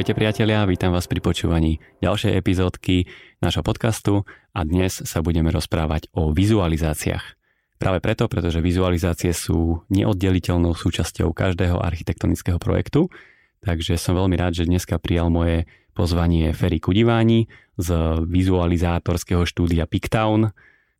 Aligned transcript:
Ahojte 0.00 0.16
priatelia, 0.16 0.64
vítam 0.64 0.96
vás 0.96 1.04
pri 1.04 1.20
počúvaní 1.20 1.76
ďalšej 2.00 2.32
epizódky 2.32 3.04
nášho 3.44 3.60
podcastu 3.60 4.24
a 4.56 4.64
dnes 4.64 4.96
sa 4.96 5.20
budeme 5.20 5.52
rozprávať 5.52 6.08
o 6.16 6.32
vizualizáciách. 6.32 7.36
Práve 7.76 8.00
preto, 8.00 8.24
pretože 8.24 8.64
vizualizácie 8.64 9.36
sú 9.36 9.84
neoddeliteľnou 9.92 10.72
súčasťou 10.72 11.36
každého 11.36 11.76
architektonického 11.84 12.56
projektu, 12.56 13.12
takže 13.60 14.00
som 14.00 14.16
veľmi 14.16 14.40
rád, 14.40 14.64
že 14.64 14.72
dneska 14.72 14.96
prijal 14.96 15.28
moje 15.28 15.68
pozvanie 15.92 16.48
Ferry 16.56 16.80
Kudiváni 16.80 17.52
z 17.76 17.88
vizualizátorského 18.24 19.44
štúdia 19.44 19.84
Pictown. 19.84 20.48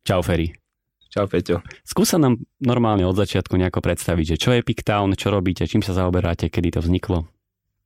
Čau 0.05 0.21
Ferry. 0.21 0.53
Čau 1.09 1.25
Peťo. 1.25 1.65
Skúsa 1.81 2.21
nám 2.21 2.37
normálne 2.61 3.09
od 3.09 3.17
začiatku 3.17 3.57
nejako 3.57 3.81
predstaviť, 3.81 4.37
že 4.37 4.41
čo 4.45 4.53
je 4.53 4.61
Pictown, 4.61 5.17
čo 5.17 5.33
robíte, 5.33 5.65
čím 5.65 5.81
sa 5.81 5.97
zaoberáte, 5.97 6.53
kedy 6.53 6.77
to 6.77 6.85
vzniklo? 6.85 7.40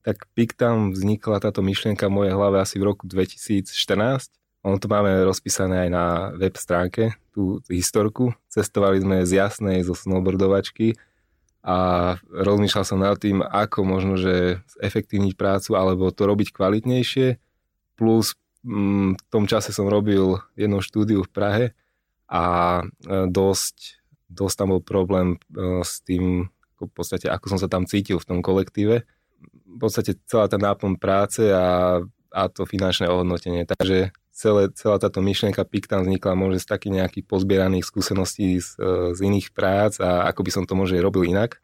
Tak 0.06 0.30
Pictown 0.38 0.94
vznikla 0.94 1.42
táto 1.42 1.66
myšlienka 1.66 2.06
v 2.06 2.16
mojej 2.22 2.34
hlave 2.38 2.62
asi 2.62 2.78
v 2.78 2.94
roku 2.94 3.10
2014. 3.10 3.74
Ono 4.62 4.78
to 4.78 4.86
máme 4.86 5.26
rozpísané 5.26 5.86
aj 5.86 5.90
na 5.90 6.06
web 6.38 6.54
stránke, 6.62 7.18
tú 7.34 7.58
historku. 7.66 8.38
Cestovali 8.46 9.02
sme 9.02 9.26
z 9.26 9.42
Jasnej, 9.42 9.82
zo 9.82 9.98
snowboardovačky 9.98 10.94
a 11.66 11.78
rozmýšľal 12.30 12.86
som 12.86 13.02
nad 13.02 13.18
tým, 13.18 13.42
ako 13.42 13.82
možno, 13.82 14.14
že 14.22 14.62
efektívniť 14.78 15.34
prácu 15.34 15.74
alebo 15.74 16.14
to 16.14 16.30
robiť 16.30 16.54
kvalitnejšie. 16.54 17.42
Plus 17.98 18.38
mm, 18.62 19.18
v 19.18 19.24
tom 19.34 19.50
čase 19.50 19.74
som 19.74 19.90
robil 19.90 20.38
jednu 20.54 20.86
štúdiu 20.86 21.26
v 21.26 21.34
Prahe 21.34 21.66
a 22.30 22.44
e, 22.82 23.26
dosť, 23.26 24.06
dosť 24.30 24.56
tam 24.62 24.78
bol 24.78 24.82
problém 24.86 25.42
e, 25.50 25.82
s 25.82 26.06
tým, 26.06 26.54
v 26.78 26.94
podstate, 26.94 27.26
ako 27.26 27.58
som 27.58 27.60
sa 27.62 27.66
tam 27.66 27.90
cítil 27.90 28.22
v 28.22 28.28
tom 28.30 28.40
kolektíve. 28.46 29.10
V 29.76 29.80
podstate 29.84 30.16
celá 30.24 30.48
tá 30.48 30.56
náplň 30.56 30.96
práce 30.96 31.44
a, 31.52 32.00
a 32.32 32.42
to 32.48 32.64
finančné 32.64 33.12
ohodnotenie. 33.12 33.68
Takže 33.68 34.16
celé, 34.36 34.72
celá 34.76 35.00
táto 35.00 35.24
myšlienka 35.24 35.64
PIK 35.64 35.92
tam 35.92 36.04
vznikla 36.04 36.36
možno 36.36 36.60
z 36.60 36.68
takých 36.68 36.94
nejakých 37.04 37.26
pozbieraných 37.28 37.88
skúseností 37.88 38.60
z, 38.60 38.70
e, 38.80 38.92
z 39.16 39.20
iných 39.24 39.56
prác 39.56 40.00
a 40.04 40.28
ako 40.28 40.42
by 40.44 40.52
som 40.52 40.64
to 40.68 40.76
možno 40.76 41.00
robil 41.00 41.24
inak 41.24 41.64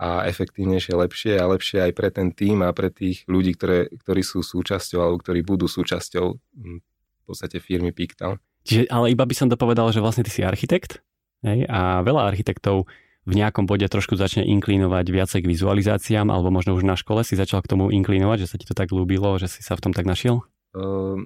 a 0.00 0.24
efektívnejšie, 0.24 0.96
lepšie 0.96 1.32
a 1.36 1.44
lepšie 1.44 1.84
aj 1.84 1.92
pre 1.92 2.08
ten 2.08 2.32
tým 2.32 2.64
a 2.64 2.72
pre 2.72 2.88
tých 2.88 3.28
ľudí, 3.28 3.52
ktoré, 3.52 3.92
ktorí 4.00 4.24
sú 4.24 4.40
súčasťou 4.40 4.96
alebo 5.04 5.20
ktorí 5.20 5.44
budú 5.44 5.68
súčasťou 5.68 6.26
v 6.40 7.22
podstate 7.28 7.60
firmy 7.60 7.92
Pictown. 7.92 8.40
Čiže, 8.64 8.88
ale 8.88 9.12
iba 9.12 9.28
by 9.28 9.36
som 9.36 9.52
to 9.52 9.60
povedal, 9.60 9.92
že 9.92 10.00
vlastne 10.00 10.24
ty 10.24 10.32
si 10.32 10.40
architekt 10.40 11.04
hej, 11.44 11.68
a 11.68 12.00
veľa 12.00 12.32
architektov 12.32 12.88
v 13.28 13.32
nejakom 13.36 13.68
bode 13.68 13.84
trošku 13.84 14.16
začne 14.16 14.48
inklinovať 14.48 15.06
viacej 15.12 15.40
k 15.44 15.50
vizualizáciám, 15.50 16.32
alebo 16.32 16.48
možno 16.48 16.72
už 16.76 16.84
na 16.84 16.96
škole 16.96 17.20
si 17.24 17.36
začal 17.36 17.60
k 17.60 17.70
tomu 17.70 17.92
inklinovať, 17.92 18.38
že 18.46 18.50
sa 18.50 18.56
ti 18.56 18.64
to 18.64 18.72
tak 18.72 18.90
ľúbilo, 18.90 19.36
že 19.36 19.48
si 19.48 19.60
sa 19.60 19.76
v 19.76 19.82
tom 19.84 19.92
tak 19.92 20.08
našiel? 20.08 20.40
Uh, 20.72 21.20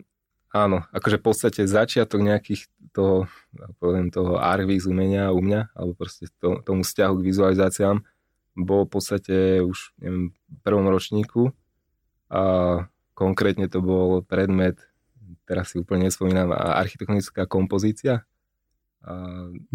áno, 0.51 0.83
akože 0.91 1.23
v 1.23 1.25
podstate 1.25 1.61
začiatok 1.71 2.21
nejakých 2.25 2.67
toho, 2.91 3.31
poviem, 3.79 4.11
toho 4.11 4.39
archvíz 4.39 4.91
umenia 4.91 5.31
u 5.31 5.39
mňa, 5.39 5.75
alebo 5.75 5.95
proste 5.95 6.31
to, 6.43 6.63
tomu 6.67 6.83
vzťahu 6.83 7.15
k 7.19 7.27
vizualizáciám, 7.31 7.97
bol 8.59 8.87
v 8.87 8.91
podstate 8.91 9.37
už 9.63 9.95
neviem, 9.99 10.31
v 10.31 10.59
prvom 10.63 10.87
ročníku 10.87 11.51
a 12.31 12.43
konkrétne 13.15 13.67
to 13.71 13.83
bol 13.83 14.23
predmet 14.23 14.79
teraz 15.45 15.73
si 15.73 15.81
úplne 15.81 16.09
nespomínam, 16.09 16.53
architektonická 16.53 17.45
kompozícia. 17.45 18.25
A, 19.05 19.13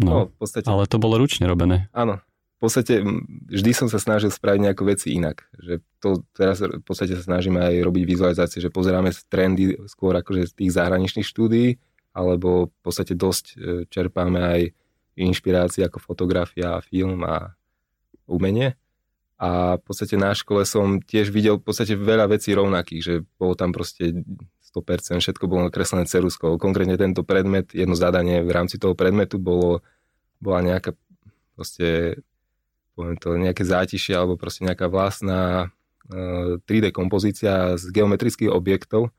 no, 0.02 0.10
no, 0.10 0.18
v 0.26 0.36
podstate... 0.36 0.66
Ale 0.66 0.90
to 0.90 0.98
bolo 0.98 1.16
ručne 1.16 1.46
robené. 1.46 1.86
Áno. 1.94 2.18
V 2.60 2.68
podstate 2.68 3.00
vždy 3.48 3.72
som 3.72 3.88
sa 3.88 3.96
snažil 3.96 4.28
spraviť 4.28 4.60
nejaké 4.60 4.82
veci 4.84 5.16
inak. 5.16 5.48
Že 5.56 5.80
to 5.96 6.08
teraz 6.36 6.60
v 6.60 6.84
podstate 6.84 7.16
sa 7.16 7.24
snažíme 7.24 7.56
aj 7.56 7.88
robiť 7.88 8.04
vizualizácie, 8.04 8.60
že 8.60 8.68
pozeráme 8.68 9.08
trendy 9.32 9.80
skôr 9.88 10.12
akože 10.12 10.52
z 10.52 10.52
tých 10.52 10.70
zahraničných 10.76 11.24
štúdií, 11.24 11.80
alebo 12.12 12.68
v 12.68 12.78
podstate 12.84 13.16
dosť 13.16 13.44
e, 13.48 13.54
čerpáme 13.88 14.40
aj 14.44 14.60
inšpirácie 15.16 15.88
ako 15.88 16.04
fotografia, 16.04 16.84
film 16.84 17.24
a 17.24 17.56
umenie. 18.28 18.76
A 19.40 19.80
v 19.80 19.82
podstate 19.88 20.20
na 20.20 20.36
škole 20.36 20.68
som 20.68 21.00
tiež 21.00 21.32
videl 21.32 21.56
v 21.56 21.64
podstate 21.64 21.96
veľa 21.96 22.28
vecí 22.28 22.52
rovnakých, 22.52 23.02
že 23.02 23.14
bolo 23.40 23.56
tam 23.56 23.72
proste 23.72 24.20
100%, 24.74 25.18
všetko 25.18 25.44
bolo 25.50 25.66
nakreslené 25.66 26.06
ceruskou. 26.06 26.54
Konkrétne 26.56 26.94
tento 26.94 27.26
predmet, 27.26 27.74
jedno 27.74 27.98
zadanie 27.98 28.42
v 28.42 28.50
rámci 28.54 28.78
toho 28.78 28.94
predmetu 28.94 29.42
bolo, 29.42 29.82
bola 30.38 30.62
nejaká 30.62 30.94
proste, 31.58 32.22
poviem 32.94 33.18
to, 33.18 33.34
nejaké 33.34 33.66
zátišie 33.66 34.14
alebo 34.14 34.38
proste 34.38 34.64
nejaká 34.64 34.86
vlastná 34.86 35.68
uh, 36.08 36.56
eh, 36.56 36.70
3D 36.70 36.94
kompozícia 36.94 37.74
z 37.74 37.84
geometrických 37.90 38.48
objektov 38.48 39.10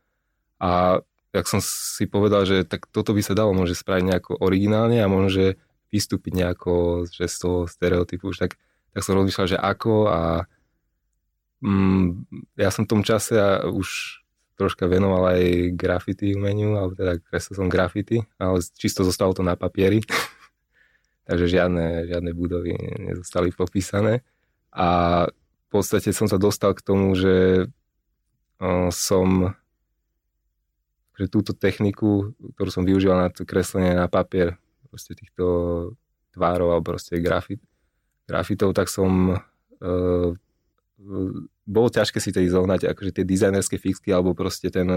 a 0.61 1.03
jak 1.31 1.45
som 1.47 1.59
si 1.63 2.05
povedal, 2.07 2.43
že 2.43 2.67
tak 2.67 2.91
toto 2.91 3.15
by 3.15 3.23
sa 3.23 3.35
dalo 3.35 3.55
môže 3.55 3.75
spraviť 3.75 4.03
nejako 4.03 4.31
originálne 4.43 4.99
a 4.99 5.07
môže 5.07 5.55
vystúpiť 5.91 6.33
nejako 6.35 7.05
že 7.07 7.27
z 7.27 7.35
toho 7.39 7.59
stereotypu 7.67 8.31
už 8.31 8.47
tak, 8.47 8.59
tak 8.95 9.01
som 9.03 9.15
rozmýšľal, 9.15 9.47
že 9.47 9.59
ako 9.59 9.93
a 10.11 10.21
mm, 11.63 12.05
ja 12.59 12.69
som 12.71 12.83
v 12.87 12.91
tom 12.91 13.01
čase 13.03 13.35
a 13.35 13.67
už 13.67 14.20
troška 14.61 14.85
venoval 14.85 15.33
aj 15.33 15.73
graffiti 15.73 16.37
umeniu, 16.37 16.77
alebo 16.77 16.93
teda 16.93 17.17
kreslil 17.17 17.57
som 17.57 17.67
graffiti, 17.73 18.21
ale 18.37 18.61
čisto 18.77 19.01
zostalo 19.01 19.33
to 19.33 19.41
na 19.41 19.57
papieri. 19.57 20.05
Takže 21.27 21.49
žiadne, 21.49 22.05
žiadne 22.05 22.31
budovy 22.37 22.77
nezostali 23.01 23.49
popísané. 23.49 24.21
A 24.69 25.25
v 25.25 25.67
podstate 25.73 26.13
som 26.13 26.29
sa 26.29 26.37
dostal 26.37 26.77
k 26.77 26.85
tomu, 26.85 27.17
že 27.17 27.65
som 28.93 29.57
že 31.21 31.29
túto 31.29 31.53
techniku, 31.53 32.33
ktorú 32.57 32.69
som 32.73 32.81
využíval 32.87 33.27
na 33.27 33.29
to 33.29 33.45
kreslenie 33.45 33.93
na 33.93 34.09
papier, 34.09 34.57
proste 34.89 35.13
týchto 35.13 35.45
tvárov 36.33 36.73
alebo 36.73 36.95
proste 36.95 37.21
grafit, 37.21 37.61
grafitov, 38.25 38.73
tak 38.73 38.89
som 38.89 39.37
uh, 39.37 40.29
bolo 41.71 41.87
ťažké 41.87 42.19
si 42.19 42.35
tedy 42.35 42.51
zohnať 42.51 42.91
akože 42.91 43.23
tie 43.23 43.25
dizajnerské 43.25 43.79
fixky 43.79 44.11
alebo 44.11 44.35
proste 44.35 44.67
ten 44.67 44.87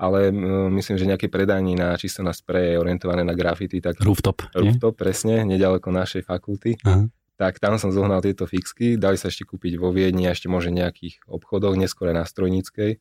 ale 0.00 0.32
myslím, 0.80 0.96
že 0.96 1.04
nejaké 1.04 1.28
predanie 1.28 1.76
na 1.76 1.92
čisto 1.92 2.24
na 2.24 2.32
spreje 2.32 2.80
orientované 2.80 3.20
na 3.20 3.36
grafity. 3.36 3.84
Tak 3.84 4.00
rooftop. 4.00 4.48
Rooftop, 4.56 4.96
nie? 4.96 5.00
presne, 5.04 5.34
nedaleko 5.44 5.92
našej 5.92 6.24
fakulty. 6.24 6.80
Aha. 6.88 7.04
Tak 7.36 7.60
tam 7.60 7.76
som 7.76 7.92
zohnal 7.92 8.24
tieto 8.24 8.48
fixky, 8.48 8.96
dali 8.96 9.20
sa 9.20 9.28
ešte 9.28 9.44
kúpiť 9.44 9.76
vo 9.76 9.92
Viedni 9.92 10.24
a 10.24 10.32
ešte 10.32 10.48
môže 10.48 10.72
nejakých 10.72 11.20
obchodoch, 11.28 11.76
neskôr 11.76 12.16
na 12.16 12.24
strojníckej. 12.24 12.96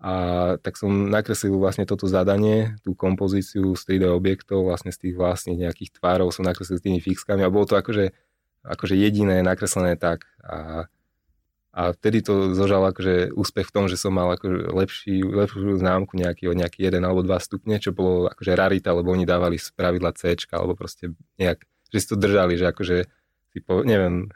A 0.00 0.12
tak 0.64 0.80
som 0.80 1.12
nakreslil 1.12 1.52
vlastne 1.60 1.84
toto 1.84 2.08
zadanie, 2.08 2.80
tú 2.80 2.96
kompozíciu 2.96 3.76
z 3.76 3.82
3D 3.84 4.08
objektov, 4.08 4.64
vlastne 4.64 4.88
z 4.88 5.08
tých 5.08 5.14
vlastných 5.20 5.68
nejakých 5.68 6.00
tvárov 6.00 6.32
som 6.32 6.48
nakreslil 6.48 6.80
s 6.80 6.84
tými 6.84 7.00
fixkami 7.04 7.44
a 7.44 7.52
bolo 7.52 7.68
to 7.68 7.76
akože, 7.76 8.08
akože 8.64 8.94
jediné 8.96 9.44
nakreslené 9.44 10.00
tak. 10.00 10.24
A 10.40 10.88
a 11.72 11.96
vtedy 11.96 12.20
to 12.20 12.52
zožal 12.52 12.84
akože 12.84 13.32
úspech 13.32 13.72
v 13.72 13.74
tom, 13.74 13.84
že 13.88 13.96
som 13.96 14.12
mal 14.12 14.28
akože 14.36 14.76
lepší, 14.76 15.24
lepšiu 15.24 15.80
známku 15.80 16.20
nejaký 16.20 16.52
o 16.52 16.54
nejaký 16.54 16.84
jeden 16.84 17.00
alebo 17.00 17.24
dva 17.24 17.40
stupne, 17.40 17.80
čo 17.80 17.96
bolo 17.96 18.28
akože 18.28 18.52
rarita, 18.52 18.92
lebo 18.92 19.08
oni 19.08 19.24
dávali 19.24 19.56
z 19.56 19.72
pravidla 19.72 20.12
C, 20.12 20.36
alebo 20.52 20.76
proste 20.76 21.16
nejak, 21.40 21.64
že 21.88 21.98
si 21.98 22.06
to 22.12 22.16
držali, 22.20 22.60
že 22.60 22.68
akože 22.68 22.96
si 23.56 23.58
po, 23.64 23.80
neviem. 23.88 24.28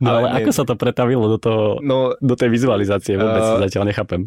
No 0.00 0.16
ale, 0.16 0.32
ale 0.32 0.40
ako 0.40 0.50
sa 0.56 0.64
to 0.64 0.72
pretavilo 0.72 1.28
do, 1.28 1.38
toho, 1.38 1.64
no, 1.84 2.16
do 2.16 2.32
tej 2.32 2.48
vizualizácie, 2.48 3.20
vôbec 3.20 3.44
uh, 3.44 3.60
zatiaľ 3.68 3.84
nechápem. 3.92 4.24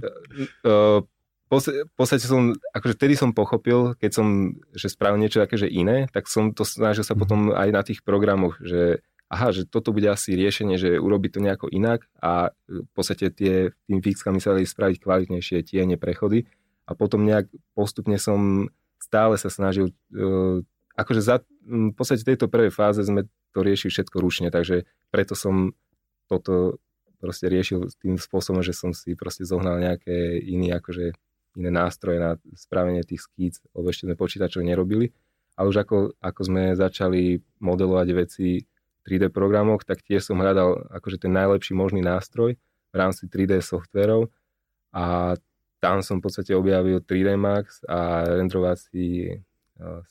Uh, 0.61 1.01
v 1.51 1.95
podstate 1.99 2.23
som, 2.23 2.55
akože 2.71 2.95
vtedy 2.95 3.19
som 3.19 3.35
pochopil, 3.35 3.97
keď 3.99 4.11
som, 4.15 4.55
že 4.71 4.87
spravil 4.87 5.19
niečo 5.19 5.43
také, 5.43 5.59
že 5.59 5.67
iné, 5.67 6.07
tak 6.15 6.31
som 6.31 6.55
to 6.55 6.63
snažil 6.63 7.03
sa 7.03 7.11
mm. 7.11 7.19
potom 7.19 7.39
aj 7.51 7.69
na 7.75 7.81
tých 7.83 8.05
programoch, 8.07 8.55
že 8.63 9.03
aha, 9.31 9.55
že 9.55 9.63
toto 9.63 9.95
bude 9.95 10.11
asi 10.11 10.35
riešenie, 10.35 10.75
že 10.75 10.99
urobiť 10.99 11.31
to 11.31 11.39
nejako 11.39 11.67
inak 11.71 12.03
a 12.19 12.51
v 12.67 12.89
podstate 12.91 13.31
tie, 13.31 13.71
tým 13.87 14.03
fixkami 14.03 14.43
sa 14.43 14.51
dali 14.51 14.67
spraviť 14.67 14.99
kvalitnejšie 14.99 15.63
tiene, 15.63 15.95
prechody 15.95 16.51
a 16.83 16.91
potom 16.91 17.23
nejak 17.23 17.47
postupne 17.71 18.19
som 18.19 18.67
stále 18.99 19.39
sa 19.39 19.47
snažil, 19.47 19.95
uh, 20.11 20.59
akože 20.99 21.21
za, 21.23 21.39
v 21.63 21.95
podstate 21.95 22.27
tejto 22.27 22.51
prvej 22.51 22.75
fáze 22.75 23.07
sme 23.07 23.23
to 23.55 23.63
riešili 23.63 23.91
všetko 23.95 24.17
ručne, 24.19 24.51
takže 24.51 24.83
preto 25.07 25.31
som 25.31 25.71
toto 26.27 26.83
proste 27.23 27.47
riešil 27.47 27.87
tým 28.03 28.19
spôsobom, 28.19 28.59
že 28.59 28.75
som 28.75 28.91
si 28.91 29.15
proste 29.15 29.47
zohnal 29.47 29.79
nejaké 29.79 30.43
iné, 30.43 30.75
akože 30.75 31.15
iné 31.59 31.69
nástroje 31.69 32.19
na 32.19 32.39
spravenie 32.55 33.03
tých 33.03 33.27
skíc, 33.27 33.53
lebo 33.75 33.91
ešte 33.91 34.07
sme 34.07 34.15
počítačov 34.15 34.63
nerobili. 34.63 35.11
Ale 35.59 35.67
už 35.69 35.83
ako, 35.83 35.97
ako 36.17 36.41
sme 36.47 36.63
začali 36.73 37.43
modelovať 37.59 38.07
veci 38.15 38.63
3D 39.07 39.33
programoch, 39.33 39.81
tak 39.83 40.05
tiež 40.05 40.29
som 40.31 40.37
hľadal 40.37 40.87
akože 40.93 41.25
ten 41.27 41.33
najlepší 41.33 41.73
možný 41.73 42.05
nástroj 42.05 42.57
v 42.91 42.95
rámci 42.95 43.25
3D 43.25 43.61
softverov. 43.63 44.29
A 44.93 45.35
tam 45.81 46.05
som 46.05 46.21
v 46.21 46.29
podstate 46.29 46.53
objavil 46.53 47.01
3D 47.01 47.33
Max 47.39 47.81
a 47.89 48.27
rendrovací 48.27 49.41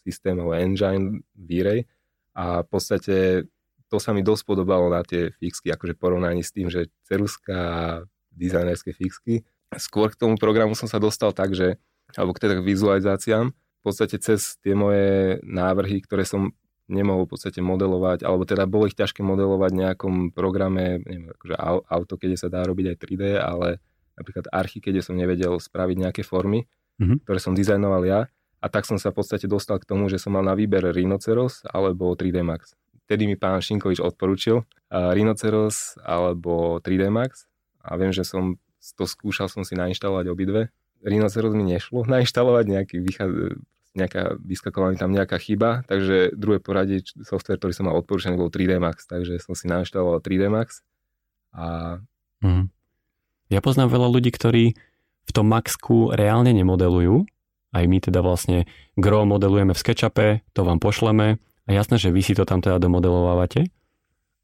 systém 0.02 0.34
alebo 0.34 0.58
engine 0.58 1.22
V-Ray. 1.38 1.86
A 2.34 2.66
v 2.66 2.68
podstate 2.68 3.46
to 3.90 3.98
sa 3.98 4.14
mi 4.14 4.22
dosť 4.22 4.42
podobalo 4.46 4.90
na 4.90 5.02
tie 5.02 5.34
fixky, 5.38 5.70
akože 5.74 5.98
porovnaní 5.98 6.42
s 6.42 6.54
tým, 6.54 6.70
že 6.70 6.90
ceruska 7.06 8.02
dizajnerské 8.34 8.94
fixky. 8.94 9.42
Skôr 9.78 10.10
k 10.10 10.18
tomu 10.18 10.34
programu 10.38 10.74
som 10.78 10.86
sa 10.86 11.02
dostal 11.02 11.34
tak, 11.34 11.54
že, 11.54 11.78
alebo 12.14 12.34
k 12.34 12.46
teda 12.46 12.62
vizualizáciám, 12.62 13.50
v 13.50 13.82
podstate 13.82 14.18
cez 14.22 14.58
tie 14.62 14.74
moje 14.74 15.38
návrhy, 15.42 16.02
ktoré 16.06 16.22
som 16.26 16.54
nemohol 16.90 17.24
v 17.24 17.32
podstate 17.38 17.62
modelovať, 17.62 18.26
alebo 18.26 18.42
teda 18.44 18.66
bolo 18.66 18.90
ich 18.90 18.98
ťažké 18.98 19.22
modelovať 19.22 19.70
v 19.72 19.80
nejakom 19.86 20.14
programe, 20.34 21.00
neviem, 21.06 21.30
akože 21.32 21.54
auto, 21.86 22.14
keď 22.18 22.30
sa 22.36 22.48
dá 22.50 22.66
robiť 22.66 22.94
aj 22.94 22.96
3D, 22.98 23.22
ale 23.38 23.78
napríklad 24.18 24.52
archy, 24.52 24.84
keď 24.84 25.00
som 25.00 25.16
nevedel 25.16 25.56
spraviť 25.56 25.96
nejaké 25.96 26.22
formy, 26.26 26.68
mm-hmm. 27.00 27.24
ktoré 27.24 27.38
som 27.40 27.56
dizajnoval 27.56 28.02
ja. 28.04 28.20
A 28.60 28.68
tak 28.68 28.84
som 28.84 29.00
sa 29.00 29.08
v 29.08 29.24
podstate 29.24 29.48
dostal 29.48 29.80
k 29.80 29.88
tomu, 29.88 30.12
že 30.12 30.20
som 30.20 30.36
mal 30.36 30.44
na 30.44 30.52
výber 30.52 30.84
Rhinoceros 30.92 31.64
alebo 31.64 32.12
3D 32.12 32.44
Max. 32.44 32.76
Vtedy 33.08 33.24
mi 33.24 33.34
pán 33.40 33.56
Šinkovič 33.64 34.04
odporučil 34.04 34.60
uh, 34.60 35.10
Rhinoceros 35.16 35.96
alebo 36.04 36.76
3D 36.84 37.08
Max 37.08 37.48
a 37.80 37.96
viem, 37.96 38.12
že 38.12 38.22
som 38.22 38.60
to 38.96 39.08
skúšal 39.08 39.48
som 39.48 39.64
si 39.64 39.72
nainštalovať 39.76 40.28
obidve. 40.28 40.68
Rhinoceros 41.00 41.56
mi 41.56 41.64
nešlo 41.64 42.04
nainštalovať, 42.14 42.64
nejaký 42.68 42.96
vychá, 43.00 43.24
nejaká, 43.94 44.38
vyskakovala 44.38 44.94
mi 44.94 44.98
tam 44.98 45.10
nejaká 45.10 45.36
chyba, 45.42 45.82
takže 45.90 46.34
druhé 46.38 46.62
poradie 46.62 47.02
software, 47.26 47.58
ktorý 47.58 47.72
som 47.74 47.90
mal 47.90 47.98
odporúčaný, 47.98 48.38
bol 48.38 48.52
3D 48.52 48.78
Max, 48.78 49.06
takže 49.10 49.42
som 49.42 49.58
si 49.58 49.66
nainštaloval 49.66 50.22
3D 50.22 50.46
Max 50.46 50.86
a... 51.50 51.98
Mm. 52.40 52.70
Ja 53.50 53.58
poznám 53.58 53.90
veľa 53.90 54.08
ľudí, 54.14 54.30
ktorí 54.30 54.78
v 55.26 55.32
tom 55.34 55.50
Maxku 55.50 56.14
reálne 56.14 56.54
nemodelujú, 56.54 57.26
aj 57.74 57.84
my 57.86 57.98
teda 57.98 58.22
vlastne 58.22 58.70
gro 58.94 59.26
modelujeme 59.26 59.74
v 59.74 59.82
SketchUpe, 59.82 60.46
to 60.54 60.60
vám 60.62 60.78
pošleme 60.78 61.42
a 61.66 61.70
jasné, 61.70 61.98
že 61.98 62.14
vy 62.14 62.22
si 62.22 62.38
to 62.38 62.46
tam 62.46 62.62
teda 62.62 62.78
domodelovávate, 62.78 63.66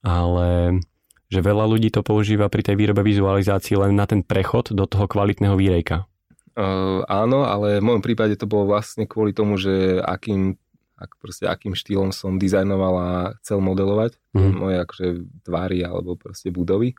ale 0.03 0.79
že 1.27 1.43
veľa 1.43 1.67
ľudí 1.67 1.91
to 1.91 2.07
používa 2.07 2.47
pri 2.47 2.63
tej 2.63 2.79
výrobe 2.79 3.03
vizualizácii 3.03 3.75
len 3.79 3.99
na 3.99 4.07
ten 4.07 4.23
prechod 4.23 4.71
do 4.71 4.87
toho 4.87 5.11
kvalitného 5.11 5.59
výrejka. 5.59 6.07
Uh, 6.57 7.05
áno, 7.05 7.45
ale 7.45 7.85
v 7.85 7.85
môjom 7.85 8.01
prípade 8.01 8.33
to 8.41 8.49
bolo 8.49 8.73
vlastne 8.73 9.05
kvôli 9.05 9.37
tomu, 9.37 9.61
že 9.61 10.01
akým, 10.01 10.57
ak 10.97 11.21
proste, 11.21 11.45
akým 11.45 11.77
štýlom 11.77 12.17
som 12.17 12.41
dizajnoval 12.41 12.95
a 12.97 13.09
chcel 13.45 13.61
modelovať 13.61 14.17
mm. 14.33 14.53
moje 14.57 14.77
akože 14.81 15.07
tvary 15.45 15.85
alebo 15.85 16.17
proste 16.17 16.49
budovy. 16.49 16.97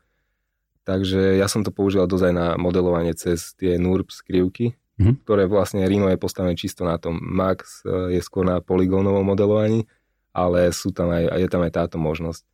Takže 0.86 1.42
ja 1.42 1.50
som 1.50 1.66
to 1.66 1.74
používal 1.74 2.06
dozaj 2.06 2.30
na 2.30 2.54
modelovanie 2.54 3.18
cez 3.18 3.52
tie 3.58 3.82
NURB 3.82 4.14
skrivky, 4.14 4.78
mm. 5.02 5.26
ktoré 5.26 5.50
vlastne 5.50 5.82
Rhino 5.84 6.06
je 6.06 6.22
postavené 6.22 6.54
čisto 6.54 6.86
na 6.86 6.94
tom. 6.96 7.18
Max 7.18 7.82
e, 7.82 8.14
je 8.14 8.22
skôr 8.22 8.46
na 8.46 8.62
poligónovom 8.62 9.26
modelovaní, 9.26 9.90
ale 10.30 10.70
sú 10.70 10.94
tam 10.94 11.10
aj, 11.10 11.34
je 11.34 11.48
tam 11.50 11.66
aj 11.66 11.72
táto 11.74 11.98
možnosť. 11.98 12.46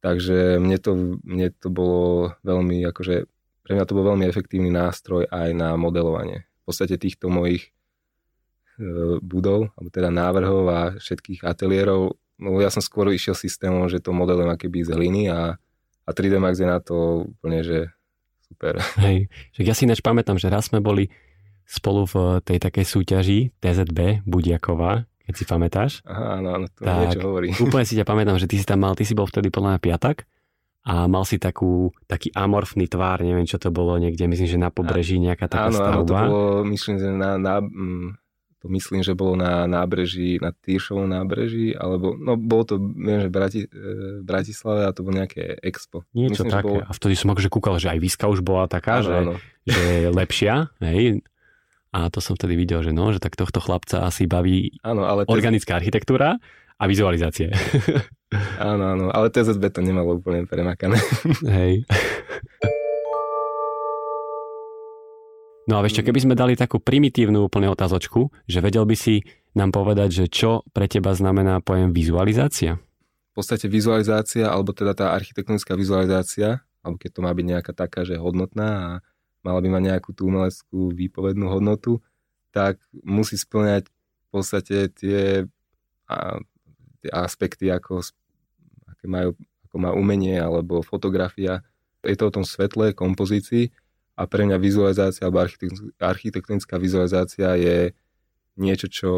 Takže 0.00 0.58
mne 0.58 0.78
to, 0.80 1.20
mne 1.22 1.52
to 1.54 1.68
bolo 1.70 2.32
veľmi 2.40 2.82
akože 2.88 3.28
pre 3.68 3.76
mňa 3.76 3.84
to 3.84 3.96
bol 4.00 4.16
veľmi 4.16 4.24
efektívny 4.24 4.72
nástroj 4.72 5.28
aj 5.28 5.52
na 5.52 5.76
modelovanie. 5.76 6.48
V 6.64 6.72
podstate 6.72 6.96
týchto 6.96 7.28
mojich 7.28 7.68
e, 8.80 9.20
budov, 9.20 9.76
alebo 9.76 9.92
teda 9.92 10.08
návrhov 10.08 10.64
a 10.72 10.80
všetkých 10.96 11.44
ateliérov, 11.44 12.16
no 12.40 12.48
ja 12.64 12.72
som 12.72 12.80
skôr 12.80 13.12
išiel 13.12 13.36
systémom, 13.36 13.84
že 13.92 14.00
to 14.00 14.16
modelujem 14.16 14.48
akéby 14.48 14.88
z 14.88 14.96
hliny 14.96 15.28
a, 15.28 15.60
a 16.08 16.10
3D 16.16 16.40
Max 16.40 16.64
je 16.64 16.64
na 16.64 16.80
to 16.80 17.28
úplne, 17.28 17.60
že 17.60 17.92
super. 18.48 18.80
Hej, 19.04 19.28
však 19.52 19.64
ja 19.68 19.74
si 19.76 19.84
ináč 19.84 20.00
pamätám, 20.00 20.40
že 20.40 20.48
raz 20.48 20.72
sme 20.72 20.80
boli 20.80 21.12
spolu 21.68 22.08
v 22.08 22.40
tej 22.40 22.64
takej 22.64 22.88
súťaži 22.88 23.38
TZB 23.60 24.24
Budiaková, 24.24 25.04
keď 25.28 25.34
si 25.36 25.44
pamätáš. 25.44 25.92
Aha, 26.08 26.40
áno, 26.40 26.56
áno, 26.56 26.66
to 26.72 26.88
tak, 26.88 27.04
niečo 27.04 27.20
hovorí. 27.20 27.52
Úplne 27.52 27.84
si 27.84 27.92
ťa 28.00 28.08
pamätám, 28.08 28.40
že 28.40 28.48
ty 28.48 28.56
si 28.56 28.64
tam 28.64 28.80
mal, 28.80 28.96
ty 28.96 29.04
si 29.04 29.12
bol 29.12 29.28
vtedy 29.28 29.52
podľa 29.52 29.76
mňa 29.76 29.80
piatak 29.84 30.24
a 30.86 31.10
mal 31.10 31.26
si 31.26 31.36
takú, 31.36 31.90
taký 32.06 32.32
amorfný 32.32 32.86
tvár, 32.86 33.20
neviem 33.20 33.44
čo 33.44 33.58
to 33.60 33.68
bolo 33.74 33.98
niekde, 33.98 34.24
myslím, 34.30 34.48
že 34.48 34.58
na 34.60 34.70
pobreží 34.70 35.18
nejaká 35.18 35.50
taká 35.50 35.68
áno, 35.68 35.78
stavba. 35.78 35.98
Áno, 35.98 36.04
to 36.04 36.32
bolo, 36.32 36.50
myslím, 36.72 36.96
že 36.96 37.08
na, 37.12 37.30
na, 37.36 37.60
mm, 37.60 38.08
to 38.58 38.66
myslím, 38.72 39.00
že 39.06 39.12
bolo 39.14 39.38
na 39.38 39.68
nábreží, 39.70 40.42
na 40.42 40.50
Týršovom 40.50 41.06
nábreží, 41.06 41.76
alebo, 41.76 42.16
no 42.18 42.34
bolo 42.34 42.62
to, 42.64 42.74
viem, 42.80 43.22
že 43.22 43.30
Brati, 43.30 43.60
e, 43.66 43.68
Bratislave 44.24 44.88
a 44.88 44.94
to 44.94 45.06
bolo 45.06 45.20
nejaké 45.22 45.60
expo. 45.62 46.02
Niečo 46.16 46.42
myslím, 46.42 46.50
také. 46.50 46.76
Bolo... 46.80 46.88
A 46.88 46.90
vtedy 46.90 47.14
som 47.14 47.30
akože 47.30 47.50
kúkal, 47.52 47.76
že 47.78 47.92
aj 47.92 47.98
Výska 48.02 48.26
už 48.26 48.40
bola 48.42 48.66
taká, 48.66 48.98
áno, 48.98 49.06
že, 49.06 49.14
áno. 49.14 49.34
že 49.68 49.82
je 49.82 50.08
lepšia, 50.10 50.54
hej, 50.82 51.22
a 51.88 52.12
to 52.12 52.20
som 52.20 52.36
vtedy 52.36 52.54
videl, 52.56 52.84
že 52.84 52.92
no, 52.92 53.08
že 53.12 53.20
tak 53.20 53.36
tohto 53.36 53.64
chlapca 53.64 54.04
asi 54.04 54.28
baví 54.28 54.76
áno, 54.84 55.08
ale 55.08 55.24
organická 55.24 55.80
architektúra 55.80 56.36
a 56.76 56.84
vizualizácie. 56.84 57.48
Áno, 58.60 58.84
áno, 58.92 59.04
ale 59.08 59.32
TZB 59.32 59.72
to 59.72 59.80
nemalo 59.80 60.20
úplne 60.20 60.44
premakané. 60.44 61.00
Hej. 61.48 61.88
No 65.68 65.76
a 65.76 65.84
vieš 65.84 66.00
čo, 66.00 66.04
keby 66.04 66.20
sme 66.24 66.34
dali 66.36 66.56
takú 66.56 66.80
primitívnu 66.80 67.44
úplne 67.44 67.68
otázočku, 67.68 68.32
že 68.48 68.64
vedel 68.64 68.88
by 68.88 68.96
si 68.96 69.20
nám 69.52 69.72
povedať, 69.72 70.24
že 70.24 70.24
čo 70.32 70.64
pre 70.72 70.88
teba 70.88 71.12
znamená 71.12 71.60
pojem 71.60 71.92
vizualizácia? 71.92 72.80
V 73.32 73.34
podstate 73.36 73.68
vizualizácia, 73.68 74.48
alebo 74.48 74.72
teda 74.72 74.96
tá 74.96 75.12
architektonická 75.12 75.76
vizualizácia, 75.76 76.64
alebo 76.80 76.96
keď 76.96 77.10
to 77.12 77.20
má 77.20 77.32
byť 77.36 77.46
nejaká 77.52 77.72
taká, 77.76 78.04
že 78.04 78.16
hodnotná 78.16 78.68
a 78.68 78.90
mala 79.44 79.60
by 79.60 79.68
mať 79.72 79.82
nejakú 79.92 80.10
tú 80.16 80.32
umeleckú 80.32 80.92
výpovednú 80.92 81.52
hodnotu, 81.52 82.00
tak 82.48 82.80
musí 83.04 83.36
splňať 83.36 83.88
v 83.88 84.28
podstate 84.32 84.88
tie 84.96 85.44
tie 87.04 87.10
aspekty, 87.12 87.70
ako, 87.70 88.02
aké 88.90 89.06
majú, 89.06 89.34
ako 89.68 89.76
má 89.78 89.90
umenie 89.94 90.38
alebo 90.38 90.82
fotografia. 90.82 91.62
Je 92.02 92.14
to 92.14 92.30
o 92.30 92.34
tom 92.34 92.44
svetle, 92.46 92.94
kompozícii 92.94 93.70
a 94.18 94.26
pre 94.26 94.46
mňa 94.46 94.58
vizualizácia 94.58 95.26
alebo 95.26 95.46
architektonická 96.02 96.78
vizualizácia 96.78 97.54
je 97.54 97.94
niečo, 98.58 98.86
čo 98.90 99.12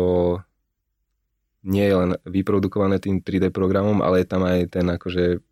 nie 1.65 1.85
je 1.85 1.95
len 1.97 2.11
vyprodukované 2.25 3.01
tým 3.01 3.21
3D 3.21 3.53
programom, 3.53 4.01
ale 4.01 4.25
je 4.25 4.29
tam 4.29 4.45
aj 4.45 4.59
ten 4.73 4.87
akože 4.89 5.45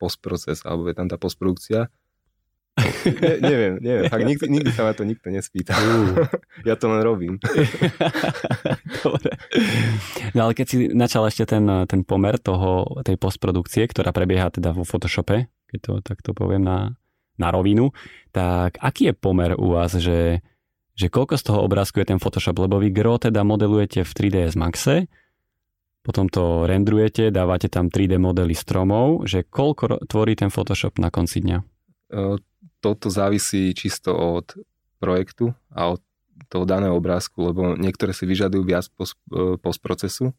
postproces, 0.00 0.64
alebo 0.64 0.88
je 0.88 0.96
tam 0.96 1.08
tá 1.08 1.16
postprodukcia 1.20 1.92
ne, 3.06 3.32
neviem, 3.38 3.74
neviem. 3.78 4.10
Fakt, 4.10 4.26
nikdy, 4.26 4.44
nikdy 4.50 4.70
sa 4.74 4.82
ma 4.82 4.92
to 4.92 5.06
nikto 5.06 5.30
nespýta. 5.30 5.78
Uh. 5.78 6.26
ja 6.68 6.74
to 6.74 6.90
len 6.90 7.00
robím. 7.06 7.38
Dobre. 9.04 9.30
No 10.34 10.50
ale 10.50 10.52
keď 10.58 10.66
si 10.66 10.76
načal 10.90 11.30
ešte 11.30 11.46
ten, 11.46 11.62
ten 11.86 12.02
pomer 12.02 12.34
toho, 12.42 12.98
tej 13.06 13.14
postprodukcie, 13.14 13.86
ktorá 13.86 14.10
prebieha 14.10 14.50
teda 14.50 14.74
vo 14.74 14.82
Photoshope, 14.82 15.46
keď 15.70 15.78
to 15.80 15.92
takto 16.02 16.30
poviem 16.34 16.66
na, 16.66 16.98
na 17.38 17.48
rovinu, 17.54 17.94
tak 18.34 18.78
aký 18.82 19.10
je 19.10 19.14
pomer 19.14 19.54
u 19.54 19.74
vás, 19.74 19.94
že, 19.94 20.42
že 20.98 21.06
koľko 21.06 21.38
z 21.38 21.44
toho 21.46 21.62
obrázku 21.62 22.02
je 22.02 22.10
ten 22.10 22.18
Photoshop? 22.18 22.58
Lebo 22.58 22.82
vy 22.82 22.90
gro 22.90 23.22
teda 23.22 23.46
modelujete 23.46 24.02
v 24.02 24.10
3ds 24.10 24.58
Maxe, 24.58 25.06
potom 26.04 26.28
to 26.28 26.68
rendrujete, 26.68 27.32
dávate 27.32 27.72
tam 27.72 27.88
3D 27.88 28.20
modely 28.20 28.52
stromov, 28.52 29.24
že 29.24 29.40
koľko 29.40 30.04
tvorí 30.04 30.36
ten 30.36 30.52
Photoshop 30.52 31.00
na 31.00 31.08
konci 31.08 31.40
dňa? 31.40 31.58
Toto 32.84 33.08
závisí 33.08 33.72
čisto 33.72 34.12
od 34.12 34.52
projektu 35.00 35.56
a 35.72 35.96
od 35.96 36.04
toho 36.52 36.68
daného 36.68 36.92
obrázku, 36.92 37.40
lebo 37.40 37.72
niektoré 37.80 38.12
si 38.12 38.28
vyžadujú 38.28 38.62
viac 38.68 38.84
post, 38.92 39.16
e, 39.32 39.56
postprocesu, 39.56 40.28
e, 40.28 40.34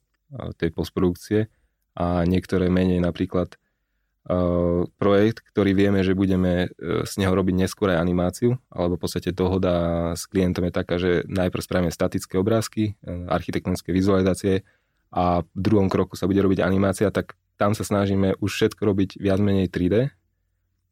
tej 0.53 0.69
postprodukcie 0.69 1.49
a 1.97 2.21
niektoré 2.27 2.67
menej. 2.67 2.99
Napríklad 2.99 3.55
uh, 3.55 4.83
projekt, 4.99 5.47
ktorý 5.47 5.71
vieme, 5.71 6.03
že 6.03 6.11
budeme 6.11 6.67
z 7.07 7.13
neho 7.23 7.31
robiť 7.31 7.55
neskôr 7.55 7.87
aj 7.95 8.03
animáciu, 8.03 8.59
alebo 8.67 8.99
v 8.99 9.01
podstate 9.07 9.31
dohoda 9.31 10.11
s 10.11 10.27
klientom 10.27 10.67
je 10.67 10.73
taká, 10.75 10.99
že 10.99 11.23
najprv 11.31 11.63
spravíme 11.63 11.95
statické 11.95 12.35
obrázky, 12.35 12.99
architektonické 13.31 13.95
vizualizácie 13.95 14.67
a 15.07 15.39
v 15.39 15.47
druhom 15.55 15.87
kroku 15.87 16.19
sa 16.19 16.27
bude 16.27 16.43
robiť 16.43 16.59
animácia, 16.67 17.07
tak 17.15 17.39
tam 17.55 17.71
sa 17.71 17.87
snažíme 17.87 18.35
už 18.43 18.51
všetko 18.51 18.81
robiť 18.83 19.09
viac 19.15 19.39
menej 19.39 19.71
3D, 19.71 20.11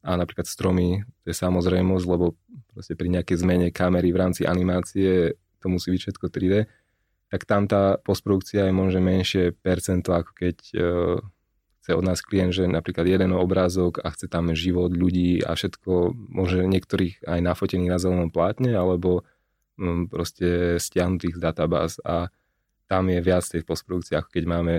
a 0.04 0.20
napríklad 0.20 0.44
stromy, 0.44 1.00
to 1.24 1.32
je 1.32 1.36
samozrejmosť, 1.36 2.04
lebo 2.04 2.36
proste 2.76 2.92
pri 2.92 3.08
nejakej 3.08 3.40
zmene 3.40 3.68
kamery 3.72 4.12
v 4.12 4.20
rámci 4.20 4.44
animácie 4.44 5.40
to 5.64 5.66
musí 5.72 5.88
byť 5.96 6.00
všetko 6.04 6.26
3D, 6.28 6.54
tak 7.32 7.48
tam 7.48 7.64
tá 7.64 7.96
postprodukcia 8.04 8.68
je 8.68 8.74
možno 8.76 9.00
menšie 9.00 9.56
percento, 9.56 10.12
ako 10.12 10.30
keď 10.36 10.56
uh, 10.76 11.18
chce 11.80 11.90
od 11.96 12.04
nás 12.04 12.20
klient, 12.20 12.52
že 12.52 12.68
napríklad 12.68 13.08
jeden 13.08 13.32
obrázok 13.32 14.04
a 14.04 14.12
chce 14.12 14.28
tam 14.28 14.52
život 14.52 14.92
ľudí 14.92 15.40
a 15.40 15.56
všetko, 15.56 16.16
môže 16.32 16.64
niektorých 16.64 17.24
aj 17.24 17.40
nafotených 17.44 17.92
na 17.92 17.98
zelenom 18.00 18.30
plátne, 18.32 18.76
alebo 18.76 19.24
um, 19.80 20.08
proste 20.08 20.80
stiahnutých 20.80 21.36
z 21.36 21.40
databáz. 21.40 22.00
A 22.04 22.28
tam 22.88 23.08
je 23.08 23.20
viac 23.24 23.44
tej 23.44 23.64
postprodukcie, 23.64 24.16
ako 24.16 24.28
keď 24.32 24.44
máme 24.44 24.74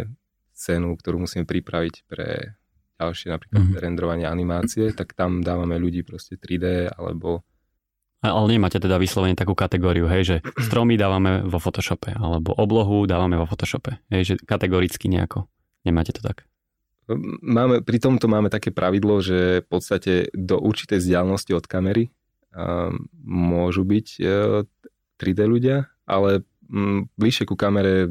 cenu, 0.53 0.97
ktorú 0.97 1.25
musíme 1.25 1.45
pripraviť 1.45 2.09
pre 2.09 2.57
ďalšie 2.99 3.27
napríklad 3.31 3.61
mm-hmm. 3.61 3.83
rendrovanie 3.83 4.27
animácie, 4.27 4.95
tak 4.95 5.13
tam 5.13 5.43
dávame 5.43 5.75
ľudí 5.75 6.03
proste 6.07 6.39
3D 6.39 6.95
alebo 6.95 7.43
ale 8.25 8.57
nemáte 8.57 8.81
teda 8.81 8.97
vyslovene 8.97 9.37
takú 9.37 9.53
kategóriu, 9.53 10.09
hej, 10.09 10.23
že 10.25 10.35
stromy 10.65 10.97
dávame 10.97 11.45
vo 11.45 11.61
Photoshope, 11.61 12.09
alebo 12.17 12.57
oblohu 12.57 13.05
dávame 13.05 13.37
vo 13.37 13.45
Photoshope, 13.45 14.01
hej, 14.09 14.33
že 14.33 14.33
kategoricky 14.41 15.05
nejako. 15.13 15.45
Nemáte 15.85 16.09
to 16.09 16.25
tak? 16.25 16.49
Máme, 17.45 17.85
pri 17.85 18.01
tomto 18.01 18.25
máme 18.25 18.49
také 18.49 18.73
pravidlo, 18.73 19.21
že 19.21 19.61
v 19.61 19.67
podstate 19.69 20.33
do 20.33 20.57
určitej 20.57 21.05
vzdialenosti 21.05 21.53
od 21.53 21.69
kamery 21.69 22.09
um, 22.49 23.05
môžu 23.21 23.85
byť 23.85 24.07
uh, 24.25 24.65
3D 25.21 25.45
ľudia, 25.45 25.85
ale 26.09 26.41
um, 26.65 27.05
bližšie 27.21 27.45
ku 27.45 27.53
kamere 27.53 28.09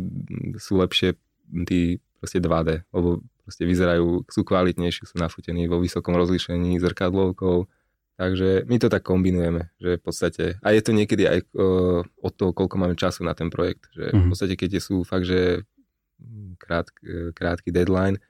sú 0.63 0.79
lepšie 0.79 1.19
tí 1.67 1.99
proste 2.23 2.39
2D, 2.39 2.87
lebo 2.95 3.19
proste 3.45 3.69
vyzerajú, 3.69 4.25
sú 4.27 4.41
kvalitnejšie, 4.43 5.05
sú 5.05 5.17
nafotení 5.21 5.69
vo 5.69 5.79
vysokom 5.79 6.17
rozlíšení 6.17 6.81
zrkadlovkou, 6.81 7.69
Takže 8.15 8.71
my 8.71 8.79
to 8.79 8.87
tak 8.87 9.03
kombinujeme, 9.03 9.75
že 9.83 9.99
v 9.99 10.03
podstate, 10.03 10.45
a 10.63 10.71
je 10.71 10.83
to 10.87 10.95
niekedy 10.95 11.27
aj 11.27 11.39
uh, 11.51 12.07
od 12.07 12.33
toho, 12.39 12.55
koľko 12.55 12.79
máme 12.79 12.95
času 12.95 13.27
na 13.27 13.35
ten 13.35 13.51
projekt, 13.51 13.91
že 13.91 14.07
mm-hmm. 14.07 14.15
v 14.15 14.23
mhm. 14.23 14.31
podstate, 14.31 14.55
keď 14.55 14.71
sú 14.79 15.03
fakt, 15.03 15.27
že 15.27 15.67
krát, 16.63 16.87
krátky 17.35 17.75
deadline, 17.75 18.23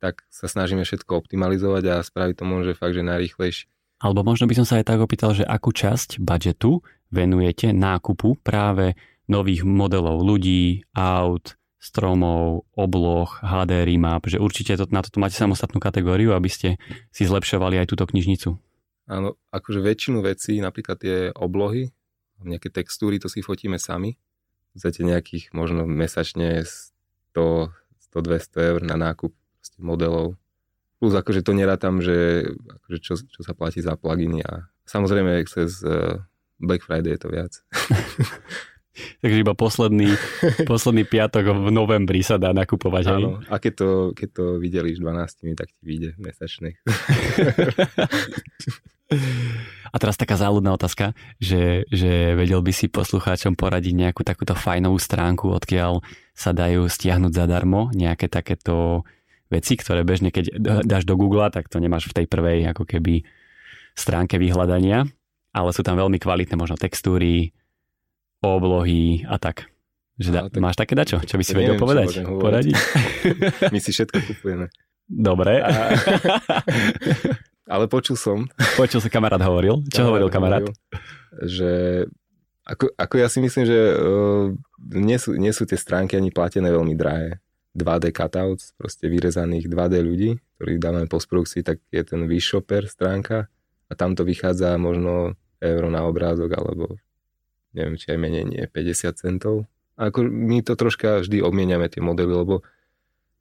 tak 0.00 0.24
sa 0.32 0.48
snažíme 0.48 0.84
všetko 0.84 1.24
optimalizovať 1.24 1.84
a 1.88 2.04
spraviť 2.04 2.34
to 2.40 2.44
možno, 2.44 2.64
že 2.72 2.78
fakt, 2.78 2.96
že 2.96 3.04
najrýchlejšie. 3.04 3.68
Alebo 4.00 4.24
možno 4.24 4.48
by 4.48 4.56
som 4.56 4.66
sa 4.68 4.80
aj 4.80 4.88
tak 4.88 5.00
opýtal, 5.00 5.36
že 5.36 5.44
akú 5.44 5.76
časť 5.76 6.24
budžetu 6.24 6.80
venujete 7.12 7.76
nákupu 7.76 8.40
práve 8.40 8.96
nových 9.28 9.64
modelov 9.68 10.24
ľudí, 10.24 10.88
aut, 10.96 11.59
stromov, 11.80 12.68
obloh, 12.76 13.26
HDR 13.40 13.88
map, 13.96 14.28
že 14.28 14.36
určite 14.36 14.76
to, 14.76 14.84
na 14.92 15.00
toto 15.00 15.16
máte 15.16 15.34
samostatnú 15.34 15.80
kategóriu, 15.80 16.36
aby 16.36 16.52
ste 16.52 16.68
si 17.08 17.24
zlepšovali 17.24 17.80
aj 17.80 17.88
túto 17.88 18.04
knižnicu. 18.04 18.60
Áno, 19.08 19.40
akože 19.50 19.80
väčšinu 19.80 20.20
vecí, 20.20 20.60
napríklad 20.60 21.00
tie 21.00 21.16
oblohy, 21.32 21.88
nejaké 22.44 22.68
textúry, 22.68 23.16
to 23.16 23.32
si 23.32 23.40
fotíme 23.40 23.80
sami. 23.80 24.20
Zate 24.76 25.02
nejakých 25.02 25.50
možno 25.50 25.82
mesačne 25.88 26.62
100, 26.62 27.72
100-200 28.12 28.70
eur 28.70 28.80
na 28.86 28.96
nákup 29.00 29.34
modelov. 29.80 30.36
Plus 31.00 31.16
akože 31.16 31.40
to 31.40 31.56
nerátam, 31.56 32.04
že 32.04 32.44
akože 32.68 32.98
čo, 33.00 33.14
čo 33.16 33.40
sa 33.40 33.56
platí 33.56 33.80
za 33.80 33.96
pluginy 33.96 34.44
a 34.44 34.68
samozrejme 34.84 35.40
cez 35.48 35.80
uh, 35.80 36.20
Black 36.60 36.84
Friday 36.84 37.16
je 37.16 37.20
to 37.24 37.28
viac. 37.32 37.52
Takže 39.22 39.36
iba 39.40 39.54
posledný, 39.56 40.10
posledný 40.70 41.04
piatok 41.08 41.56
v 41.56 41.68
novembri 41.72 42.20
sa 42.24 42.36
dá 42.36 42.52
nakupovať. 42.52 43.04
Áno, 43.10 43.40
a 43.48 43.56
keď 43.58 43.72
to, 43.76 43.88
keď 44.14 44.28
to 44.32 44.44
videliš 44.60 45.00
12, 45.00 45.56
tak 45.56 45.68
ti 45.72 45.82
vyjde 45.82 46.16
mesačných. 46.18 46.76
A 49.90 49.98
teraz 49.98 50.14
taká 50.14 50.38
záľudná 50.38 50.70
otázka, 50.70 51.18
že, 51.42 51.82
že 51.90 52.38
vedel 52.38 52.62
by 52.62 52.70
si 52.70 52.86
poslucháčom 52.86 53.58
poradiť 53.58 53.90
nejakú 53.90 54.22
takúto 54.22 54.54
fajnovú 54.54 55.02
stránku, 55.02 55.50
odkiaľ 55.50 56.06
sa 56.30 56.54
dajú 56.54 56.86
stiahnuť 56.86 57.34
zadarmo 57.34 57.90
nejaké 57.90 58.30
takéto 58.30 59.02
veci, 59.50 59.74
ktoré 59.74 60.06
bežne 60.06 60.30
keď 60.30 60.62
dáš 60.86 61.02
do 61.02 61.18
Google, 61.18 61.50
tak 61.50 61.66
to 61.66 61.82
nemáš 61.82 62.06
v 62.06 62.22
tej 62.22 62.26
prvej 62.30 62.70
ako 62.70 62.86
keby 62.86 63.26
stránke 63.98 64.38
vyhľadania, 64.38 65.10
ale 65.50 65.70
sú 65.74 65.82
tam 65.82 65.98
veľmi 65.98 66.22
kvalitné 66.22 66.54
možno 66.54 66.78
textúry, 66.78 67.50
oblohy 68.40 69.24
a 69.28 69.36
tak. 69.36 69.68
Že 70.20 70.30
da, 70.36 70.40
tak 70.52 70.60
máš 70.60 70.76
také 70.76 70.92
dačo? 70.92 71.16
Čo 71.24 71.40
by 71.40 71.44
si 71.44 71.52
vedel 71.56 71.80
povedať? 71.80 72.20
Poradiť? 72.24 72.76
My 73.72 73.78
si 73.80 73.90
všetko 73.92 74.20
kupujeme. 74.28 74.68
Dobre. 75.08 75.64
A... 75.64 75.96
Ale 77.72 77.88
počul 77.88 78.20
som. 78.20 78.44
Počul 78.76 79.00
sa 79.00 79.08
kamarát 79.08 79.40
hovoril. 79.40 79.80
Čo 79.88 80.12
hovoril 80.12 80.28
kamarát? 80.28 80.60
Hovoril, 80.66 80.76
že 81.48 81.70
ako, 82.68 82.92
ako 83.00 83.14
ja 83.16 83.28
si 83.32 83.40
myslím, 83.40 83.64
že 83.64 83.78
uh, 83.96 84.52
nie, 84.92 85.16
sú, 85.16 85.34
nie 85.40 85.50
sú 85.56 85.64
tie 85.64 85.80
stránky 85.80 86.20
ani 86.20 86.28
platené 86.28 86.68
veľmi 86.68 86.92
drahé. 86.94 87.40
2D 87.70 88.10
cutouts, 88.10 88.74
proste 88.74 89.06
vyrezaných 89.06 89.70
2D 89.70 89.94
ľudí, 90.02 90.30
ktorí 90.58 90.82
dávame 90.82 91.06
postprodukcii, 91.06 91.62
tak 91.62 91.78
je 91.94 92.02
ten 92.02 92.26
Vishopper 92.26 92.90
stránka 92.90 93.46
a 93.86 93.92
tam 93.94 94.18
to 94.18 94.26
vychádza 94.26 94.74
možno 94.74 95.38
euro 95.62 95.86
na 95.86 96.02
obrázok, 96.02 96.50
alebo 96.50 96.98
neviem, 97.76 97.96
či 97.96 98.12
aj 98.14 98.18
menej 98.18 98.44
nie, 98.46 98.62
50 98.66 99.20
centov. 99.20 99.66
A 99.94 100.08
ako 100.08 100.26
my 100.26 100.64
to 100.64 100.74
troška 100.74 101.22
vždy 101.22 101.44
obmieniame 101.44 101.86
tie 101.92 102.00
modely, 102.00 102.32
lebo 102.32 102.64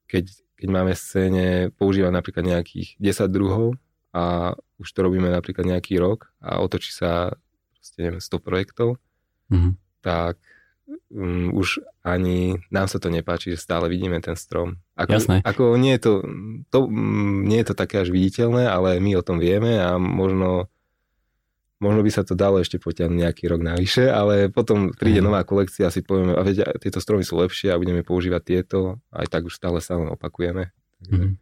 keď, 0.09 0.27
keď 0.59 0.67
máme 0.69 0.93
v 0.93 0.99
scéne 0.99 1.45
používať 1.77 2.11
napríklad 2.11 2.45
nejakých 2.45 2.99
10 2.99 3.29
druhov, 3.31 3.79
a 4.09 4.57
už 4.81 4.89
to 4.89 4.99
robíme 5.05 5.29
napríklad 5.29 5.69
nejaký 5.69 6.01
rok 6.01 6.33
a 6.41 6.57
otočí 6.65 6.89
sa 6.89 7.37
proste, 7.77 7.99
neviem, 8.01 8.21
100 8.21 8.41
projektov, 8.41 8.97
mm-hmm. 9.53 9.73
tak 10.01 10.41
um, 11.13 11.53
už 11.53 11.85
ani 12.01 12.57
nám 12.73 12.89
sa 12.89 12.97
to 12.97 13.13
nepáči, 13.13 13.53
že 13.53 13.61
stále 13.61 13.85
vidíme 13.85 14.17
ten 14.17 14.33
strom. 14.33 14.81
Ako, 14.97 15.13
Jasné. 15.13 15.35
Ako 15.45 15.77
nie 15.77 15.93
je 15.97 16.01
to, 16.01 16.13
to, 16.73 16.79
um, 16.89 17.45
nie 17.45 17.61
je 17.61 17.69
to 17.69 17.75
také 17.77 18.01
až 18.01 18.09
viditeľné, 18.09 18.65
ale 18.65 18.97
my 18.97 19.13
o 19.19 19.25
tom 19.25 19.37
vieme 19.37 19.77
a 19.77 20.01
možno 20.01 20.73
možno 21.79 22.03
by 22.03 22.11
sa 22.11 22.27
to 22.27 22.35
dalo 22.35 22.59
ešte 22.59 22.77
potiahnuť 22.79 23.17
nejaký 23.17 23.43
rok 23.47 23.63
navyše, 23.63 24.11
ale 24.11 24.51
potom 24.51 24.91
príde 24.91 25.23
mm. 25.23 25.25
nová 25.25 25.41
kolekcia 25.47 25.87
a 25.87 25.93
si 25.93 26.03
povieme, 26.03 26.35
a 26.35 26.43
veď, 26.43 26.79
tieto 26.79 26.99
stromy 26.99 27.23
sú 27.23 27.39
lepšie 27.39 27.71
a 27.71 27.79
budeme 27.79 28.03
používať 28.03 28.41
tieto, 28.43 28.99
aj 29.15 29.27
tak 29.31 29.47
už 29.47 29.55
stále 29.55 29.79
sa 29.79 29.95
len 29.95 30.11
opakujeme. 30.11 30.71
Takže... 31.03 31.23
Mm. 31.25 31.33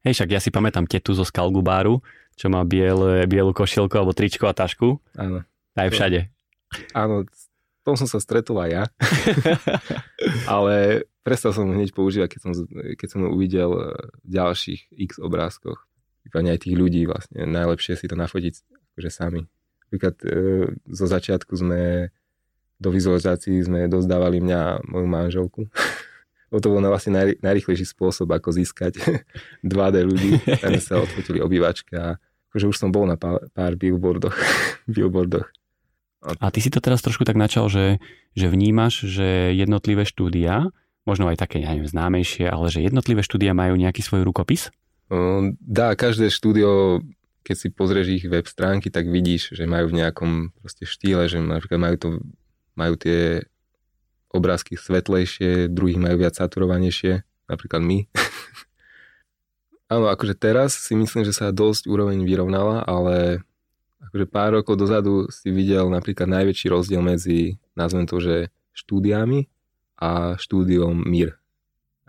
Hej, 0.00 0.12
však 0.16 0.30
ja 0.32 0.40
si 0.40 0.50
pamätám 0.50 0.88
tetu 0.88 1.12
zo 1.12 1.28
Skalgubáru, 1.28 2.00
čo 2.32 2.48
má 2.48 2.64
biel, 2.64 3.28
bielu 3.28 3.52
košielku 3.52 3.92
alebo 4.00 4.16
tričko 4.16 4.48
a 4.48 4.56
tašku. 4.56 4.96
Áno. 5.12 5.44
Aj 5.76 5.88
všade. 5.92 6.32
Áno, 6.96 7.28
tom 7.90 7.96
som 7.96 8.08
sa 8.08 8.22
stretol 8.22 8.60
aj 8.62 8.70
ja. 8.70 8.84
Ale 10.54 11.04
prestal 11.26 11.50
som 11.50 11.68
hneď 11.68 11.90
používať, 11.90 12.36
keď 12.36 12.40
som, 12.40 12.52
keď 12.70 13.08
som 13.10 13.20
uvidel 13.26 13.70
eh, 13.74 13.86
v 14.22 14.28
ďalších 14.30 14.80
x 15.10 15.18
obrázkoch. 15.18 15.88
Vypadne 16.28 16.54
aj 16.54 16.68
tých 16.68 16.76
ľudí 16.76 17.08
vlastne. 17.08 17.48
Najlepšie 17.48 17.96
si 17.96 18.06
to 18.06 18.14
nafotiť 18.14 18.54
akože 18.94 19.10
sami. 19.10 19.42
Napríklad 19.90 20.16
e, 20.22 20.30
zo 20.86 21.06
začiatku 21.10 21.50
sme 21.58 22.14
do 22.78 22.88
vizualizácií 22.94 23.58
sme 23.60 23.90
dozdávali 23.90 24.38
mňa 24.38 24.86
moju 24.86 25.06
manželku. 25.10 25.60
to 26.62 26.66
bol 26.70 26.78
vlastne 26.78 27.18
naj, 27.18 27.42
najrychlejší 27.42 27.90
spôsob, 27.90 28.30
ako 28.30 28.54
získať 28.54 29.02
2D 29.66 29.96
ľudí. 30.06 30.38
Tam 30.62 30.78
sa 30.78 31.02
odfotili 31.02 31.42
obývačky 31.42 31.98
a 31.98 32.22
akože 32.54 32.66
už 32.70 32.76
som 32.78 32.94
bol 32.94 33.10
na 33.10 33.18
pár, 33.18 33.42
pár 33.50 33.74
billboardoch. 33.74 34.38
billboardoch. 34.94 35.50
A 36.22 36.52
ty 36.54 36.62
si 36.62 36.70
to 36.70 36.78
teraz 36.78 37.02
trošku 37.02 37.26
tak 37.26 37.34
načal, 37.34 37.66
že, 37.66 37.98
že 38.38 38.46
vnímaš, 38.46 39.08
že 39.08 39.56
jednotlivé 39.56 40.06
štúdia, 40.06 40.70
možno 41.02 41.32
aj 41.32 41.40
také, 41.42 41.64
ja 41.64 41.72
neviem, 41.72 41.88
známejšie, 41.88 42.46
ale 42.46 42.68
že 42.70 42.84
jednotlivé 42.84 43.24
štúdia 43.24 43.56
majú 43.56 43.74
nejaký 43.74 44.04
svoj 44.04 44.22
rukopis? 44.22 44.70
dá, 45.58 45.98
každé 45.98 46.30
štúdio, 46.30 47.02
keď 47.50 47.58
si 47.58 47.68
pozrieš 47.74 48.06
ich 48.14 48.24
web 48.30 48.46
stránky, 48.46 48.94
tak 48.94 49.10
vidíš, 49.10 49.58
že 49.58 49.66
majú 49.66 49.90
v 49.90 49.98
nejakom 49.98 50.54
proste 50.62 50.86
štýle, 50.86 51.26
že 51.26 51.42
napríklad 51.42 51.82
majú, 51.82 51.96
to, 51.98 52.08
majú 52.78 52.94
tie 52.94 53.42
obrázky 54.30 54.78
svetlejšie, 54.78 55.66
druhých 55.66 55.98
majú 55.98 56.22
viac 56.22 56.38
saturovanejšie, 56.38 57.26
napríklad 57.50 57.82
my. 57.82 58.06
Áno, 59.98 60.06
akože 60.06 60.38
teraz 60.38 60.78
si 60.78 60.94
myslím, 60.94 61.26
že 61.26 61.34
sa 61.34 61.50
dosť 61.50 61.90
úroveň 61.90 62.22
vyrovnala, 62.22 62.86
ale 62.86 63.42
akože 63.98 64.26
pár 64.30 64.62
rokov 64.62 64.78
dozadu 64.78 65.26
si 65.34 65.50
videl 65.50 65.90
napríklad 65.90 66.30
najväčší 66.30 66.70
rozdiel 66.70 67.02
medzi, 67.02 67.58
nazvem 67.74 68.06
to, 68.06 68.22
že 68.22 68.54
štúdiami 68.78 69.50
a 69.98 70.38
štúdiom 70.38 71.02
MIR. 71.02 71.34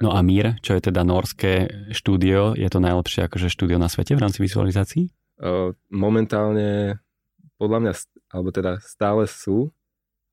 No 0.05 0.13
a 0.13 0.21
MIR, 0.21 0.61
čo 0.61 0.77
je 0.77 0.85
teda 0.85 1.01
norské 1.01 1.89
štúdio, 1.89 2.53
je 2.53 2.69
to 2.69 2.77
najlepšie 2.77 3.25
akože 3.25 3.49
štúdio 3.49 3.81
na 3.81 3.89
svete 3.89 4.13
v 4.13 4.21
rámci 4.21 4.45
vizualizácií? 4.45 5.09
Momentálne 5.89 7.01
podľa 7.57 7.79
mňa, 7.81 7.93
alebo 8.33 8.49
teda 8.53 8.77
stále 8.81 9.25
sú, 9.25 9.73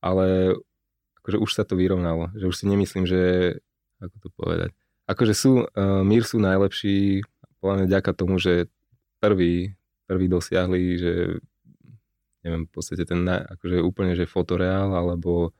ale 0.01 0.57
akože 1.21 1.39
už 1.41 1.51
sa 1.53 1.65
to 1.65 1.77
vyrovnalo, 1.77 2.33
že 2.37 2.49
už 2.49 2.57
si 2.57 2.65
nemyslím, 2.65 3.05
že, 3.05 3.57
ako 4.01 4.17
to 4.21 4.29
povedať, 4.33 4.71
akože 5.05 5.35
sú, 5.37 5.65
uh, 5.69 6.01
Mír 6.05 6.25
sú 6.25 6.41
najlepší, 6.41 7.25
podľa 7.61 7.75
mňa 7.85 7.87
ďaká 7.93 8.13
tomu, 8.17 8.41
že 8.41 8.73
prvý, 9.21 9.77
prvý 10.09 10.27
dosiahli, 10.31 10.83
že 10.97 11.13
neviem, 12.47 12.65
v 12.65 12.73
podstate 12.73 13.05
ten, 13.05 13.21
akože 13.29 13.83
úplne, 13.83 14.15
že 14.15 14.31
fotoreál, 14.31 14.95
alebo 14.95 15.53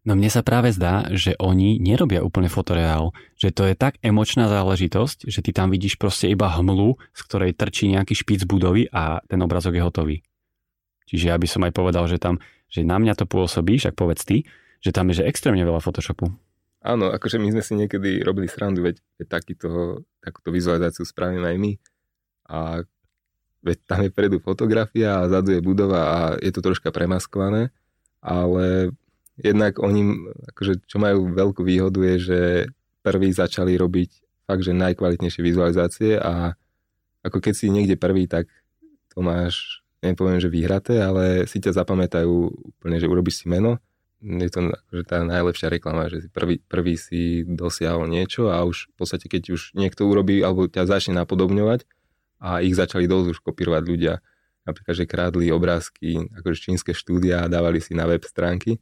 No 0.00 0.16
mne 0.16 0.32
sa 0.32 0.40
práve 0.40 0.72
zdá, 0.72 1.12
že 1.12 1.36
oni 1.36 1.76
nerobia 1.76 2.24
úplne 2.24 2.48
fotoreál, 2.48 3.12
že 3.36 3.52
to 3.52 3.68
je 3.68 3.76
tak 3.76 4.00
emočná 4.00 4.48
záležitosť, 4.48 5.28
že 5.28 5.44
ty 5.44 5.52
tam 5.52 5.68
vidíš 5.68 6.00
proste 6.00 6.32
iba 6.32 6.48
hmlu, 6.48 6.96
z 7.12 7.20
ktorej 7.28 7.52
trčí 7.52 7.92
nejaký 7.92 8.16
špic 8.16 8.48
budovy 8.48 8.88
a 8.88 9.20
ten 9.28 9.36
obrazok 9.44 9.76
je 9.76 9.84
hotový. 9.84 10.16
Čiže 11.04 11.28
ja 11.28 11.36
by 11.36 11.44
som 11.44 11.66
aj 11.68 11.76
povedal, 11.76 12.08
že 12.08 12.16
tam, 12.16 12.40
že 12.72 12.80
na 12.80 12.96
mňa 12.96 13.12
to 13.12 13.28
pôsobí, 13.28 13.76
však 13.76 13.92
povedz 13.92 14.24
ty, 14.24 14.48
že 14.80 14.94
tam 14.96 15.12
je 15.12 15.20
že 15.20 15.28
extrémne 15.28 15.60
veľa 15.60 15.84
Photoshopu. 15.84 16.32
Áno, 16.80 17.12
akože 17.12 17.36
my 17.36 17.52
sme 17.52 17.60
si 17.60 17.76
niekedy 17.76 18.24
robili 18.24 18.48
srandu, 18.48 18.80
veď, 18.80 19.04
veď 19.20 19.28
takýto, 19.28 20.00
takúto 20.24 20.48
vizualizáciu 20.48 21.04
spravíme 21.04 21.44
aj 21.44 21.58
my. 21.60 21.72
A 22.48 22.88
veď 23.60 23.78
tam 23.84 24.00
je 24.00 24.10
predu 24.16 24.40
fotografia 24.40 25.20
a 25.20 25.28
zadu 25.28 25.52
je 25.52 25.60
budova 25.60 26.00
a 26.00 26.18
je 26.40 26.48
to 26.48 26.64
troška 26.64 26.88
premaskované, 26.88 27.68
ale 28.24 28.96
jednak 29.40 29.80
oni, 29.80 30.32
akože 30.54 30.84
čo 30.84 30.96
majú 31.00 31.32
veľkú 31.32 31.64
výhodu 31.64 32.00
je, 32.14 32.16
že 32.20 32.40
prví 33.00 33.32
začali 33.32 33.74
robiť 33.80 34.10
fakt, 34.44 34.62
že 34.66 34.76
najkvalitnejšie 34.76 35.42
vizualizácie 35.46 36.18
a 36.20 36.54
ako 37.20 37.38
keď 37.38 37.54
si 37.54 37.66
niekde 37.68 38.00
prvý, 38.00 38.26
tak 38.26 38.48
to 39.12 39.20
máš, 39.20 39.84
nepoviem, 40.00 40.40
že 40.40 40.48
vyhraté, 40.48 41.00
ale 41.00 41.44
si 41.44 41.60
ťa 41.60 41.76
zapamätajú 41.76 42.32
úplne, 42.76 42.96
že 42.96 43.06
urobíš 43.06 43.44
si 43.44 43.46
meno. 43.46 43.78
Je 44.20 44.52
to 44.52 44.68
akože 44.68 45.04
tá 45.08 45.24
najlepšia 45.24 45.72
reklama, 45.72 46.12
že 46.12 46.24
si 46.24 46.28
prvý, 46.28 46.60
prvý 46.60 47.00
si 47.00 47.44
dosiahol 47.44 48.04
niečo 48.04 48.52
a 48.52 48.64
už 48.68 48.92
v 48.92 48.94
podstate, 49.00 49.32
keď 49.32 49.56
už 49.56 49.72
niekto 49.72 50.04
urobí 50.04 50.44
alebo 50.44 50.68
ťa 50.68 50.84
začne 50.84 51.16
napodobňovať 51.16 51.88
a 52.40 52.60
ich 52.60 52.76
začali 52.76 53.08
dosť 53.08 53.26
už 53.36 53.38
kopírovať 53.40 53.82
ľudia, 53.84 54.14
napríklad, 54.68 54.94
že 54.96 55.08
krádli 55.08 55.48
obrázky, 55.48 56.28
akože 56.36 56.68
čínske 56.68 56.92
štúdia 56.92 57.44
a 57.44 57.50
dávali 57.52 57.80
si 57.80 57.96
na 57.96 58.04
web 58.04 58.20
stránky 58.24 58.80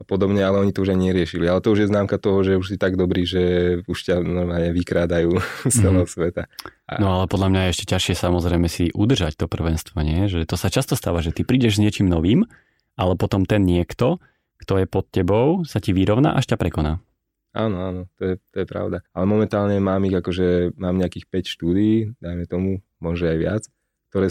a 0.00 0.02
podobne, 0.02 0.40
ale 0.40 0.64
oni 0.64 0.72
to 0.72 0.80
už 0.80 0.96
ani 0.96 1.12
neriešili. 1.12 1.44
Ale 1.44 1.60
to 1.60 1.76
už 1.76 1.84
je 1.84 1.90
známka 1.92 2.16
toho, 2.16 2.40
že 2.40 2.56
už 2.56 2.72
si 2.72 2.76
tak 2.80 2.96
dobrý, 2.96 3.28
že 3.28 3.42
už 3.84 3.98
ťa 4.00 4.24
normálne 4.24 4.72
vykrádajú 4.72 5.36
z 5.68 5.74
celého 5.76 6.08
mm. 6.08 6.12
sveta. 6.12 6.42
A... 6.88 6.96
No 6.96 7.20
ale 7.20 7.28
podľa 7.28 7.48
mňa 7.52 7.60
je 7.68 7.72
ešte 7.76 7.86
ťažšie 7.92 8.14
samozrejme 8.16 8.66
si 8.72 8.88
udržať 8.96 9.36
to 9.36 9.44
prvenstvo, 9.44 10.00
nie? 10.00 10.24
Že 10.32 10.48
to 10.48 10.56
sa 10.56 10.72
často 10.72 10.96
stáva, 10.96 11.20
že 11.20 11.36
ty 11.36 11.44
prídeš 11.44 11.76
s 11.76 11.82
niečím 11.84 12.08
novým, 12.08 12.48
ale 12.96 13.12
potom 13.20 13.44
ten 13.44 13.60
niekto, 13.60 14.16
kto 14.64 14.80
je 14.80 14.86
pod 14.88 15.04
tebou, 15.12 15.68
sa 15.68 15.84
ti 15.84 15.92
vyrovná 15.92 16.32
až 16.32 16.56
ťa 16.56 16.56
prekoná. 16.56 17.04
Áno, 17.50 17.76
áno, 17.82 18.00
to 18.14 18.22
je, 18.24 18.34
to 18.54 18.62
je 18.62 18.66
pravda. 18.66 19.02
Ale 19.10 19.26
momentálne 19.26 19.76
mám 19.82 20.00
ich 20.06 20.14
akože, 20.14 20.78
mám 20.78 20.94
nejakých 20.96 21.26
5 21.28 21.54
štúdií, 21.58 21.94
dajme 22.22 22.46
tomu, 22.46 22.78
môže 23.02 23.26
aj 23.26 23.38
viac 23.42 23.62
ktoré 24.10 24.26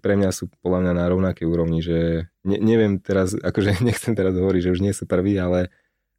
pre 0.00 0.16
mňa 0.16 0.30
sú 0.32 0.48
podľa 0.64 0.88
mňa 0.88 0.92
na 0.96 1.04
rovnakej 1.12 1.46
úrovni, 1.46 1.84
že 1.84 2.32
ne, 2.48 2.58
neviem 2.58 2.96
teraz, 2.96 3.36
akože 3.48 3.84
nechcem 3.84 4.16
teraz 4.16 4.32
hovoriť, 4.32 4.60
že 4.64 4.72
už 4.72 4.80
nie 4.80 4.96
sú 4.96 5.04
prví, 5.04 5.36
ale 5.36 5.68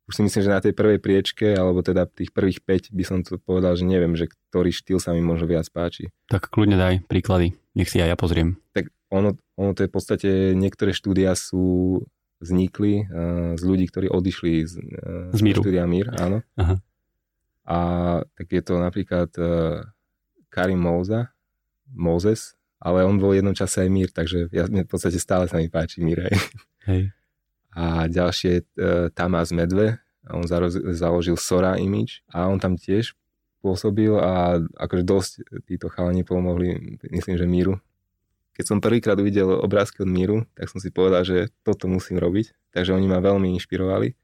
už 0.09 0.17
si 0.17 0.21
myslím, 0.25 0.41
že 0.41 0.55
na 0.57 0.61
tej 0.61 0.73
prvej 0.73 0.97
priečke, 0.97 1.53
alebo 1.53 1.85
teda 1.85 2.09
tých 2.09 2.33
prvých 2.33 2.65
5 2.65 2.97
by 2.97 3.03
som 3.05 3.17
to 3.21 3.37
povedal, 3.37 3.77
že 3.77 3.85
neviem, 3.85 4.17
že 4.17 4.25
ktorý 4.49 4.73
štýl 4.73 4.97
sa 4.97 5.13
mi 5.13 5.21
možno 5.21 5.45
viac 5.45 5.69
páči. 5.69 6.09
Tak 6.33 6.49
kľudne 6.49 6.81
daj 6.81 7.05
príklady, 7.05 7.53
nech 7.77 7.89
si 7.93 8.01
aj 8.01 8.09
ja 8.09 8.17
pozriem. 8.17 8.57
Tak 8.73 8.89
ono, 9.13 9.37
ono 9.53 9.71
to 9.77 9.85
je 9.85 9.89
v 9.89 9.93
podstate, 9.93 10.29
niektoré 10.57 10.97
štúdia 10.97 11.37
sú 11.37 12.01
vznikli 12.41 13.05
uh, 13.05 13.53
z 13.53 13.61
ľudí, 13.61 13.85
ktorí 13.85 14.09
odišli 14.09 14.53
z, 14.65 14.73
uh, 14.81 15.29
z 15.29 15.41
Míru. 15.45 15.61
štúdia 15.61 15.85
Mír, 15.85 16.09
áno. 16.17 16.41
Aha. 16.57 16.81
A 17.69 17.77
tak 18.33 18.49
je 18.49 18.63
to 18.65 18.81
napríklad 18.81 19.29
uh, 19.37 19.85
Karim 20.49 20.81
Mouza, 20.81 21.29
Moses, 21.93 22.57
ale 22.79 23.03
on 23.03 23.19
bol 23.19 23.35
v 23.35 23.43
jednom 23.43 23.55
čase 23.55 23.83
aj 23.83 23.89
Mír, 23.91 24.09
takže 24.09 24.47
ja, 24.55 24.65
v 24.65 24.87
podstate 24.87 25.19
stále 25.19 25.51
sa 25.51 25.59
mi 25.59 25.67
páči 25.67 25.99
Mír. 25.99 26.25
Hej. 26.27 26.35
hej. 26.87 27.03
A 27.75 28.07
ďalšie 28.09 28.49
je 28.55 28.61
Tamás 29.13 29.51
Medve, 29.51 29.99
on 30.29 30.43
založil 30.95 31.37
Sora 31.39 31.77
Image 31.77 32.23
a 32.31 32.47
on 32.47 32.57
tam 32.57 32.75
tiež 32.75 33.15
pôsobil 33.59 34.15
a 34.15 34.59
akože 34.59 35.03
dosť 35.03 35.31
títo 35.67 35.91
chalani 35.91 36.23
pomohli, 36.23 36.99
myslím, 37.11 37.35
že 37.35 37.45
Míru. 37.47 37.75
Keď 38.55 38.65
som 38.67 38.83
prvýkrát 38.83 39.19
uvidel 39.19 39.51
obrázky 39.51 40.03
od 40.03 40.11
Míru, 40.11 40.37
tak 40.55 40.71
som 40.71 40.79
si 40.79 40.91
povedal, 40.91 41.23
že 41.23 41.51
toto 41.63 41.87
musím 41.87 42.19
robiť, 42.19 42.51
takže 42.75 42.95
oni 42.95 43.07
ma 43.07 43.19
veľmi 43.23 43.51
inšpirovali. 43.55 44.15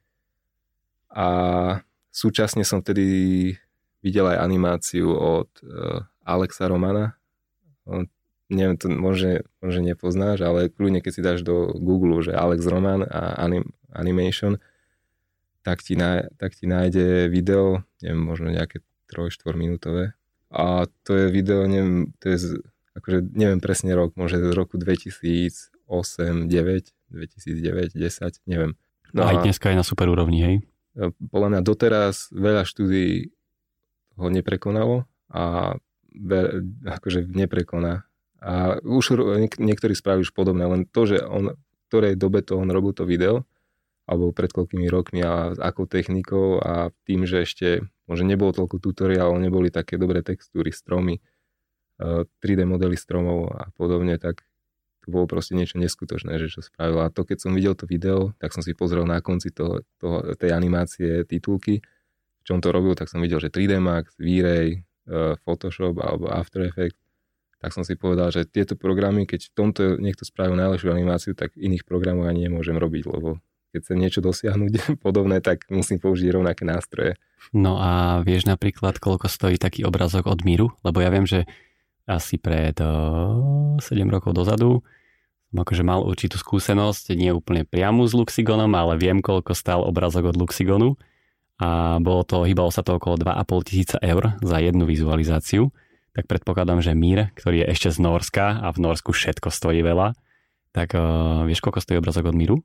A 1.16 1.28
súčasne 2.12 2.68
som 2.68 2.84
vtedy 2.84 3.56
videl 4.04 4.28
aj 4.28 4.44
animáciu 4.44 5.08
od 5.16 5.48
uh, 5.64 6.04
Alexa 6.28 6.68
Romana. 6.68 7.16
Neviem, 8.46 8.78
to 8.78 8.88
môže, 8.94 9.50
môže 9.58 9.82
nepoznáš, 9.82 10.46
ale 10.46 10.70
kľudne 10.70 11.02
keď 11.02 11.12
si 11.12 11.22
dáš 11.26 11.42
do 11.42 11.74
Google, 11.82 12.22
že 12.22 12.38
Alex 12.38 12.62
Roman 12.70 13.02
a 13.02 13.42
anim, 13.42 13.74
Animation, 13.90 14.62
tak 15.66 15.82
ti, 15.82 15.98
na, 15.98 16.30
tak 16.38 16.54
ti 16.54 16.70
nájde 16.70 17.26
video, 17.26 17.82
neviem, 18.06 18.22
možno 18.22 18.54
nejaké 18.54 18.86
3-4 19.10 19.58
minútové. 19.58 20.14
A 20.54 20.86
to 21.02 21.18
je 21.18 21.34
video, 21.34 21.66
neviem, 21.66 22.14
to 22.22 22.30
je, 22.30 22.62
akože 22.94 23.34
neviem 23.34 23.58
presne 23.58 23.98
rok, 23.98 24.14
môže 24.14 24.38
z 24.38 24.54
roku 24.54 24.78
2008, 24.78 26.46
9, 26.46 26.46
2009, 26.46 27.98
10, 27.98 28.46
neviem. 28.46 28.78
No 29.10 29.26
Aj 29.26 29.42
dneska 29.42 29.74
je 29.74 29.80
na 29.80 29.86
super 29.88 30.06
úrovni, 30.06 30.40
hej? 30.46 30.56
Podľa 31.34 31.50
mňa 31.50 31.62
doteraz 31.66 32.30
veľa 32.30 32.62
štúdí 32.62 33.34
ho 34.22 34.28
neprekonalo 34.32 35.10
a 35.34 35.76
akože 36.88 37.28
neprekoná 37.28 38.08
a 38.44 38.78
už 38.84 39.16
niektorí 39.58 39.96
spravili 39.96 40.28
už 40.28 40.36
podobné, 40.36 40.68
len 40.68 40.84
to, 40.86 41.08
že 41.08 41.24
on 41.24 41.56
v 41.56 41.84
ktorej 41.90 42.18
dobe 42.18 42.42
to 42.42 42.58
on 42.58 42.70
robil 42.74 42.92
to 42.92 43.06
video, 43.06 43.46
alebo 44.06 44.30
pred 44.30 44.54
koľkými 44.54 44.86
rokmi 44.86 45.26
a 45.26 45.54
akou 45.58 45.90
technikou 45.90 46.62
a 46.62 46.94
tým, 47.10 47.26
že 47.26 47.42
ešte 47.42 47.82
možno 48.06 48.30
nebolo 48.30 48.54
toľko 48.54 48.78
tutoriálov, 48.78 49.42
neboli 49.42 49.74
také 49.74 49.98
dobré 49.98 50.22
textúry, 50.22 50.70
stromy, 50.70 51.22
3D 52.42 52.62
e, 52.62 52.68
modely 52.70 52.98
stromov 52.98 53.50
a 53.50 53.74
podobne, 53.74 54.22
tak 54.22 54.46
to 55.06 55.14
bolo 55.14 55.26
proste 55.30 55.58
niečo 55.58 55.78
neskutočné, 55.82 56.38
že 56.42 56.50
čo 56.50 56.62
spravil. 56.66 57.02
A 57.02 57.14
to, 57.14 57.26
keď 57.26 57.38
som 57.50 57.54
videl 57.54 57.74
to 57.78 57.86
video, 57.86 58.34
tak 58.42 58.54
som 58.54 58.66
si 58.66 58.74
pozrel 58.74 59.06
na 59.06 59.22
konci 59.22 59.54
toho, 59.54 59.86
toho, 60.02 60.34
tej 60.38 60.54
animácie 60.54 61.26
titulky, 61.26 61.82
v 61.82 62.44
čom 62.46 62.62
to 62.62 62.70
robil, 62.70 62.94
tak 62.94 63.10
som 63.10 63.22
videl, 63.22 63.42
že 63.42 63.50
3D 63.50 63.82
Max, 63.82 64.14
V-Ray, 64.22 64.70
e, 64.74 64.80
Photoshop 65.42 65.98
alebo 65.98 66.30
After 66.30 66.62
Effects 66.66 67.05
tak 67.66 67.74
som 67.74 67.82
si 67.82 67.98
povedal, 67.98 68.30
že 68.30 68.46
tieto 68.46 68.78
programy, 68.78 69.26
keď 69.26 69.50
v 69.50 69.54
tomto 69.58 69.82
niekto 69.98 70.22
spravil 70.22 70.54
najlepšiu 70.54 70.94
animáciu, 70.94 71.34
tak 71.34 71.58
iných 71.58 71.82
programov 71.82 72.30
ani 72.30 72.46
nemôžem 72.46 72.78
robiť, 72.78 73.10
lebo 73.10 73.42
keď 73.74 73.80
chcem 73.82 73.98
niečo 73.98 74.22
dosiahnuť 74.22 74.74
podobné, 75.06 75.42
tak 75.42 75.66
musím 75.74 75.98
použiť 75.98 76.30
rovnaké 76.30 76.62
nástroje. 76.62 77.18
No 77.58 77.82
a 77.82 78.22
vieš 78.22 78.46
napríklad, 78.46 79.02
koľko 79.02 79.26
stojí 79.26 79.58
taký 79.58 79.82
obrazok 79.82 80.30
od 80.30 80.46
Míru? 80.46 80.78
Lebo 80.86 81.02
ja 81.02 81.10
viem, 81.10 81.26
že 81.26 81.50
asi 82.06 82.38
pred 82.38 82.78
uh, 82.78 83.82
7 83.82 84.06
rokov 84.14 84.38
dozadu 84.38 84.86
som 85.50 85.58
akože 85.66 85.82
mal 85.82 86.06
určitú 86.06 86.38
skúsenosť, 86.38 87.18
nie 87.18 87.34
úplne 87.34 87.66
priamu 87.66 88.06
s 88.06 88.14
Luxigonom, 88.14 88.70
ale 88.78 89.00
viem, 89.02 89.26
koľko 89.26 89.58
stál 89.58 89.82
obrazok 89.82 90.30
od 90.30 90.38
Luxigonu 90.38 91.02
a 91.58 91.98
bolo 91.98 92.28
to, 92.28 92.46
hýbalo 92.46 92.70
sa 92.70 92.86
to 92.86 93.02
okolo 93.02 93.18
2,5 93.18 93.66
tisíca 93.66 93.98
eur 94.06 94.38
za 94.46 94.62
jednu 94.62 94.86
vizualizáciu 94.86 95.74
tak 96.16 96.32
predpokladám, 96.32 96.80
že 96.80 96.96
Mír, 96.96 97.36
ktorý 97.36 97.68
je 97.68 97.76
ešte 97.76 97.92
z 97.92 98.00
Norska 98.00 98.64
a 98.64 98.72
v 98.72 98.80
Norsku 98.80 99.12
všetko 99.12 99.52
stojí 99.52 99.84
veľa, 99.84 100.16
tak 100.72 100.96
uh, 100.96 101.44
vieš, 101.44 101.60
koľko 101.60 101.84
stojí 101.84 102.00
obrazok 102.00 102.32
od 102.32 102.36
Míru? 102.40 102.58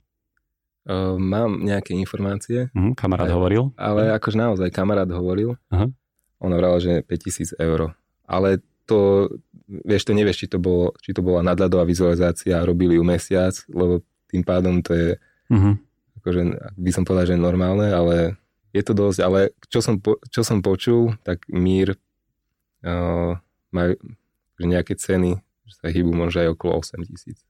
Uh, 0.86 1.18
mám 1.18 1.58
nejaké 1.58 1.98
informácie. 1.98 2.70
Uh, 2.70 2.94
kamarát 2.94 3.26
aj, 3.26 3.34
hovoril? 3.34 3.74
Ale 3.74 4.14
akože 4.14 4.38
naozaj 4.38 4.70
kamarát 4.70 5.10
hovoril. 5.10 5.58
Uh-huh. 5.66 5.90
On 6.38 6.50
hovoril, 6.54 6.78
že 6.78 6.92
5000 7.02 7.58
eur. 7.58 7.98
Ale 8.30 8.62
to, 8.86 9.30
vieš, 9.66 10.06
to 10.06 10.14
nevieš, 10.14 10.46
či 10.46 10.46
to, 10.46 10.62
bolo, 10.62 10.94
či 11.02 11.10
to 11.10 11.22
bola 11.22 11.42
nadľadová 11.42 11.82
vizualizácia 11.82 12.58
a 12.58 12.66
robili 12.66 12.98
ju 12.98 13.02
mesiac, 13.02 13.54
lebo 13.66 14.02
tým 14.30 14.46
pádom 14.46 14.78
to 14.78 14.94
je, 14.94 15.08
uh-huh. 15.50 15.74
akože 16.22 16.40
by 16.78 16.90
som 16.94 17.02
povedal, 17.02 17.34
že 17.34 17.38
normálne, 17.38 17.90
ale 17.90 18.38
je 18.70 18.82
to 18.86 18.94
dosť, 18.94 19.18
ale 19.26 19.54
čo 19.66 19.82
som, 19.82 19.98
po, 19.98 20.22
čo 20.30 20.46
som 20.46 20.62
počul, 20.62 21.18
tak 21.26 21.46
Mír 21.50 21.98
majú 23.70 23.92
nejaké 24.60 24.96
ceny, 24.96 25.40
že 25.68 25.74
sa 25.80 25.86
hýbu 25.88 26.12
možno 26.12 26.44
aj 26.44 26.48
okolo 26.56 26.80
8 26.84 27.04
tisíc. 27.08 27.40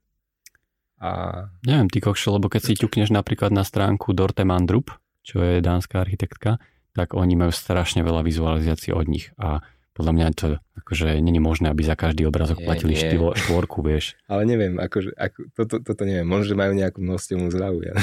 A... 1.01 1.49
Neviem, 1.65 1.89
ty 1.89 1.97
kokšo, 1.97 2.37
lebo 2.37 2.45
keď 2.47 2.61
si 2.61 2.73
ťukneš 2.77 3.09
napríklad 3.09 3.49
na 3.49 3.65
stránku 3.65 4.13
Dorte 4.13 4.45
Mandrup, 4.45 4.93
čo 5.25 5.41
je 5.41 5.57
dánska 5.57 5.97
architektka, 6.05 6.61
tak 6.93 7.17
oni 7.17 7.33
majú 7.33 7.49
strašne 7.49 8.05
veľa 8.05 8.21
vizualizácií 8.21 8.93
od 8.93 9.07
nich 9.09 9.33
a 9.41 9.65
podľa 9.91 10.13
mňa 10.15 10.25
to 10.33 10.47
akože 10.81 11.19
není 11.19 11.43
možné, 11.43 11.67
aby 11.67 11.83
za 11.83 11.99
každý 11.99 12.23
obrazok 12.23 12.63
nie, 12.63 12.67
platili 12.67 12.93
nie. 12.95 13.01
Štýlo, 13.01 13.35
štvorku, 13.35 13.83
vieš. 13.83 14.15
Ale 14.31 14.47
neviem, 14.47 14.79
akože, 14.79 15.11
ako, 15.13 15.39
toto, 15.51 15.75
toto 15.83 16.01
neviem, 16.07 16.23
možno, 16.23 16.55
že 16.55 16.55
majú 16.55 16.73
nejakú 16.77 16.99
množstevnú 17.03 17.51
zľavu. 17.51 17.79
Ja. 17.85 17.93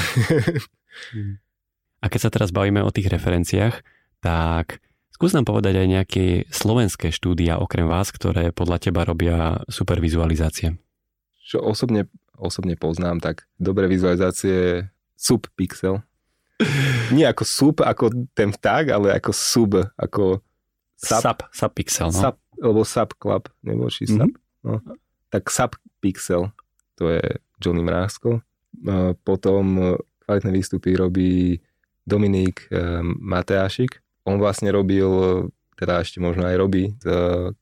a 2.03 2.05
keď 2.05 2.19
sa 2.19 2.29
teraz 2.29 2.53
bavíme 2.53 2.85
o 2.85 2.93
tých 2.93 3.09
referenciách, 3.09 3.81
tak 4.21 4.83
Skús 5.19 5.35
nám 5.35 5.51
povedať 5.51 5.83
aj 5.83 5.87
nejaké 5.91 6.25
slovenské 6.47 7.11
štúdia 7.11 7.59
okrem 7.59 7.91
vás, 7.91 8.07
ktoré 8.07 8.55
podľa 8.55 8.87
teba 8.87 9.03
robia 9.03 9.59
super 9.67 9.99
vizualizácie. 9.99 10.79
Čo 11.43 11.59
osobne, 11.59 12.07
osobne 12.39 12.79
poznám, 12.79 13.19
tak 13.19 13.43
dobré 13.59 13.91
vizualizácie 13.91 14.87
subpixel. 15.19 15.99
Nie 17.19 17.35
ako 17.35 17.43
sub, 17.43 17.83
ako 17.83 18.31
ten 18.31 18.55
vták, 18.55 18.95
ale 18.95 19.11
ako 19.19 19.35
sub, 19.35 19.75
ako 19.99 20.39
sub. 20.95 21.19
Sub, 21.19 21.39
subpixel, 21.51 22.15
no. 22.15 22.19
Sub, 22.23 22.35
alebo 22.55 22.81
subclub, 22.87 23.43
nebo 23.59 23.91
či 23.91 24.07
sub. 24.07 24.23
Mm-hmm. 24.23 24.71
No. 24.71 24.79
Tak 25.35 25.51
subpixel, 25.51 26.47
to 26.95 27.11
je 27.11 27.43
Johnny 27.59 27.83
Mrázko. 27.83 28.39
Potom 29.27 29.99
kvalitné 30.23 30.51
výstupy 30.55 30.95
robí 30.95 31.59
Dominik 32.07 32.71
eh, 32.71 33.03
Mateášik, 33.03 33.99
on 34.25 34.35
vlastne 34.39 34.69
robil, 34.71 35.07
teda 35.79 36.03
ešte 36.03 36.19
možno 36.19 36.47
aj 36.47 36.55
robí 36.59 36.95
s 36.99 37.05
eh, 37.07 37.53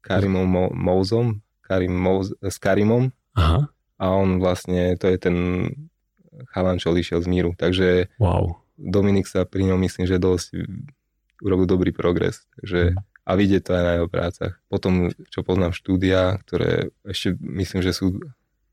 Karimom 0.00 0.46
Mo- 0.48 0.74
Mouzom, 0.74 1.42
Karim 1.60 1.94
Mouz, 1.94 2.34
s 2.42 2.56
Karimom. 2.58 3.14
Aha. 3.38 3.70
A 4.00 4.04
on 4.16 4.40
vlastne, 4.40 4.96
to 4.96 5.06
je 5.06 5.18
ten 5.20 5.36
chalan, 6.50 6.80
čo 6.80 6.90
odišiel 6.90 7.20
z 7.20 7.28
míru. 7.28 7.50
Takže 7.54 8.08
wow. 8.16 8.56
Dominik 8.80 9.28
sa 9.28 9.44
pri 9.44 9.68
ňom 9.68 9.78
myslím, 9.84 10.08
že 10.08 10.16
dosť 10.16 10.56
urobil 11.44 11.68
dobrý 11.68 11.92
progres. 11.92 12.48
Takže, 12.56 12.96
mm. 12.96 13.00
A 13.28 13.30
vidieť 13.36 13.62
to 13.62 13.76
aj 13.76 13.84
na 13.84 13.92
jeho 14.00 14.08
prácach. 14.08 14.52
Potom, 14.66 15.12
čo 15.28 15.44
poznám 15.44 15.76
štúdia, 15.76 16.40
ktoré 16.48 16.90
ešte 17.04 17.36
myslím, 17.38 17.84
že 17.84 17.92
sú 17.92 18.18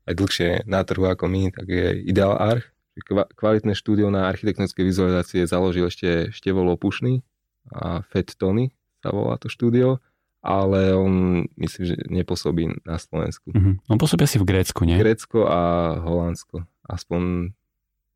aj 0.08 0.14
dlhšie 0.16 0.50
na 0.64 0.80
trhu 0.82 1.04
ako 1.04 1.28
my, 1.28 1.52
tak 1.52 1.68
je 1.68 2.00
Ideal 2.08 2.34
Arch. 2.34 2.66
Kvalitné 3.34 3.72
štúdio 3.78 4.10
na 4.10 4.26
architektonické 4.26 4.82
vizualizácie 4.82 5.46
založil 5.46 5.86
ešte 5.86 6.34
Števo 6.34 6.66
Lopušný 6.66 7.22
a 7.70 8.02
Fed 8.08 8.34
Tony 8.34 8.74
sa 9.04 9.14
volá 9.14 9.38
to 9.38 9.46
štúdio, 9.46 10.02
ale 10.42 10.94
on 10.94 11.44
myslím, 11.58 11.84
že 11.84 11.96
nepôsobí 12.10 12.82
na 12.82 12.98
Slovensku. 12.98 13.54
Uh-huh. 13.54 13.78
On 13.86 13.98
pôsobí 13.98 14.26
asi 14.26 14.42
v 14.42 14.48
Grécku, 14.48 14.82
nie? 14.82 14.98
Grécko 14.98 15.46
a 15.46 15.60
Holandsko. 16.02 16.66
Aspoň 16.86 17.52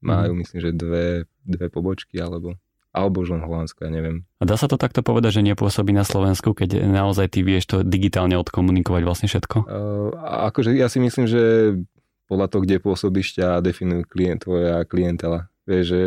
majú, 0.03 0.33
uh-huh. 0.35 0.41
myslím, 0.43 0.59
že 0.59 0.71
dve, 0.75 1.07
dve 1.47 1.67
pobočky, 1.71 2.19
alebo 2.19 2.59
alebo 2.93 3.25
už 3.25 3.33
len 3.33 3.41
Holandsko, 3.41 3.89
ja 3.89 3.91
neviem. 3.91 4.29
A 4.37 4.45
dá 4.45 4.61
sa 4.61 4.69
to 4.69 4.77
takto 4.77 5.01
povedať, 5.01 5.41
že 5.41 5.49
nepôsobí 5.49 5.97
na 5.97 6.05
Slovensku, 6.05 6.53
keď 6.53 6.85
naozaj 6.85 7.33
ty 7.33 7.41
vieš 7.41 7.65
to 7.65 7.77
digitálne 7.81 8.37
odkomunikovať 8.37 9.03
vlastne 9.09 9.33
všetko? 9.33 9.65
Uh, 9.65 10.13
akože 10.53 10.77
ja 10.77 10.93
si 10.93 11.01
myslím, 11.01 11.25
že 11.25 11.43
podľa 12.33 12.49
toho, 12.49 12.65
kde 12.65 12.81
pôsobíš, 12.81 13.37
ťa 13.37 13.61
definujú 13.61 14.09
klient, 14.09 14.49
tvoja 14.49 14.89
klientela. 14.89 15.53
Vieš, 15.69 15.85
že 15.85 16.03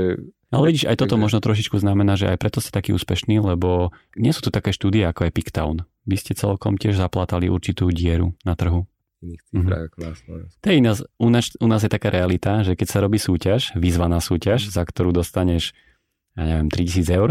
ale 0.55 0.71
vidíš, 0.71 0.87
aj 0.87 1.03
toto 1.03 1.19
možno 1.19 1.43
trošičku 1.43 1.75
znamená, 1.83 2.15
že 2.15 2.31
aj 2.31 2.39
preto 2.39 2.63
ste 2.63 2.71
taký 2.71 2.95
úspešný, 2.95 3.43
lebo 3.43 3.91
nie 4.15 4.31
sú 4.31 4.39
tu 4.39 4.49
také 4.55 4.71
štúdie 4.71 5.03
ako 5.03 5.27
je 5.27 5.31
Pictown. 5.35 5.83
Vy 6.07 6.15
ste 6.15 6.31
celkom 6.31 6.79
tiež 6.79 6.95
zaplatali 6.95 7.51
určitú 7.51 7.91
dieru 7.91 8.31
na 8.47 8.55
trhu. 8.55 8.87
Iných 9.19 9.41
cifrách 9.51 9.91
mm-hmm. 9.91 10.15
ako. 10.15 10.33
To 10.63 10.67
je 10.71 10.77
u, 10.79 11.29
nás, 11.29 11.45
u 11.59 11.67
nás 11.67 11.81
je 11.83 11.91
taká 11.91 12.07
realita, 12.07 12.63
že 12.63 12.79
keď 12.79 12.87
sa 12.87 13.03
robí 13.03 13.19
súťaž, 13.19 13.75
výzvaná 13.75 14.23
súťaž, 14.23 14.71
za 14.71 14.85
ktorú 14.87 15.11
dostaneš 15.11 15.75
ja 16.39 16.43
neviem, 16.47 16.71
3000 16.71 17.19
eur, 17.19 17.29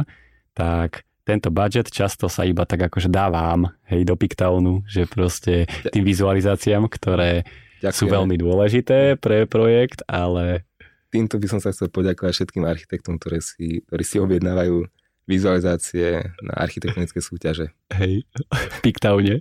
tak 0.53 1.09
tento 1.25 1.49
budget 1.49 1.89
často 1.89 2.29
sa 2.29 2.45
iba 2.45 2.69
tak 2.69 2.93
akože 2.93 3.09
dá 3.09 3.33
vám, 3.33 3.73
hej, 3.89 4.05
do 4.05 4.13
Pictownu, 4.21 4.85
že 4.85 5.09
proste 5.09 5.65
tým 5.89 6.05
vizualizáciám, 6.05 6.85
ktoré 6.93 7.49
Ďakujem. 7.85 8.01
sú 8.01 8.07
veľmi 8.09 8.37
dôležité 8.41 9.21
pre 9.21 9.45
projekt, 9.45 10.01
ale... 10.09 10.65
Týmto 11.13 11.39
by 11.39 11.47
som 11.47 11.61
sa 11.63 11.71
chcel 11.71 11.93
poďakovať 11.93 12.33
všetkým 12.33 12.65
architektom, 12.67 13.21
ktorí 13.21 13.39
si, 13.39 13.85
ktorí 13.87 14.03
si 14.03 14.17
objednávajú 14.19 14.89
vizualizácie 15.31 16.21
na 16.43 16.55
architektonické 16.59 17.21
súťaže. 17.21 17.73
Hej, 17.95 18.27
v 18.51 18.79
Pictowne. 18.83 19.41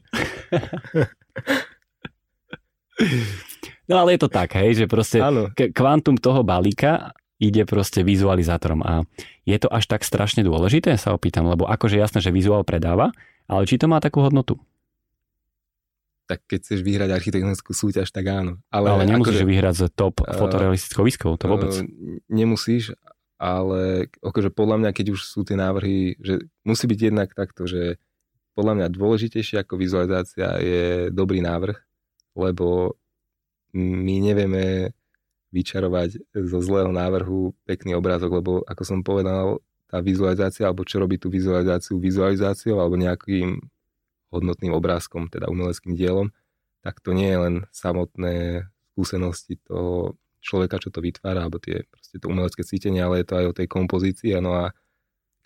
No 3.90 4.00
ale 4.00 4.16
je 4.16 4.20
to 4.24 4.30
tak, 4.32 4.56
hej, 4.56 4.80
že 4.80 4.86
proste 4.88 5.20
kvantum 5.76 6.16
toho 6.16 6.46
balíka 6.46 7.12
ide 7.42 7.68
proste 7.68 8.00
vizualizátorom. 8.06 8.80
A 8.86 9.04
je 9.44 9.58
to 9.60 9.68
až 9.68 9.92
tak 9.92 10.08
strašne 10.08 10.46
dôležité, 10.46 10.96
sa 10.96 11.12
opýtam, 11.12 11.52
lebo 11.52 11.68
akože 11.68 12.00
jasné, 12.00 12.24
že 12.24 12.32
vizuál 12.32 12.64
predáva, 12.64 13.12
ale 13.50 13.68
či 13.68 13.76
to 13.76 13.92
má 13.92 14.00
takú 14.00 14.24
hodnotu? 14.24 14.56
Tak 16.24 16.40
keď 16.48 16.60
chceš 16.64 16.80
vyhrať 16.88 17.10
architektonickú 17.12 17.76
súťaž, 17.76 18.08
tak 18.10 18.32
áno. 18.32 18.64
Ale, 18.72 18.88
ale 18.96 19.04
nemusíš 19.04 19.44
akože, 19.44 19.52
vyhrať 19.52 19.76
z 19.76 19.84
top 19.92 20.16
uh, 20.24 20.32
fotorealistickou 20.40 21.04
výskou, 21.04 21.32
to 21.36 21.46
vôbec. 21.52 21.72
Uh, 21.76 21.84
nemusíš, 22.32 22.96
ale 23.36 24.08
akože 24.24 24.56
podľa 24.56 24.78
mňa, 24.80 24.90
keď 24.96 25.06
už 25.20 25.22
sú 25.28 25.44
tie 25.44 25.60
návrhy, 25.60 26.16
že 26.24 26.48
musí 26.64 26.88
byť 26.88 27.00
jednak 27.12 27.30
takto, 27.36 27.68
že 27.68 28.00
podľa 28.56 28.74
mňa 28.80 28.88
dôležitejšie 28.94 29.68
ako 29.68 29.76
vizualizácia 29.76 30.48
je 30.64 31.12
dobrý 31.12 31.44
návrh, 31.44 31.76
lebo 32.40 32.96
my 33.74 34.16
nevieme 34.22 34.94
vyčarovať 35.54 36.24
zo 36.34 36.60
zlého 36.62 36.90
návrhu 36.90 37.54
pekný 37.66 37.94
obrázok, 37.98 38.42
lebo 38.42 38.52
ako 38.66 38.84
som 38.86 39.00
povedal, 39.06 39.62
tá 39.90 40.02
vizualizácia, 40.02 40.66
alebo 40.66 40.82
čo 40.82 40.98
robí 40.98 41.22
tú 41.22 41.30
vizualizáciu 41.30 42.02
vizualizáciou 42.02 42.82
alebo 42.82 42.98
nejakým 42.98 43.62
hodnotným 44.34 44.74
obrázkom, 44.74 45.30
teda 45.30 45.48
umeleckým 45.48 45.94
dielom, 45.94 46.34
tak 46.82 47.00
to 47.00 47.14
nie 47.14 47.30
je 47.30 47.40
len 47.40 47.56
samotné 47.70 48.68
skúsenosti 48.94 49.62
toho 49.64 50.18
človeka, 50.44 50.82
čo 50.82 50.92
to 50.92 51.00
vytvára, 51.00 51.48
alebo 51.48 51.58
tie, 51.58 51.88
proste 51.88 52.20
to 52.20 52.28
umelecké 52.28 52.62
cítenie, 52.68 53.00
ale 53.00 53.24
je 53.24 53.28
to 53.32 53.36
aj 53.40 53.46
o 53.48 53.58
tej 53.58 53.68
kompozícii. 53.72 54.36
No 54.44 54.54
a 54.54 54.76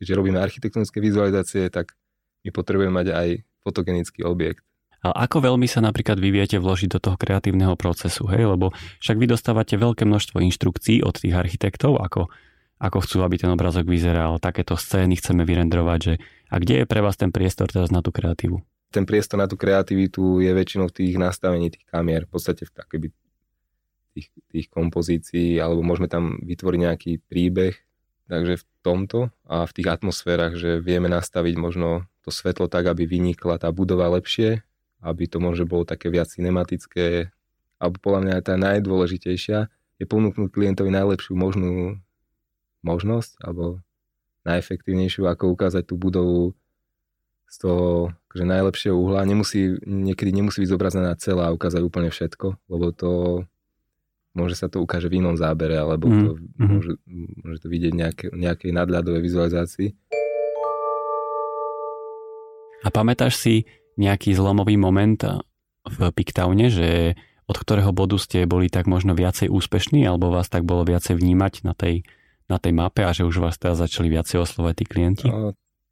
keďže 0.02 0.18
robíme 0.18 0.42
architektonické 0.42 0.98
vizualizácie, 0.98 1.70
tak 1.70 1.94
my 2.42 2.50
potrebujeme 2.50 2.92
mať 2.92 3.08
aj 3.14 3.28
fotogenický 3.62 4.26
objekt. 4.26 4.66
Ale 5.06 5.14
ako 5.14 5.54
veľmi 5.54 5.70
sa 5.70 5.78
napríklad 5.86 6.18
vy 6.18 6.34
viete 6.34 6.58
vložiť 6.58 6.98
do 6.98 7.00
toho 7.00 7.16
kreatívneho 7.22 7.78
procesu, 7.78 8.26
hej? 8.34 8.50
Lebo 8.50 8.74
však 8.98 9.18
vy 9.22 9.30
dostávate 9.30 9.78
veľké 9.78 10.10
množstvo 10.10 10.42
inštrukcií 10.42 11.06
od 11.06 11.22
tých 11.22 11.38
architektov, 11.38 12.02
ako, 12.02 12.34
ako 12.82 12.98
chcú, 13.06 13.22
aby 13.22 13.38
ten 13.38 13.54
obrazok 13.54 13.86
vyzeral, 13.86 14.42
takéto 14.42 14.74
scény 14.74 15.22
chceme 15.22 15.46
vyrendrovať, 15.46 16.00
že 16.02 16.14
a 16.50 16.58
kde 16.58 16.84
je 16.84 16.90
pre 16.90 17.06
vás 17.06 17.14
ten 17.14 17.30
priestor 17.30 17.70
teraz 17.70 17.94
na 17.94 18.02
tú 18.02 18.10
kreatívu? 18.10 18.66
Ten 18.98 19.06
priestor 19.06 19.38
na 19.38 19.46
tú 19.46 19.54
kreativitu 19.54 20.42
je 20.42 20.50
väčšinou 20.50 20.90
v 20.90 20.96
tých 20.98 21.22
nastavení 21.22 21.70
tých 21.70 21.86
kamier, 21.86 22.26
v 22.26 22.34
podstate 22.34 22.66
v 22.66 22.74
takéby 22.74 23.08
tých, 24.18 24.34
tých 24.50 24.68
kompozícií, 24.74 25.62
alebo 25.62 25.86
môžeme 25.86 26.10
tam 26.10 26.42
vytvoriť 26.42 26.80
nejaký 26.82 27.12
príbeh, 27.30 27.78
takže 28.26 28.58
v 28.58 28.64
tomto 28.82 29.30
a 29.46 29.70
v 29.70 29.76
tých 29.78 29.94
atmosférach, 29.94 30.58
že 30.58 30.82
vieme 30.82 31.14
nastaviť 31.14 31.62
možno 31.62 32.10
to 32.26 32.34
svetlo 32.34 32.66
tak, 32.66 32.90
aby 32.90 33.06
vynikla 33.06 33.62
tá 33.62 33.70
budova 33.70 34.10
lepšie, 34.18 34.66
aby 35.06 35.30
to 35.30 35.38
možno 35.38 35.70
bolo 35.70 35.86
také 35.86 36.10
viac 36.10 36.34
cinematické, 36.34 37.30
alebo 37.78 38.02
podľa 38.02 38.22
mňa 38.26 38.36
tá 38.42 38.58
najdôležitejšia 38.58 39.70
je 40.02 40.06
ponúknuť 40.10 40.50
klientovi 40.50 40.90
najlepšiu 40.90 41.38
možnú 41.38 42.02
možnosť, 42.82 43.46
alebo 43.46 43.78
najefektívnejšiu, 44.42 45.30
ako 45.30 45.54
ukázať 45.54 45.86
tú 45.86 46.02
budovu 46.02 46.58
z 47.48 47.56
toho 47.64 48.12
akože 48.38 48.54
najlepšieho 48.54 48.94
uhla. 48.94 49.26
Nemusí, 49.26 49.82
niekedy 49.82 50.30
nemusí 50.30 50.62
byť 50.62 50.70
zobrazená 50.70 51.18
celá 51.18 51.50
a 51.50 51.56
ukázať 51.58 51.82
úplne 51.82 52.14
všetko, 52.14 52.54
lebo 52.70 52.94
to 52.94 53.10
môže 54.38 54.54
sa 54.54 54.70
to 54.70 54.78
ukáže 54.78 55.10
v 55.10 55.18
inom 55.18 55.34
zábere, 55.34 55.74
alebo 55.82 56.06
mm. 56.06 56.22
to, 56.22 56.32
mm. 56.38 56.68
môže, 56.70 56.94
môže 57.42 57.60
to 57.66 57.68
vidieť 57.74 57.94
nejaké, 57.98 58.26
nejakej 58.30 58.70
nadľadovej 58.78 59.22
vizualizácii. 59.26 59.90
A 62.86 62.94
pamätáš 62.94 63.42
si, 63.42 63.66
nejaký 63.98 64.38
zlomový 64.38 64.78
moment 64.78 65.18
v 65.82 66.00
Pictowne, 66.14 66.70
že 66.70 67.18
od 67.50 67.58
ktorého 67.58 67.90
bodu 67.90 68.22
ste 68.22 68.46
boli 68.46 68.70
tak 68.70 68.86
možno 68.86 69.18
viacej 69.18 69.50
úspešní 69.50 70.06
alebo 70.06 70.30
vás 70.30 70.46
tak 70.54 70.62
bolo 70.62 70.86
viacej 70.86 71.18
vnímať 71.18 71.66
na 71.66 71.74
tej, 71.74 72.06
na 72.46 72.62
tej 72.62 72.78
mape 72.78 73.02
a 73.02 73.10
že 73.18 73.26
už 73.26 73.42
vás 73.42 73.58
teraz 73.58 73.82
začali 73.82 74.14
viacej 74.14 74.38
oslovať 74.46 74.74
tí 74.78 74.86
klienti? 74.86 75.26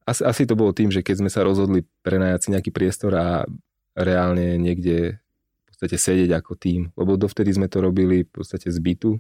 Asi, 0.06 0.22
asi 0.22 0.44
to 0.46 0.54
bolo 0.54 0.70
tým, 0.70 0.94
že 0.94 1.02
keď 1.02 1.26
sme 1.26 1.30
sa 1.34 1.42
rozhodli 1.42 1.82
prenajať 2.06 2.40
si 2.40 2.50
nejaký 2.54 2.70
priestor 2.70 3.18
a 3.18 3.44
reálne 3.98 4.62
niekde 4.62 5.18
v 5.18 5.64
podstate 5.74 5.98
sedieť 5.98 6.32
ako 6.38 6.54
tým, 6.56 6.94
lebo 6.94 7.18
dovtedy 7.18 7.50
sme 7.52 7.66
to 7.66 7.82
robili 7.82 8.22
v 8.24 8.32
podstate 8.32 8.70
z 8.70 8.78
bytu, 8.78 9.18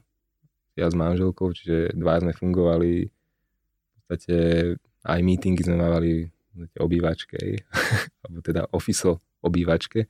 ja 0.75 0.91
s 0.91 0.95
manželkou, 0.95 1.55
čiže 1.55 1.95
dva 1.95 2.19
sme 2.19 2.35
fungovali, 2.35 3.07
v 3.07 4.01
podstate 4.05 4.37
aj 5.07 5.19
meetingy 5.23 5.63
sme 5.63 5.79
mávali 5.79 6.29
obývačke, 6.77 7.65
alebo 8.23 8.39
teda 8.43 8.67
ofiso 8.71 9.23
obývačke. 9.43 10.07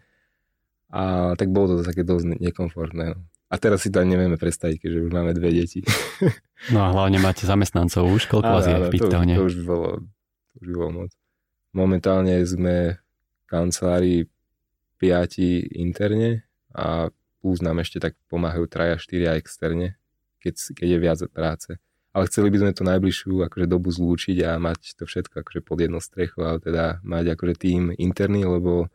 A 0.94 1.34
tak 1.34 1.50
bolo 1.50 1.82
to 1.82 1.88
také 1.88 2.06
dosť 2.06 2.38
nekomfortné. 2.40 3.06
No. 3.14 3.20
A 3.50 3.56
teraz 3.62 3.86
si 3.86 3.94
to 3.94 4.02
ani 4.02 4.18
nevieme 4.18 4.38
predstaviť, 4.38 4.78
keďže 4.82 5.00
už 5.06 5.12
máme 5.14 5.32
dve 5.38 5.54
deti. 5.54 5.82
No 6.72 6.82
a 6.82 6.90
hlavne 6.90 7.22
máte 7.22 7.46
zamestnancov 7.46 8.10
už, 8.10 8.26
koľko 8.26 8.50
vás 8.50 8.66
je 8.66 8.74
v? 8.74 8.98
To, 8.98 9.12
to, 9.12 9.44
už 9.44 9.56
bolo, 9.68 10.02
to 10.56 10.64
už 10.64 10.68
by 10.72 10.76
bolo 10.80 10.92
moc. 11.04 11.12
Momentálne 11.76 12.40
sme 12.48 12.96
v 12.96 13.44
kancelárii 13.52 14.32
piati 14.96 15.60
interne 15.76 16.48
a 16.72 17.12
plus 17.44 17.60
nám 17.60 17.84
ešte 17.84 18.00
tak 18.00 18.16
pomáhajú 18.32 18.66
traja, 18.72 18.96
štyria 18.96 19.36
externe, 19.36 20.00
keď, 20.40 20.56
keď 20.72 20.88
je 20.88 21.00
viac 21.04 21.20
práce 21.30 21.76
ale 22.16 22.32
chceli 22.32 22.48
by 22.48 22.58
sme 22.64 22.72
tú 22.72 22.88
najbližšiu 22.88 23.44
akože 23.52 23.68
dobu 23.68 23.92
zlúčiť 23.92 24.40
a 24.48 24.56
mať 24.56 24.96
to 24.96 25.04
všetko 25.04 25.44
akože 25.44 25.60
pod 25.60 25.84
jedno 25.84 26.00
strechu, 26.00 26.48
ale 26.48 26.64
teda 26.64 27.04
mať 27.04 27.36
akože 27.36 27.56
tým 27.60 27.92
interný, 28.00 28.48
lebo 28.48 28.88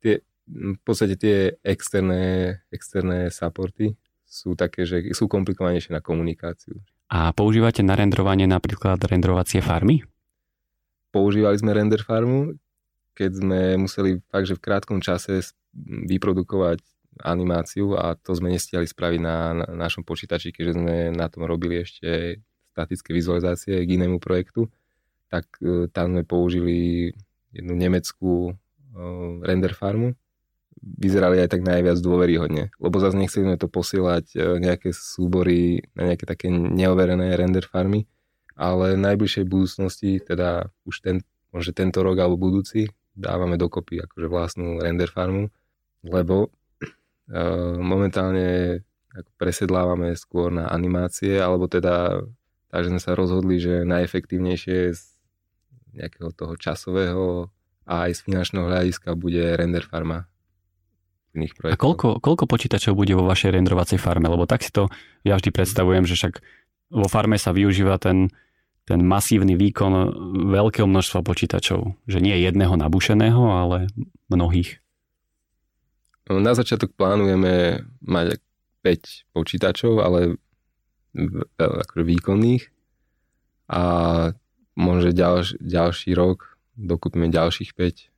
tie, 0.00 0.24
v 0.48 0.80
podstate 0.80 1.20
tie 1.20 1.60
externé, 1.60 2.56
externé 2.72 3.28
supporty 3.28 4.00
sú 4.24 4.56
také, 4.56 4.88
že 4.88 5.12
sú 5.12 5.28
komplikovanejšie 5.28 5.92
na 5.92 6.00
komunikáciu. 6.00 6.80
A 7.12 7.36
používate 7.36 7.84
na 7.84 7.92
rendrovanie 7.92 8.48
napríklad 8.48 8.96
rendrovacie 9.04 9.60
farmy? 9.60 10.00
Používali 11.12 11.60
sme 11.60 11.76
render 11.76 12.00
farmu, 12.00 12.56
keď 13.12 13.30
sme 13.36 13.60
museli 13.76 14.18
fakt, 14.32 14.48
že 14.48 14.56
v 14.56 14.64
krátkom 14.64 14.98
čase 15.04 15.44
vyprodukovať 16.08 16.80
animáciu 17.20 17.92
a 18.00 18.16
to 18.16 18.32
sme 18.32 18.48
nestiali 18.48 18.88
spraviť 18.88 19.20
na, 19.20 19.52
na 19.52 19.66
našom 19.76 20.02
počítači, 20.02 20.50
keďže 20.50 20.80
sme 20.80 21.12
na 21.12 21.28
tom 21.28 21.44
robili 21.44 21.84
ešte 21.84 22.40
statické 22.72 23.12
vizualizácie 23.12 23.84
k 23.84 23.94
inému 24.00 24.16
projektu, 24.16 24.72
tak 25.28 25.44
e, 25.60 25.92
tam 25.92 26.16
sme 26.16 26.24
použili 26.24 27.12
jednu 27.52 27.76
nemeckú 27.76 28.34
e, 28.48 28.52
render 29.44 29.76
farmu. 29.76 30.16
Vyzerali 30.82 31.38
aj 31.38 31.52
tak 31.52 31.62
najviac 31.62 32.00
dôveryhodne, 32.00 32.72
lebo 32.80 32.96
zase 32.96 33.14
nechceli 33.20 33.44
sme 33.44 33.60
to 33.60 33.68
posielať 33.68 34.26
e, 34.32 34.38
nejaké 34.56 34.90
súbory 34.96 35.84
na 35.92 36.10
nejaké 36.10 36.24
také 36.24 36.48
neoverené 36.48 37.36
render 37.36 37.62
farmy, 37.68 38.08
ale 38.62 38.94
v 38.94 39.02
najbližšej 39.02 39.44
budúcnosti, 39.50 40.22
teda 40.22 40.70
už 40.86 41.02
ten, 41.02 41.16
možno 41.50 41.74
tento 41.74 42.06
rok 42.06 42.14
alebo 42.22 42.38
budúci, 42.38 42.86
dávame 43.18 43.58
dokopy 43.58 43.98
akože 44.06 44.26
vlastnú 44.30 44.78
render 44.78 45.10
farmu, 45.10 45.50
lebo 46.06 46.46
uh, 46.46 47.74
momentálne 47.82 48.80
ako 49.12 49.30
presedlávame 49.36 50.14
skôr 50.14 50.54
na 50.54 50.70
animácie, 50.70 51.36
alebo 51.42 51.66
teda 51.66 52.22
takže 52.72 52.88
sme 52.88 53.02
sa 53.04 53.12
rozhodli, 53.12 53.60
že 53.60 53.84
najefektívnejšie 53.84 54.78
z 54.96 55.02
nejakého 55.92 56.32
toho 56.32 56.56
časového 56.56 57.52
a 57.84 58.08
aj 58.08 58.16
z 58.16 58.20
finančného 58.24 58.64
hľadiska 58.64 59.12
bude 59.12 59.44
render 59.60 59.84
farma 59.84 60.24
iných 61.36 61.52
projektov. 61.52 61.76
A 61.76 61.84
koľko, 61.84 62.08
koľko 62.24 62.44
počítačov 62.48 62.96
bude 62.96 63.12
vo 63.12 63.28
vašej 63.28 63.60
renderovacej 63.60 64.00
farme? 64.00 64.32
Lebo 64.32 64.48
tak 64.48 64.64
si 64.64 64.72
to 64.72 64.88
ja 65.28 65.36
vždy 65.36 65.52
predstavujem, 65.52 66.08
že 66.08 66.16
však 66.16 66.40
vo 66.92 67.08
farme 67.12 67.36
sa 67.36 67.52
využíva 67.52 68.00
ten, 68.00 68.32
ten 68.82 69.00
masívny 69.06 69.54
výkon 69.54 69.92
veľkého 70.50 70.86
množstva 70.90 71.22
počítačov. 71.22 71.94
Že 72.10 72.18
nie 72.18 72.36
jedného 72.42 72.74
nabušeného, 72.74 73.42
ale 73.42 73.90
mnohých. 74.26 74.82
No, 76.30 76.38
na 76.42 76.54
začiatok 76.54 76.94
plánujeme 76.94 77.86
mať 78.02 78.38
5 78.82 79.34
počítačov, 79.34 80.02
ale 80.02 80.38
akože 81.60 82.04
výkonných 82.08 82.72
a 83.68 83.82
možno 84.74 85.10
ďalš, 85.12 85.60
ďalší 85.60 86.16
rok 86.16 86.56
dokúpime 86.74 87.28
ďalších 87.28 87.76
5 87.76 88.12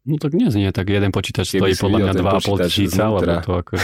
No 0.00 0.16
tak 0.16 0.32
nie 0.32 0.48
znie, 0.48 0.72
tak 0.72 0.88
jeden 0.88 1.12
počítač 1.12 1.60
stojí 1.60 1.76
podľa 1.76 1.98
mňa 2.00 2.12
2,5 2.40 2.66
tisíca, 2.72 3.12
lebo 3.12 3.32
to 3.44 3.52
ako 3.52 3.74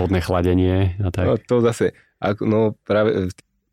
vodné 0.00 0.24
chladenie 0.24 0.96
a 1.04 1.12
tak. 1.12 1.28
No 1.28 1.36
to 1.36 1.60
zase, 1.60 1.92
ako, 2.16 2.48
no 2.48 2.60
práve 2.88 3.28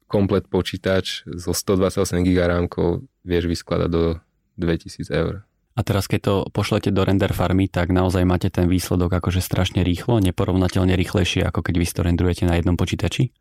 komplet 0.10 0.50
počítač 0.50 1.22
so 1.38 1.54
128 1.54 2.26
GB 2.26 2.42
rámkou 2.42 3.06
vieš 3.22 3.46
vyskladať 3.46 3.90
do 3.94 4.18
2000 4.58 5.06
eur. 5.14 5.46
A 5.78 5.86
teraz 5.86 6.12
keď 6.12 6.20
to 6.26 6.36
pošlete 6.52 6.92
do 6.92 7.06
render 7.08 7.32
farmy, 7.32 7.72
tak 7.72 7.94
naozaj 7.94 8.28
máte 8.28 8.52
ten 8.52 8.68
výsledok 8.68 9.16
akože 9.22 9.40
strašne 9.40 9.86
rýchlo, 9.86 10.20
neporovnateľne 10.20 10.92
rýchlejšie, 10.98 11.46
ako 11.48 11.64
keď 11.64 11.76
vy 11.80 11.86
to 11.88 12.02
rendrujete 12.04 12.44
na 12.44 12.60
jednom 12.60 12.76
počítači? 12.76 13.32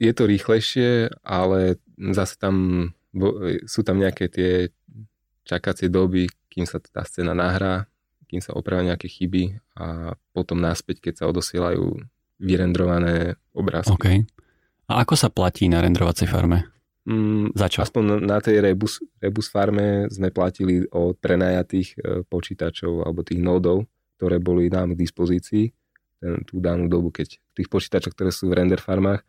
Je 0.00 0.12
to 0.16 0.24
rýchlejšie, 0.26 1.12
ale 1.22 1.78
zase 1.94 2.34
tam 2.34 2.54
sú 3.68 3.80
tam 3.86 4.02
nejaké 4.02 4.26
tie 4.26 4.52
čakacie 5.46 5.86
doby, 5.86 6.26
kým 6.50 6.66
sa 6.66 6.82
tá 6.82 7.06
scéna 7.06 7.30
nahrá, 7.36 7.86
kým 8.26 8.42
sa 8.42 8.54
opravia 8.54 8.94
nejaké 8.94 9.06
chyby 9.06 9.58
a 9.78 10.18
potom 10.34 10.58
naspäť, 10.58 10.98
keď 10.98 11.14
sa 11.14 11.24
odosielajú 11.30 11.94
vyrendrované 12.42 13.38
obrázky. 13.54 13.94
Okay. 13.94 14.18
A 14.90 15.06
ako 15.06 15.14
sa 15.14 15.30
platí 15.30 15.70
na 15.70 15.78
rendrovacej 15.78 16.26
farme? 16.26 16.66
Mm, 17.06 17.54
Za 17.54 17.70
čo? 17.70 17.86
Aspoň 17.86 18.26
na 18.26 18.42
tej 18.42 18.58
Rebus, 18.58 18.98
Rebus 19.22 19.46
farme 19.46 20.10
sme 20.10 20.34
platili 20.34 20.82
od 20.90 21.14
prenajatých 21.16 21.88
e, 21.94 22.26
počítačov 22.26 23.06
alebo 23.06 23.22
tých 23.22 23.38
nódov, 23.38 23.86
ktoré 24.18 24.42
boli 24.42 24.66
nám 24.66 24.98
k 24.98 25.00
dispozícii 25.06 25.64
ten, 26.20 26.44
tú 26.44 26.60
danú 26.60 26.90
dobu, 26.90 27.08
keď 27.08 27.40
v 27.40 27.52
tých 27.62 27.68
počítačoch, 27.72 28.12
ktoré 28.12 28.28
sú 28.34 28.52
v 28.52 28.60
render 28.60 28.76
farmách, 28.76 29.24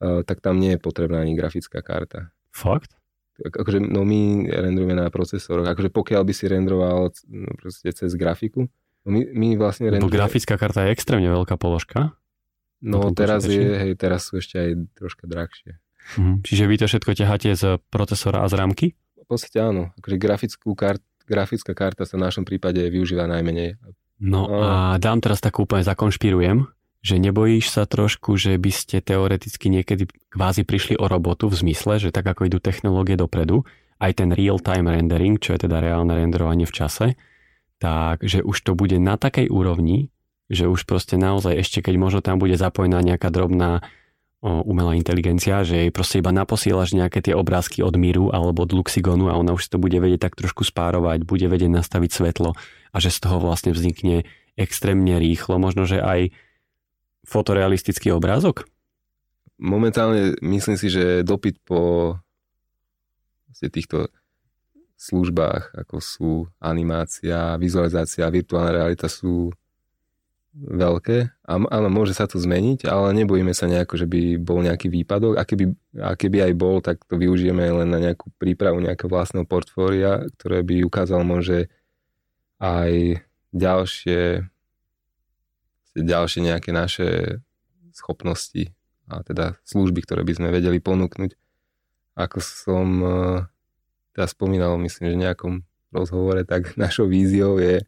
uh, 0.00 0.24
tak 0.24 0.40
tam 0.40 0.56
nie 0.56 0.72
je 0.74 0.80
potrebná 0.80 1.20
ani 1.20 1.36
grafická 1.36 1.84
karta. 1.84 2.32
Fakt? 2.48 2.96
akože, 3.40 3.80
no 3.80 4.04
my 4.04 4.52
rendrujeme 4.52 4.96
na 4.96 5.08
procesoroch, 5.08 5.64
akože 5.64 5.88
pokiaľ 5.88 6.22
by 6.28 6.32
si 6.36 6.44
rendroval 6.44 7.08
no, 7.32 7.48
proste 7.56 7.88
cez 7.92 8.12
grafiku, 8.12 8.68
no 9.04 9.08
my, 9.08 9.32
my 9.32 9.48
vlastne 9.56 9.88
rendrujeme... 9.88 10.12
grafická 10.12 10.60
karta 10.60 10.84
je 10.84 10.92
extrémne 10.92 11.28
veľká 11.32 11.56
položka. 11.56 12.19
No 12.80 13.12
teraz 13.12 13.44
je, 13.44 13.60
hej, 13.60 13.92
teraz 13.94 14.32
sú 14.32 14.40
ešte 14.40 14.56
aj 14.56 14.70
troška 14.96 15.24
drahšie. 15.28 15.76
Mhm. 16.16 16.32
Čiže 16.42 16.64
vy 16.64 16.74
to 16.80 16.86
všetko 16.88 17.10
ťaháte 17.12 17.50
z 17.54 17.64
procesora 17.92 18.42
a 18.42 18.50
z 18.50 18.54
rámky? 18.56 18.86
V 19.20 19.28
podstate 19.28 19.62
áno. 19.62 19.94
Akože 20.00 20.16
grafickú 20.16 20.74
kart, 20.74 21.04
grafická 21.28 21.76
karta 21.76 22.02
sa 22.08 22.18
v 22.18 22.24
našom 22.26 22.42
prípade 22.42 22.82
využíva 22.90 23.30
najmenej. 23.30 23.78
No 24.20 24.48
a 24.50 25.00
dám 25.00 25.22
teraz 25.22 25.40
takú 25.40 25.64
úplne 25.64 25.86
zakonšpirujem 25.86 26.68
že 27.00 27.16
nebojíš 27.16 27.72
sa 27.72 27.88
trošku, 27.88 28.36
že 28.36 28.60
by 28.60 28.72
ste 28.72 29.00
teoreticky 29.00 29.72
niekedy 29.72 30.04
kvázi 30.28 30.68
prišli 30.68 31.00
o 31.00 31.08
robotu 31.08 31.48
v 31.48 31.56
zmysle, 31.56 31.96
že 31.96 32.12
tak 32.12 32.28
ako 32.28 32.44
idú 32.44 32.58
technológie 32.60 33.16
dopredu, 33.16 33.64
aj 34.00 34.20
ten 34.20 34.30
real-time 34.32 34.88
rendering, 34.88 35.40
čo 35.40 35.56
je 35.56 35.64
teda 35.68 35.80
reálne 35.80 36.12
renderovanie 36.12 36.68
v 36.68 36.76
čase, 36.76 37.06
tak 37.80 38.20
že 38.20 38.44
už 38.44 38.56
to 38.60 38.72
bude 38.76 38.96
na 39.00 39.16
takej 39.16 39.48
úrovni, 39.48 40.12
že 40.50 40.66
už 40.66 40.82
proste 40.84 41.14
naozaj 41.14 41.54
ešte 41.62 41.78
keď 41.80 41.94
možno 41.96 42.20
tam 42.20 42.42
bude 42.42 42.58
zapojená 42.58 42.98
nejaká 43.00 43.30
drobná 43.30 43.86
o, 44.42 44.66
umelá 44.66 44.98
inteligencia, 44.98 45.62
že 45.62 45.86
jej 45.86 45.90
proste 45.94 46.18
iba 46.18 46.34
naposielaš 46.34 46.92
nejaké 46.92 47.22
tie 47.22 47.38
obrázky 47.38 47.86
od 47.86 47.94
Miru 47.94 48.34
alebo 48.34 48.66
od 48.66 48.74
Luxigonu 48.74 49.30
a 49.30 49.38
ona 49.38 49.54
už 49.54 49.70
to 49.70 49.78
bude 49.78 49.94
vedieť 49.94 50.26
tak 50.26 50.34
trošku 50.34 50.66
spárovať, 50.66 51.22
bude 51.22 51.46
vedieť 51.46 51.70
nastaviť 51.70 52.10
svetlo 52.10 52.58
a 52.90 52.96
že 52.98 53.14
z 53.14 53.18
toho 53.22 53.38
vlastne 53.38 53.70
vznikne 53.70 54.26
extrémne 54.58 55.16
rýchlo, 55.22 55.62
možno 55.62 55.86
že 55.86 56.02
aj 56.02 56.34
fotorealistický 57.24 58.10
obrázok? 58.10 58.66
Momentálne 59.60 60.34
myslím 60.42 60.76
si, 60.80 60.90
že 60.90 61.22
dopyt 61.22 61.60
po 61.62 62.16
týchto 63.54 64.08
službách, 64.96 65.76
ako 65.84 65.96
sú 66.00 66.32
animácia, 66.60 67.60
vizualizácia, 67.60 68.28
virtuálna 68.32 68.72
realita 68.72 69.04
sú 69.08 69.52
veľké. 70.54 71.18
A, 71.46 71.52
áno, 71.58 71.88
môže 71.88 72.14
sa 72.14 72.26
to 72.26 72.42
zmeniť, 72.42 72.86
ale 72.90 73.14
nebojíme 73.14 73.54
sa 73.54 73.70
nejako, 73.70 73.94
že 73.94 74.06
by 74.10 74.40
bol 74.42 74.60
nejaký 74.62 74.90
výpadok. 74.90 75.38
A 75.38 75.46
keby, 75.46 75.64
a 76.02 76.18
keby 76.18 76.50
aj 76.50 76.52
bol, 76.58 76.82
tak 76.82 77.02
to 77.06 77.14
využijeme 77.14 77.62
len 77.62 77.88
na 77.88 77.98
nejakú 78.02 78.34
prípravu 78.36 78.82
nejakého 78.82 79.10
vlastného 79.10 79.46
portfólia, 79.46 80.26
ktoré 80.38 80.66
by 80.66 80.82
ukázalo 80.82 81.22
môže 81.22 81.70
aj 82.60 83.22
ďalšie 83.54 84.46
ďalšie 85.90 86.40
nejaké 86.46 86.70
naše 86.70 87.42
schopnosti 87.90 88.70
a 89.10 89.26
teda 89.26 89.58
služby, 89.66 90.06
ktoré 90.06 90.22
by 90.22 90.38
sme 90.38 90.48
vedeli 90.54 90.78
ponúknuť. 90.78 91.34
Ako 92.14 92.38
som 92.38 92.88
teda 94.14 94.26
spomínal, 94.30 94.78
myslím, 94.78 95.10
že 95.10 95.16
v 95.18 95.24
nejakom 95.26 95.54
rozhovore, 95.90 96.46
tak 96.46 96.74
našou 96.80 97.10
víziou 97.10 97.58
je 97.58 97.82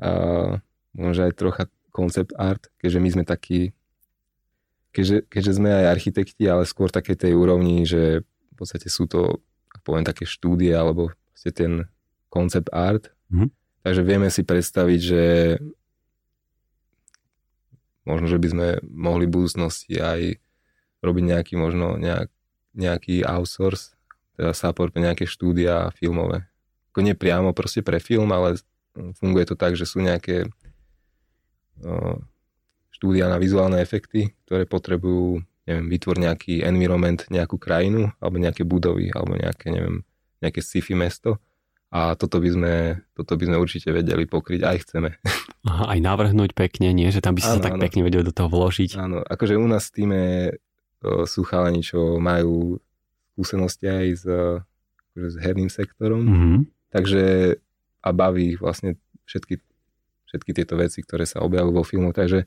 a, 0.00 0.60
možno 0.96 1.28
aj 1.28 1.36
trocha 1.36 1.64
concept 1.96 2.36
art, 2.36 2.68
keďže 2.76 3.00
my 3.00 3.08
sme 3.08 3.24
takí, 3.24 3.72
keďže, 4.92 5.24
keďže 5.32 5.52
sme 5.56 5.72
aj 5.72 5.96
architekti, 5.96 6.44
ale 6.44 6.68
skôr 6.68 6.92
také 6.92 7.16
tej 7.16 7.32
úrovni, 7.32 7.88
že 7.88 8.20
v 8.52 8.54
podstate 8.60 8.92
sú 8.92 9.08
to, 9.08 9.40
poviem, 9.80 10.04
také 10.04 10.28
štúdie 10.28 10.76
alebo 10.76 11.16
ten 11.46 11.86
concept 12.26 12.74
art. 12.74 13.14
Mm-hmm. 13.30 13.48
Takže 13.86 14.02
vieme 14.02 14.28
si 14.34 14.42
predstaviť, 14.42 15.00
že 15.00 15.24
možno, 18.02 18.26
že 18.26 18.42
by 18.42 18.48
sme 18.50 18.66
mohli 18.82 19.30
v 19.30 19.34
budúcnosti 19.38 19.94
aj 19.94 20.42
robiť 21.06 21.22
nejaký 21.22 21.54
možno 21.54 21.94
nejak, 21.94 22.26
nejaký 22.74 23.22
outsource, 23.22 23.94
teda 24.34 24.50
support 24.58 24.90
pre 24.90 25.06
nejaké 25.06 25.22
štúdia 25.22 25.94
filmové. 25.94 26.50
Ako 26.90 27.06
nie 27.06 27.14
priamo 27.14 27.54
proste 27.54 27.78
pre 27.86 28.02
film, 28.02 28.34
ale 28.34 28.58
funguje 29.22 29.46
to 29.46 29.54
tak, 29.54 29.78
že 29.78 29.86
sú 29.86 30.02
nejaké 30.02 30.50
štúdia 32.92 33.28
na 33.28 33.36
vizuálne 33.36 33.80
efekty, 33.80 34.32
ktoré 34.48 34.64
potrebujú 34.64 35.44
neviem, 35.66 35.86
vytvoriť 35.90 36.20
nejaký 36.22 36.54
environment, 36.62 37.26
nejakú 37.28 37.58
krajinu, 37.58 38.14
alebo 38.22 38.36
nejaké 38.38 38.62
budovy, 38.62 39.10
alebo 39.10 39.34
nejaké, 39.34 39.74
neviem, 39.74 40.06
nejaké 40.40 40.62
sci-fi 40.62 40.94
mesto 40.94 41.42
a 41.90 42.18
toto 42.18 42.42
by 42.42 42.48
sme, 42.50 42.74
toto 43.14 43.38
by 43.38 43.44
sme 43.46 43.56
určite 43.56 43.88
vedeli 43.94 44.26
pokryť, 44.26 44.60
aj 44.62 44.76
chceme. 44.84 45.10
Aha, 45.70 45.96
aj 45.96 46.00
navrhnúť 46.02 46.54
pekne, 46.54 46.90
nie? 46.90 47.10
Že 47.10 47.22
tam 47.22 47.34
by 47.34 47.40
si 47.42 47.50
sa 47.50 47.62
tak 47.62 47.78
áno. 47.78 47.82
pekne 47.82 48.06
vedel 48.06 48.22
do 48.26 48.34
toho 48.34 48.50
vložiť. 48.50 48.98
Áno, 48.98 49.22
akože 49.22 49.54
u 49.58 49.66
nás 49.66 49.90
v 49.90 49.94
týme 49.94 50.22
sú 51.26 51.46
chalani, 51.46 51.86
čo 51.86 52.18
majú 52.18 52.82
skúsenosti 53.34 53.86
aj 53.86 54.06
s, 54.18 54.24
akože 55.12 55.28
s 55.30 55.36
herným 55.38 55.70
sektorom, 55.70 56.22
mm-hmm. 56.24 56.58
takže 56.90 57.24
a 58.02 58.08
baví 58.10 58.54
ich 58.54 58.60
vlastne 58.62 58.98
všetky, 59.26 59.60
všetky 60.30 60.50
tieto 60.52 60.74
veci, 60.76 61.02
ktoré 61.02 61.24
sa 61.24 61.42
objavujú 61.42 61.74
vo 61.74 61.84
filmu, 61.86 62.10
takže 62.10 62.46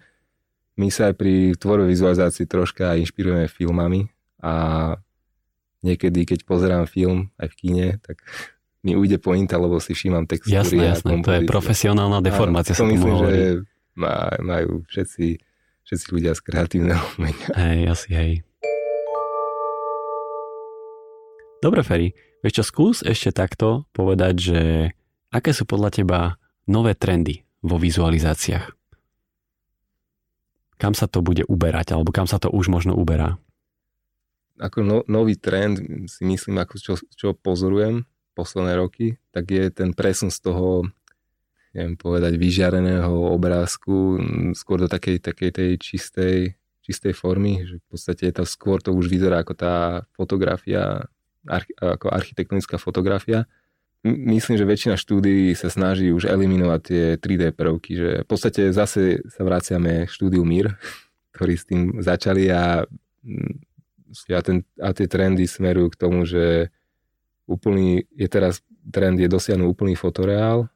my 0.79 0.87
sa 0.87 1.11
aj 1.11 1.15
pri 1.19 1.55
tvorbe 1.59 1.91
vizualizácii 1.91 2.47
troška 2.47 2.95
inšpirujeme 2.95 3.51
filmami 3.51 4.07
a 4.39 4.95
niekedy, 5.83 6.23
keď 6.23 6.47
pozerám 6.47 6.87
film 6.87 7.31
aj 7.35 7.47
v 7.51 7.55
kine, 7.59 7.87
tak 7.99 8.23
mi 8.85 8.95
ujde 8.95 9.19
pointa, 9.19 9.59
lebo 9.59 9.79
si 9.83 9.91
všímam 9.91 10.23
textúry. 10.23 10.55
Jasné, 10.55 10.83
jasné, 10.95 11.11
to 11.19 11.31
je 11.35 11.43
profesionálna 11.43 12.23
deformácia. 12.23 12.71
Áno, 12.79 12.87
to 12.87 12.91
myslím, 12.95 13.15
hovorí. 13.15 13.35
že 13.35 13.47
majú 14.39 14.87
všetci, 14.87 15.27
všetci 15.83 16.05
ľudia 16.15 16.31
z 16.31 16.41
kreatívneho 16.47 17.03
umenia. 17.19 17.47
Hej, 17.59 17.79
asi 17.91 18.09
hej. 18.15 18.31
Dobre, 21.59 21.83
Ferry, 21.83 22.15
vieš 22.39 22.63
čo, 22.63 22.63
skús 22.63 22.97
ešte 23.03 23.35
takto 23.35 23.83
povedať, 23.91 24.33
že 24.39 24.59
aké 25.27 25.51
sú 25.51 25.67
podľa 25.67 25.91
teba 25.91 26.19
nové 26.71 26.95
trendy 26.95 27.43
vo 27.59 27.77
vizualizáciách? 27.79 28.71
Kam 30.79 30.95
sa 30.95 31.11
to 31.11 31.19
bude 31.19 31.43
uberať, 31.43 31.91
alebo 31.91 32.15
kam 32.15 32.23
sa 32.23 32.39
to 32.39 32.47
už 32.47 32.71
možno 32.71 32.95
uberá? 32.95 33.35
Ako 34.59 34.83
no, 34.83 34.97
nový 35.07 35.35
trend 35.35 35.79
si 36.07 36.23
myslím, 36.23 36.59
ako 36.59 36.75
čo, 36.79 36.93
čo 37.15 37.35
pozorujem, 37.35 38.07
posledné 38.35 38.79
roky, 38.79 39.19
tak 39.35 39.51
je 39.51 39.67
ten 39.71 39.91
presun 39.91 40.31
z 40.31 40.39
toho, 40.39 40.87
neviem 41.75 41.99
povedať, 41.99 42.39
vyžiareného 42.39 43.11
obrázku 43.35 44.19
skôr 44.55 44.79
do 44.79 44.87
takej, 44.87 45.19
takej 45.19 45.51
tej 45.51 45.71
čistej, 45.75 46.37
čistej 46.83 47.11
formy, 47.11 47.67
že 47.67 47.83
v 47.83 47.85
podstate 47.91 48.31
to 48.31 48.47
skôr 48.47 48.79
to 48.79 48.95
už 48.95 49.11
vyzerá 49.11 49.43
ako 49.43 49.53
tá 49.59 50.07
fotografia, 50.15 51.11
arch, 51.43 51.67
ako 51.75 52.07
architektonická 52.07 52.79
fotografia. 52.79 53.47
Myslím, 53.99 54.55
že 54.55 54.63
väčšina 54.63 54.95
štúdií 54.95 55.51
sa 55.59 55.67
snaží 55.67 56.07
už 56.15 56.23
eliminovať 56.23 56.79
tie 56.81 57.03
3D 57.19 57.51
prvky, 57.51 57.91
že 57.93 58.09
v 58.23 58.27
podstate 58.27 58.71
zase 58.71 59.19
sa 59.27 59.41
vraciame 59.43 60.07
k 60.07 60.13
štúdiu 60.13 60.47
MIR, 60.47 60.71
ktorí 61.35 61.53
s 61.59 61.67
tým 61.67 61.99
začali 61.99 62.47
a, 62.47 62.87
a, 64.31 64.41
ten, 64.41 64.63
a 64.79 64.89
tie 64.95 65.07
trendy 65.07 65.43
smerujú 65.43 65.91
k 65.91 65.99
tomu, 65.99 66.23
že 66.23 66.71
úplný, 67.43 68.07
je 68.15 68.27
teraz 68.31 68.63
trend 68.87 69.19
je 69.19 69.27
dosiahnuť 69.27 69.67
úplný 69.67 69.99
fotoreál. 69.99 70.71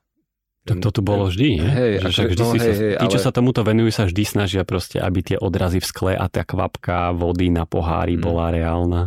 Tak 0.63 0.79
to 0.79 0.95
tu 0.95 0.99
bolo 1.03 1.27
vždy, 1.27 1.59
nie? 1.59 1.67
Hej, 1.67 1.91
že 2.03 2.07
však 2.11 2.27
vždy 2.35 2.43
no, 2.43 2.51
si 2.51 2.57
hej, 2.59 2.63
sa, 2.63 2.71
hej, 2.75 2.93
tí, 2.95 3.05
čo 3.07 3.19
ale- 3.19 3.25
sa 3.27 3.31
tomuto 3.31 3.61
venujú, 3.63 3.89
sa 3.91 4.03
vždy 4.03 4.23
snažia 4.23 4.63
proste, 4.63 4.99
aby 4.99 5.19
tie 5.23 5.37
odrazy 5.39 5.79
v 5.79 5.87
skle 5.87 6.13
a 6.15 6.25
tá 6.27 6.43
kvapka 6.43 7.11
vody 7.15 7.51
na 7.51 7.63
pohári 7.63 8.15
Mm. 8.15 8.23
bola 8.23 8.47
reálna. 8.51 9.01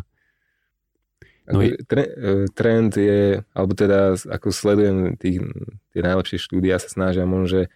No 1.46 1.62
tre, 1.86 2.02
e, 2.10 2.34
trend 2.50 2.98
je, 2.98 3.46
alebo 3.54 3.72
teda 3.78 4.18
ako 4.18 4.50
sledujem 4.50 5.14
tých, 5.14 5.38
tie 5.94 6.00
najlepšie 6.02 6.42
štúdia 6.42 6.82
sa 6.82 6.90
snažia 6.90 7.22
možno, 7.22 7.46
že 7.46 7.62
e, 7.62 7.68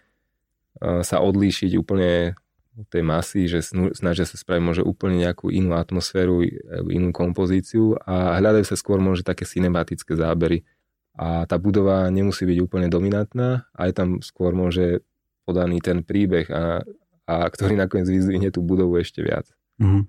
sa 1.07 1.23
odlíšiť 1.23 1.79
úplne 1.79 2.35
od 2.75 2.87
tej 2.87 3.03
masy, 3.03 3.47
že 3.47 3.63
snažia 3.95 4.23
sa 4.23 4.35
spraviť 4.35 4.63
možno 4.63 4.83
úplne 4.87 5.23
nejakú 5.23 5.51
inú 5.51 5.75
atmosféru, 5.79 6.43
e, 6.43 6.51
inú 6.91 7.15
kompozíciu 7.15 7.95
a 8.03 8.39
hľadajú 8.43 8.67
sa 8.67 8.75
skôr 8.75 8.99
možno 8.99 9.23
také 9.23 9.47
cinematické 9.47 10.19
zábery. 10.19 10.67
A 11.15 11.47
tá 11.47 11.55
budova 11.55 12.07
nemusí 12.11 12.47
byť 12.47 12.57
úplne 12.63 12.87
dominantná 12.87 13.67
a 13.71 13.81
je 13.87 13.93
tam 13.95 14.19
skôr 14.23 14.55
môže 14.55 15.03
podaný 15.43 15.83
ten 15.83 16.03
príbeh 16.03 16.47
a, 16.51 16.83
a 17.27 17.35
ktorý 17.47 17.75
nakoniec 17.75 18.07
vyzdvihne 18.07 18.51
tú 18.51 18.63
budovu 18.63 18.99
ešte 18.99 19.23
viac. 19.23 19.47
Mhm. 19.79 20.07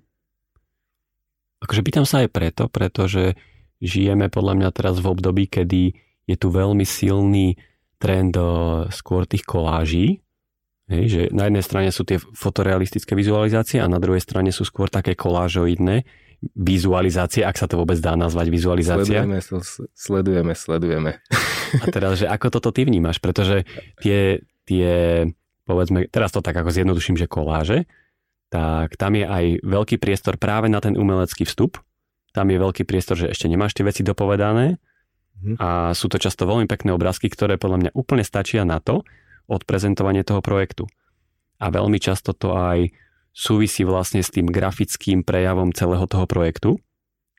Akože 1.63 1.79
pýtam 1.79 2.03
sa 2.03 2.27
aj 2.27 2.29
preto, 2.31 2.67
pretože 2.67 3.39
žijeme 3.83 4.31
podľa 4.31 4.53
mňa 4.55 4.69
teraz 4.71 5.03
v 5.03 5.11
období, 5.11 5.51
kedy 5.51 5.91
je 6.23 6.35
tu 6.39 6.47
veľmi 6.47 6.87
silný 6.87 7.59
trend 7.99 8.35
eh, 8.39 8.47
skôr 8.95 9.27
tých 9.27 9.43
koláží. 9.43 10.23
Hej, 10.91 11.03
že 11.07 11.21
na 11.31 11.47
jednej 11.47 11.63
strane 11.63 11.89
sú 11.95 12.03
tie 12.03 12.19
fotorealistické 12.19 13.15
vizualizácie 13.15 13.79
a 13.79 13.87
na 13.87 14.03
druhej 14.03 14.19
strane 14.19 14.51
sú 14.51 14.67
skôr 14.67 14.91
také 14.91 15.15
kolážoidné 15.15 16.03
vizualizácie, 16.51 17.47
ak 17.47 17.55
sa 17.55 17.71
to 17.71 17.79
vôbec 17.79 17.95
dá 18.03 18.19
nazvať 18.19 18.51
vizualizácia. 18.51 19.23
Sledujeme, 19.23 19.39
sledujeme, 19.95 20.53
sledujeme. 20.53 21.11
A 21.79 21.85
teraz, 21.87 22.19
že 22.19 22.27
ako 22.27 22.59
toto 22.59 22.75
ty 22.75 22.83
vnímaš? 22.83 23.23
Pretože 23.23 23.63
tie, 24.03 24.43
tie, 24.67 25.23
povedzme, 25.63 26.11
teraz 26.11 26.35
to 26.35 26.43
tak 26.43 26.59
ako 26.59 26.75
zjednoduším, 26.75 27.15
že 27.15 27.31
koláže, 27.31 27.87
tak 28.51 28.99
tam 28.99 29.15
je 29.15 29.25
aj 29.25 29.45
veľký 29.63 29.95
priestor 29.97 30.35
práve 30.35 30.67
na 30.67 30.83
ten 30.83 30.99
umelecký 30.99 31.47
vstup. 31.47 31.79
Tam 32.33 32.49
je 32.49 32.57
veľký 32.57 32.83
priestor, 32.83 33.15
že 33.15 33.29
ešte 33.29 33.45
nemáš 33.45 33.77
tie 33.77 33.85
veci 33.85 34.01
dopovedané 34.01 34.81
Mhm. 35.43 35.59
a 35.59 35.91
sú 35.91 36.07
to 36.07 36.15
často 36.15 36.47
veľmi 36.47 36.71
pekné 36.71 36.95
obrázky, 36.95 37.27
ktoré 37.27 37.59
podľa 37.59 37.77
mňa 37.83 37.91
úplne 37.97 38.23
stačia 38.23 38.63
na 38.63 38.79
to, 38.79 39.03
odprezentovanie 39.51 40.23
toho 40.23 40.39
projektu. 40.39 40.87
A 41.59 41.67
veľmi 41.67 41.99
často 41.99 42.31
to 42.31 42.55
aj 42.55 42.95
súvisí 43.35 43.83
vlastne 43.83 44.23
s 44.23 44.31
tým 44.31 44.47
grafickým 44.47 45.27
prejavom 45.27 45.75
celého 45.75 46.07
toho 46.07 46.23
projektu, 46.23 46.79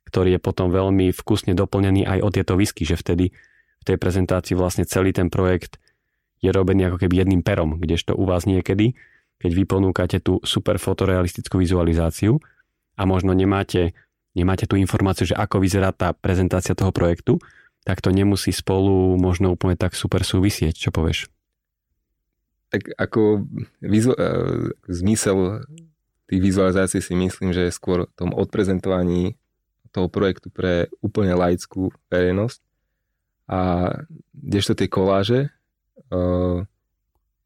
ktorý 0.05 0.37
je 0.37 0.41
potom 0.43 0.69
veľmi 0.69 1.17
vkusne 1.17 1.57
doplnený 1.57 2.05
aj 2.05 2.19
o 2.21 2.29
tieto 2.29 2.53
whisky, 2.61 2.85
že 2.85 3.01
vtedy 3.01 3.33
v 3.81 3.85
tej 3.85 3.97
prezentácii 3.97 4.53
vlastne 4.53 4.85
celý 4.85 5.17
ten 5.17 5.33
projekt 5.33 5.81
je 6.45 6.53
robený 6.53 6.93
ako 6.93 7.01
keby 7.01 7.25
jedným 7.25 7.41
perom, 7.41 7.81
kdežto 7.81 8.13
u 8.13 8.29
vás 8.29 8.45
niekedy, 8.45 8.93
keď 9.41 9.51
vy 9.57 9.65
ponúkate 9.65 10.21
tú 10.21 10.45
super 10.45 10.77
fotorealistickú 10.77 11.57
vizualizáciu 11.57 12.37
a 13.01 13.03
možno 13.09 13.33
nemáte, 13.33 13.97
nemáte 14.35 14.67
tú 14.67 14.75
informáciu, 14.77 15.31
že 15.31 15.39
ako 15.39 15.63
vyzerá 15.63 15.95
tá 15.95 16.11
prezentácia 16.13 16.75
toho 16.75 16.91
projektu, 16.91 17.39
tak 17.87 18.03
to 18.03 18.11
nemusí 18.11 18.51
spolu 18.51 19.15
možno 19.17 19.55
úplne 19.55 19.79
tak 19.79 19.95
super 19.95 20.27
súvisieť. 20.27 20.75
Čo 20.75 20.91
povieš? 20.91 21.31
tak 22.75 22.91
ako 22.99 23.47
vizu- 23.79 24.19
e, 24.19 24.31
zmysel 24.91 25.63
tých 26.27 26.41
vizualizácií 26.43 26.99
si 26.99 27.15
myslím, 27.15 27.55
že 27.55 27.71
je 27.71 27.77
skôr 27.77 28.11
v 28.11 28.15
tom 28.19 28.35
odprezentovaní 28.35 29.39
toho 29.95 30.11
projektu 30.11 30.51
pre 30.51 30.91
úplne 30.99 31.39
laickú 31.39 31.95
verejnosť. 32.11 32.59
A 33.47 33.61
kdežto 34.33 34.73
tie 34.73 34.89
koláže, 34.89 35.53
uh, 36.09 36.65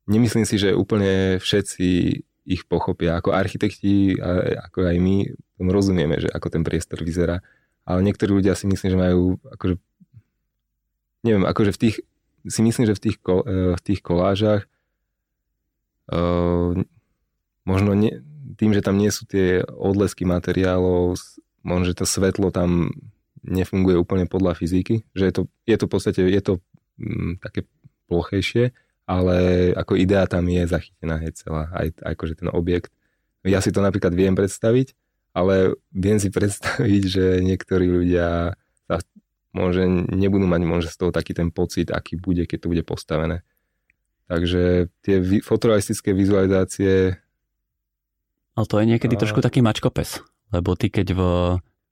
nemyslím 0.06 0.46
si, 0.46 0.56
že 0.56 0.70
úplne 0.70 1.42
všetci 1.42 2.22
ich 2.48 2.64
pochopia. 2.64 3.20
Ako 3.20 3.36
architekti, 3.36 4.16
ako 4.56 4.88
aj 4.88 4.96
my, 4.96 5.28
tomu 5.60 5.70
rozumieme, 5.70 6.16
že 6.16 6.32
ako 6.32 6.48
ten 6.48 6.64
priestor 6.64 7.04
vyzerá. 7.04 7.44
Ale 7.84 8.00
niektorí 8.00 8.40
ľudia 8.40 8.56
si 8.56 8.64
myslím, 8.64 8.88
že 8.96 8.98
majú 8.98 9.36
akože 9.44 9.76
neviem, 11.28 11.44
akože 11.44 11.72
v 11.76 11.80
tých 11.80 11.96
si 12.48 12.60
myslím, 12.64 12.88
že 12.88 12.96
v 12.96 13.02
tých, 13.02 13.18
ko- 13.20 13.44
e, 13.44 13.76
v 13.76 13.82
tých 13.82 14.00
kolážach 14.00 14.70
uh, 16.08 16.72
možno 17.68 17.92
nie, 17.92 18.24
tým, 18.56 18.72
že 18.72 18.80
tam 18.80 18.96
nie 18.96 19.12
sú 19.12 19.28
tie 19.28 19.60
odlesky 19.66 20.24
materiálov, 20.24 21.20
možno, 21.60 21.84
že 21.84 21.98
to 21.98 22.08
svetlo 22.08 22.48
tam 22.48 22.96
nefunguje 23.44 24.00
úplne 24.00 24.24
podľa 24.24 24.56
fyziky, 24.56 25.04
že 25.12 25.24
je 25.28 25.32
to, 25.34 25.42
je 25.68 25.76
to 25.76 25.84
v 25.84 25.92
podstate, 25.92 26.20
je 26.24 26.42
to 26.42 26.54
mm, 26.96 27.44
také 27.44 27.68
plochejšie, 28.08 28.72
ale 29.08 29.72
ako 29.72 29.96
idea 29.96 30.28
tam 30.28 30.44
je 30.52 30.68
zachytená 30.68 31.16
hej, 31.24 31.32
celá, 31.40 31.72
aj, 31.72 31.96
aj 32.04 32.12
akože 32.12 32.44
ten 32.44 32.52
objekt. 32.52 32.92
Ja 33.40 33.64
si 33.64 33.72
to 33.72 33.80
napríklad 33.80 34.12
viem 34.12 34.36
predstaviť, 34.36 34.92
ale 35.32 35.80
viem 35.88 36.20
si 36.20 36.28
predstaviť, 36.36 37.02
že 37.08 37.24
niektorí 37.40 37.88
ľudia 37.88 38.52
sa 38.84 39.00
môže 39.56 39.88
nebudú 40.12 40.44
mať 40.44 40.60
možno 40.68 40.92
z 40.92 40.98
toho 41.00 41.10
taký 41.10 41.32
ten 41.32 41.48
pocit, 41.48 41.88
aký 41.88 42.20
bude, 42.20 42.44
keď 42.44 42.68
to 42.68 42.70
bude 42.70 42.84
postavené. 42.84 43.40
Takže 44.28 44.92
tie 45.00 45.16
vi- 45.24 45.40
fotorealistické 45.40 46.12
vizualizácie 46.12 47.16
Ale 48.52 48.66
to 48.68 48.76
je 48.76 48.86
niekedy 48.92 49.16
A- 49.16 49.20
trošku 49.24 49.40
taký 49.40 49.64
mačkopes, 49.64 50.20
lebo 50.52 50.76
ty 50.76 50.92
keď 50.92 51.16
v, 51.16 51.20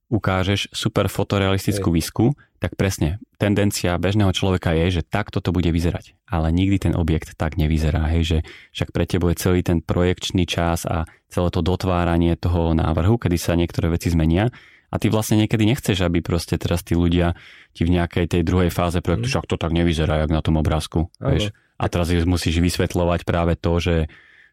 ukážeš 0.06 0.70
super 0.70 1.10
fotorealistickú 1.10 1.90
visku, 1.90 2.38
tak 2.62 2.78
presne, 2.78 3.18
tendencia 3.36 3.98
bežného 3.98 4.32
človeka 4.32 4.72
je, 4.72 5.00
že 5.00 5.02
takto 5.04 5.42
to 5.42 5.50
bude 5.52 5.68
vyzerať. 5.68 6.14
Ale 6.30 6.54
nikdy 6.54 6.88
ten 6.88 6.94
objekt 6.96 7.34
tak 7.36 7.58
nevyzerá, 7.58 8.08
hej, 8.14 8.22
že 8.24 8.38
však 8.72 8.94
pre 8.94 9.04
teba 9.04 9.34
je 9.34 9.42
celý 9.42 9.60
ten 9.66 9.82
projekčný 9.82 10.46
čas 10.48 10.86
a 10.88 11.04
celé 11.28 11.48
to 11.50 11.60
dotváranie 11.60 12.38
toho 12.38 12.72
návrhu, 12.72 13.18
kedy 13.18 13.36
sa 13.36 13.58
niektoré 13.58 13.90
veci 13.92 14.08
zmenia 14.08 14.48
a 14.88 14.96
ty 15.02 15.10
vlastne 15.10 15.42
niekedy 15.42 15.66
nechceš, 15.66 16.06
aby 16.06 16.22
proste 16.22 16.56
teraz 16.56 16.86
tí 16.86 16.94
ľudia 16.94 17.34
ti 17.74 17.82
v 17.82 17.98
nejakej 17.98 18.30
tej 18.30 18.42
druhej 18.46 18.70
fáze 18.70 19.02
projektu, 19.02 19.26
Mm. 19.26 19.32
však 19.34 19.46
to 19.50 19.56
tak 19.58 19.74
nevyzerá, 19.74 20.22
jak 20.22 20.30
na 20.30 20.40
tom 20.40 20.56
obrázku, 20.56 21.10
vieš. 21.18 21.50
A 21.76 21.92
teraz 21.92 22.08
musíš 22.24 22.62
vysvetľovať 22.62 23.28
práve 23.28 23.58
to, 23.58 23.76
že 23.82 23.96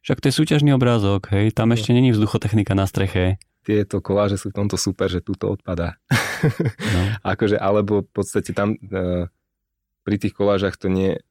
však 0.03 0.19
to 0.19 0.27
je 0.27 0.35
súťažný 0.35 0.75
obrázok, 0.75 1.31
hej, 1.31 1.55
tam 1.55 1.71
ešte 1.71 1.95
není 1.95 2.11
vzduchotechnika 2.11 2.75
na 2.75 2.83
streche. 2.83 3.39
Tieto 3.63 4.03
koláže 4.03 4.35
sú 4.35 4.51
v 4.51 4.57
tomto 4.59 4.75
super, 4.75 5.07
že 5.07 5.23
tu 5.23 5.33
to 5.33 5.55
odpadá. 5.55 5.95
No. 6.83 7.01
akože, 7.33 7.55
alebo 7.55 8.03
v 8.03 8.11
podstate 8.11 8.51
tam 8.51 8.75
e, 8.75 9.31
pri 10.03 10.15
tých 10.19 10.35
kolážach 10.35 10.75
to 10.75 10.91
nie 10.91 11.23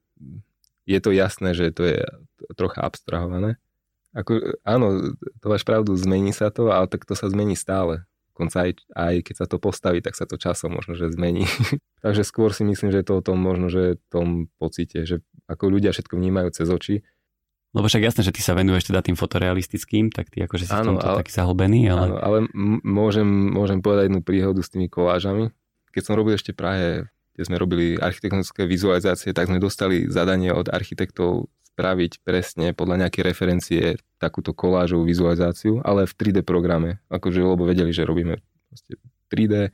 je 0.88 0.98
to 0.98 1.14
jasné, 1.14 1.54
že 1.54 1.70
to 1.70 1.86
je 1.86 2.00
trocha 2.58 2.82
abstrahované. 2.82 3.60
Ako, 4.12 4.60
áno, 4.66 5.16
to 5.40 5.46
máš 5.48 5.64
pravdu, 5.64 5.96
zmení 5.96 6.36
sa 6.36 6.52
to, 6.52 6.68
ale 6.68 6.84
tak 6.90 7.08
to 7.08 7.16
sa 7.16 7.32
zmení 7.32 7.56
stále. 7.56 8.04
Konca 8.32 8.68
aj, 8.68 8.80
aj 8.92 9.14
keď 9.24 9.34
sa 9.44 9.46
to 9.48 9.56
postaví, 9.60 10.00
tak 10.04 10.16
sa 10.16 10.28
to 10.28 10.36
časom 10.36 10.72
možno, 10.76 10.96
že 10.96 11.12
zmení. 11.12 11.48
Takže 12.04 12.24
skôr 12.24 12.52
si 12.52 12.64
myslím, 12.64 12.92
že 12.92 13.00
je 13.04 13.08
to 13.08 13.20
o 13.20 13.24
tom 13.24 13.40
možno, 13.40 13.72
že 13.72 14.00
tom 14.12 14.52
pocite, 14.60 15.04
že 15.08 15.24
ako 15.48 15.72
ľudia 15.72 15.92
všetko 15.92 16.16
vnímajú 16.16 16.48
cez 16.52 16.68
oči. 16.68 16.96
Lebo 17.72 17.88
však 17.88 18.04
jasné, 18.04 18.20
že 18.20 18.36
ty 18.36 18.44
sa 18.44 18.52
venuješ 18.52 18.92
teda 18.92 19.00
tým 19.00 19.16
fotorealistickým, 19.16 20.12
tak 20.12 20.28
ty 20.28 20.44
akože 20.44 20.68
si 20.68 20.72
Áno, 20.76 20.84
v 20.84 20.88
tomto 20.96 21.06
ale- 21.08 21.18
taký 21.24 21.32
zahlbený, 21.32 21.80
ale... 21.88 22.04
Áno, 22.04 22.16
ale 22.20 22.38
m- 22.52 22.84
môžem, 22.84 23.24
môžem 23.24 23.80
povedať 23.80 24.12
jednu 24.12 24.20
príhodu 24.20 24.60
s 24.60 24.68
tými 24.68 24.92
kolážami. 24.92 25.48
Keď 25.92 26.02
som 26.04 26.14
robil 26.16 26.36
ešte 26.36 26.52
v 26.52 26.60
Prahe, 26.60 26.88
kde 27.32 27.42
sme 27.48 27.56
robili 27.56 27.96
architektonické 27.96 28.68
vizualizácie, 28.68 29.32
tak 29.32 29.48
sme 29.48 29.56
dostali 29.56 30.04
zadanie 30.12 30.52
od 30.52 30.68
architektov 30.68 31.48
spraviť 31.72 32.20
presne 32.20 32.76
podľa 32.76 33.08
nejakej 33.08 33.22
referencie 33.24 33.82
takúto 34.20 34.52
kolážovú 34.52 35.08
vizualizáciu, 35.08 35.80
ale 35.80 36.04
v 36.04 36.12
3D 36.12 36.44
programe. 36.44 37.00
Akože, 37.08 37.40
lebo 37.40 37.64
vedeli, 37.64 37.88
že 37.96 38.04
robíme 38.04 38.36
proste 38.68 39.00
3D, 39.32 39.72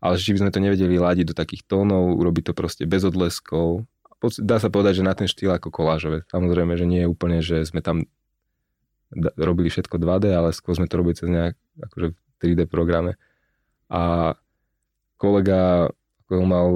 ale 0.00 0.14
či 0.16 0.30
by 0.32 0.46
sme 0.46 0.54
to 0.54 0.62
nevedeli 0.62 0.96
ladiť 1.02 1.26
do 1.26 1.34
takých 1.34 1.66
tónov, 1.66 2.14
urobiť 2.14 2.50
to 2.50 2.52
proste 2.54 2.86
bez 2.86 3.02
odleskov. 3.02 3.82
Dá 4.20 4.60
sa 4.60 4.68
povedať, 4.68 5.00
že 5.00 5.06
na 5.06 5.16
ten 5.16 5.24
štýl 5.24 5.56
ako 5.56 5.72
kolážové. 5.72 6.28
Samozrejme, 6.28 6.76
že 6.76 6.84
nie 6.84 7.04
je 7.04 7.08
úplne, 7.08 7.40
že 7.40 7.64
sme 7.64 7.80
tam 7.80 8.04
robili 9.34 9.72
všetko 9.72 9.96
2D, 9.96 10.30
ale 10.30 10.52
skôr 10.54 10.76
sme 10.76 10.86
to 10.86 11.00
robili 11.00 11.16
cez 11.16 11.26
nejak 11.26 11.56
akože 11.82 12.06
v 12.12 12.16
3D 12.38 12.60
programe. 12.70 13.16
A 13.90 14.34
kolega 15.18 15.90
ako 16.30 16.46
mal 16.46 16.68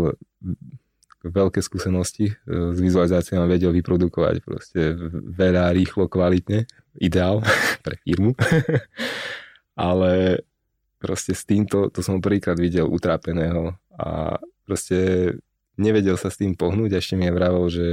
veľké 1.24 1.62
skúsenosti 1.62 2.34
e, 2.34 2.74
s 2.74 2.78
vizualizáciou 2.82 3.46
vedel 3.48 3.72
vyprodukovať 3.72 4.44
proste 4.44 4.92
veľa, 5.14 5.72
rýchlo, 5.72 6.10
kvalitne. 6.10 6.68
Ideál 6.98 7.40
pre 7.86 7.96
firmu. 8.02 8.36
Ale 9.88 10.42
proste 11.00 11.32
s 11.32 11.46
týmto, 11.46 11.88
to 11.88 12.02
som 12.02 12.20
prvýkrát 12.20 12.58
videl 12.58 12.90
utrápeného 12.90 13.78
a 13.94 14.40
proste 14.66 15.30
nevedel 15.76 16.14
sa 16.18 16.30
s 16.30 16.38
tým 16.38 16.54
pohnúť 16.54 16.94
a 16.94 17.00
ešte 17.00 17.18
mi 17.18 17.26
je 17.26 17.36
vravel, 17.36 17.66
že 17.70 17.86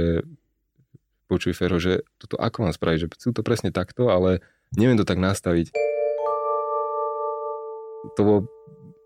počuj 1.26 1.56
Fero, 1.56 1.80
že 1.80 2.04
toto 2.20 2.36
ako 2.36 2.68
mám 2.68 2.74
spraviť, 2.76 2.98
že 3.00 3.10
chcú 3.16 3.28
to 3.32 3.42
presne 3.42 3.72
takto, 3.72 4.12
ale 4.12 4.44
neviem 4.76 5.00
to 5.00 5.08
tak 5.08 5.16
nastaviť. 5.16 5.72
To 8.18 8.20
bolo 8.20 8.40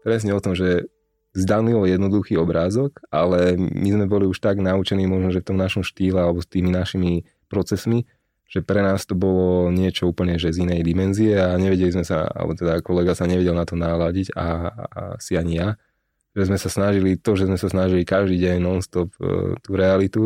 presne 0.03 0.35
o 0.35 0.43
tom, 0.43 0.59
že 0.59 0.91
zdanlivo 1.37 1.85
jednoduchý 1.85 2.41
obrázok, 2.41 3.05
ale 3.13 3.61
my 3.61 3.89
sme 3.93 4.07
boli 4.09 4.25
už 4.25 4.41
tak 4.41 4.57
naučení 4.57 5.05
možno, 5.05 5.31
že 5.31 5.45
v 5.45 5.49
tom 5.53 5.59
našom 5.61 5.85
štýle 5.85 6.17
alebo 6.17 6.41
s 6.41 6.49
tými 6.49 6.73
našimi 6.73 7.29
procesmi, 7.53 8.09
že 8.49 8.65
pre 8.65 8.81
nás 8.81 9.05
to 9.05 9.13
bolo 9.13 9.69
niečo 9.69 10.09
úplne 10.09 10.41
že 10.41 10.55
z 10.57 10.65
inej 10.65 10.81
dimenzie 10.87 11.37
a 11.37 11.61
nevedeli 11.61 11.93
sme 11.93 12.09
sa, 12.09 12.25
alebo 12.25 12.57
teda 12.57 12.81
kolega 12.81 13.13
sa 13.13 13.29
nevedel 13.29 13.53
na 13.53 13.69
to 13.69 13.77
náladiť 13.77 14.33
a, 14.33 14.47
a 14.73 15.01
si 15.21 15.37
ani 15.37 15.61
ja, 15.61 15.69
že 16.37 16.45
sme 16.53 16.61
sa 16.61 16.69
snažili, 16.69 17.17
to, 17.17 17.33
že 17.33 17.49
sme 17.49 17.57
sa 17.57 17.73
snažili 17.73 18.05
každý 18.05 18.37
deň 18.37 18.57
non-stop 18.61 19.09
uh, 19.17 19.57
tú 19.65 19.71
realitu, 19.73 20.23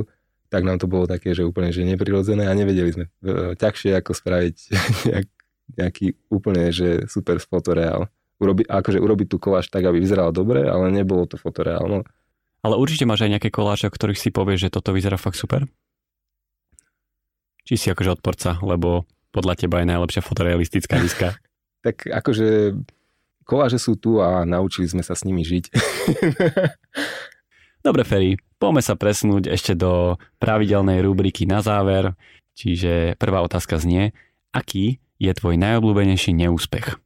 tak 0.51 0.67
nám 0.67 0.83
to 0.83 0.91
bolo 0.91 1.07
také, 1.07 1.31
že 1.31 1.47
úplne 1.47 1.71
že 1.71 1.87
neprirodzené 1.87 2.51
a 2.51 2.53
nevedeli 2.59 2.91
sme 2.91 3.05
uh, 3.07 3.55
ťažšie 3.55 3.95
ako 4.03 4.11
spraviť 4.11 4.57
nejak, 5.15 5.29
nejaký 5.79 6.07
úplne 6.27 6.75
že 6.75 7.07
super 7.07 7.39
fotoreál 7.39 8.11
urobi, 8.41 8.65
akože 8.67 8.99
urobiť 8.99 9.29
tú 9.29 9.37
koláž 9.37 9.69
tak, 9.69 9.85
aby 9.85 10.01
vyzerala 10.01 10.33
dobre, 10.33 10.65
ale 10.67 10.89
nebolo 10.91 11.29
to 11.29 11.37
fotoreálno. 11.37 12.03
Ale 12.61 12.75
určite 12.77 13.05
máš 13.05 13.25
aj 13.25 13.39
nejaké 13.39 13.49
koláže, 13.53 13.89
o 13.89 13.93
ktorých 13.93 14.21
si 14.21 14.33
povieš, 14.33 14.69
že 14.69 14.75
toto 14.75 14.93
vyzerá 14.97 15.21
fakt 15.21 15.39
super? 15.39 15.65
Či 17.69 17.77
si 17.77 17.87
akože 17.93 18.21
odporca, 18.21 18.57
lebo 18.65 19.05
podľa 19.31 19.55
teba 19.65 19.81
je 19.81 19.87
najlepšia 19.95 20.25
fotorealistická 20.25 20.99
diska? 20.99 21.29
tak 21.87 22.09
akože 22.09 22.75
koláže 23.45 23.81
sú 23.81 23.97
tu 23.97 24.21
a 24.23 24.47
naučili 24.47 24.87
sme 24.87 25.05
sa 25.05 25.17
s 25.17 25.27
nimi 25.27 25.43
žiť. 25.43 25.65
Dobre, 27.87 28.05
Ferry, 28.05 28.37
poďme 28.61 28.85
sa 28.85 28.95
presnúť 28.95 29.49
ešte 29.49 29.73
do 29.73 30.21
pravidelnej 30.37 31.01
rubriky 31.01 31.49
na 31.49 31.65
záver. 31.65 32.13
Čiže 32.53 33.17
prvá 33.17 33.41
otázka 33.41 33.81
znie, 33.81 34.13
aký 34.53 35.01
je 35.17 35.33
tvoj 35.33 35.57
najobľúbenejší 35.57 36.37
neúspech? 36.37 37.01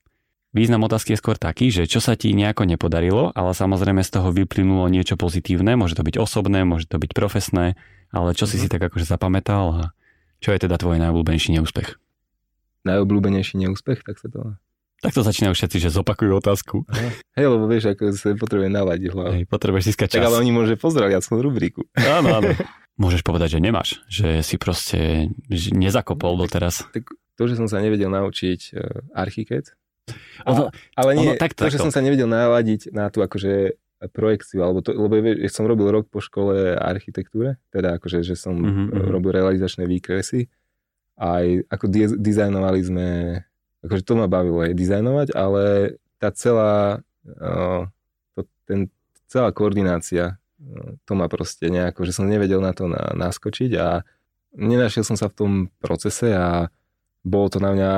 Význam 0.55 0.87
otázky 0.87 1.15
je 1.15 1.23
skôr 1.23 1.35
taký, 1.35 1.75
že 1.75 1.91
čo 1.91 1.99
sa 1.99 2.15
ti 2.15 2.31
nejako 2.31 2.63
nepodarilo, 2.63 3.35
ale 3.35 3.51
samozrejme 3.55 4.07
z 4.07 4.11
toho 4.15 4.31
vyplynulo 4.31 4.87
niečo 4.87 5.19
pozitívne, 5.19 5.75
môže 5.75 5.99
to 5.99 6.07
byť 6.07 6.15
osobné, 6.15 6.63
môže 6.63 6.87
to 6.87 7.03
byť 7.03 7.11
profesné, 7.11 7.75
ale 8.15 8.39
čo 8.39 8.47
si 8.47 8.63
si 8.63 8.71
mhm. 8.71 8.73
tak 8.79 8.83
akože 8.91 9.07
zapamätal 9.07 9.65
a 9.75 9.83
čo 10.39 10.55
je 10.55 10.63
teda 10.63 10.79
tvoj 10.79 11.03
najobľúbenejší 11.03 11.59
neúspech? 11.59 11.99
Najobľúbenejší 12.87 13.67
neúspech, 13.67 14.07
tak 14.07 14.23
sa 14.23 14.31
to... 14.31 14.41
Tak 15.05 15.13
to 15.13 15.21
začínajú 15.21 15.53
všetci, 15.53 15.77
že 15.85 15.89
zopakujú 15.93 16.33
otázku. 16.41 16.89
Aha. 16.89 17.13
Hej, 17.37 17.47
lebo 17.53 17.69
vieš, 17.69 17.93
ako 17.93 18.17
sa 18.17 18.33
potrebuje 18.33 18.73
naladiť 18.73 19.09
hlavu. 19.13 19.33
Hej, 19.37 19.45
potrebuješ 19.53 19.85
získať 19.93 20.17
čas. 20.17 20.25
Tak 20.25 20.29
ale 20.33 20.41
oni 20.41 20.53
môže 20.57 20.75
pozrieť 20.81 21.21
aspoň 21.21 21.39
rubriku. 21.45 21.85
Áno, 22.01 22.41
áno. 22.41 22.57
Môžeš 23.03 23.27
povedať, 23.27 23.59
že 23.59 23.61
nemáš, 23.61 24.01
že 24.07 24.41
si 24.47 24.55
proste 24.55 25.29
nezakopol 25.51 26.39
doteraz. 26.39 26.87
Tak 26.95 27.11
to, 27.35 27.43
že 27.51 27.59
som 27.59 27.67
sa 27.67 27.83
nevedel 27.83 28.07
naučiť 28.07 28.61
uh, 28.71 29.03
archiket, 29.19 29.75
ono, 30.45 30.69
ale 30.95 31.11
nie, 31.17 31.33
ono, 31.33 31.41
tak, 31.41 31.57
to, 31.57 31.73
že 31.73 31.81
som 31.81 31.89
sa 31.89 32.05
nevedel 32.05 32.29
naladiť 32.29 32.93
na 32.93 33.09
tú 33.09 33.25
akože 33.25 33.81
projekciu, 34.13 34.61
alebo 34.61 34.85
to, 34.85 34.93
lebo 34.93 35.17
ja 35.17 35.49
som 35.49 35.65
robil 35.65 35.89
rok 35.89 36.13
po 36.13 36.21
škole 36.21 36.77
architektúre, 36.77 37.57
teda 37.73 37.97
akože, 37.97 38.21
že 38.21 38.37
som 38.37 38.53
mm-hmm. 38.53 39.09
robil 39.09 39.33
realizačné 39.33 39.89
výkresy, 39.89 40.53
aj 41.17 41.65
ako 41.73 41.85
di- 41.89 42.19
dizajnovali 42.21 42.81
sme, 42.85 43.09
akože 43.85 44.03
to 44.03 44.15
ma 44.17 44.27
bavilo 44.27 44.65
aj 44.65 44.73
dizajnovať, 44.73 45.29
ale 45.37 45.97
tá 46.17 46.33
celá, 46.33 47.05
to, 48.33 48.41
ten, 48.65 48.89
celá 49.29 49.53
koordinácia, 49.53 50.41
to 51.05 51.13
ma 51.13 51.29
proste 51.29 51.69
nejako, 51.69 52.09
že 52.09 52.17
som 52.17 52.25
nevedel 52.25 52.65
na 52.65 52.73
to 52.73 52.89
na, 52.89 53.13
naskočiť 53.13 53.71
a 53.77 54.01
nenašiel 54.57 55.05
som 55.05 55.17
sa 55.21 55.29
v 55.29 55.37
tom 55.37 55.53
procese 55.83 56.33
a 56.33 56.73
bolo 57.21 57.53
to 57.53 57.59
na 57.61 57.77
mňa 57.77 57.91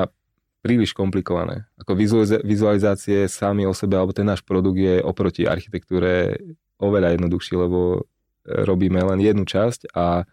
príliš 0.66 0.91
komplikované. 0.91 1.70
Ako 1.78 1.95
vizualizácie 2.43 3.30
sami 3.30 3.62
o 3.62 3.74
sebe, 3.76 3.95
alebo 3.95 4.11
ten 4.11 4.26
náš 4.26 4.43
produkt 4.43 4.82
je 4.82 4.99
oproti 4.99 5.47
architektúre 5.47 6.43
oveľa 6.82 7.14
jednoduchší, 7.14 7.55
lebo 7.55 7.80
e, 7.95 8.66
robíme 8.66 8.99
len 8.99 9.22
jednu 9.22 9.47
časť 9.47 9.95
a 9.95 10.26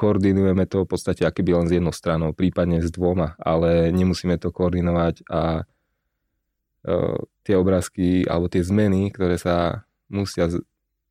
koordinujeme 0.00 0.64
to 0.64 0.88
v 0.88 0.96
podstate 0.96 1.28
by 1.28 1.52
len 1.60 1.68
s 1.68 1.76
jednou 1.76 1.92
stranou, 1.92 2.32
prípadne 2.32 2.80
s 2.80 2.88
dvoma, 2.88 3.36
ale 3.36 3.92
nemusíme 3.92 4.40
to 4.40 4.48
koordinovať 4.48 5.28
a 5.28 5.68
uh, 6.88 7.18
tie 7.44 7.54
obrázky 7.60 8.24
alebo 8.24 8.48
tie 8.48 8.64
zmeny, 8.64 9.12
ktoré 9.12 9.36
sa 9.36 9.84
musia 10.08 10.48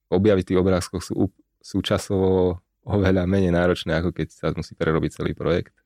objaviť 0.09 0.41
v 0.41 0.49
tých 0.49 0.61
obrázkoch 0.65 1.05
sú, 1.05 1.29
sú 1.61 1.77
časovo 1.85 2.65
oveľa 2.81 3.29
menej 3.29 3.53
náročné, 3.53 3.93
ako 3.93 4.09
keď 4.09 4.27
sa 4.33 4.47
musí 4.57 4.73
prerobiť 4.73 5.21
celý 5.21 5.37
projekt. 5.37 5.77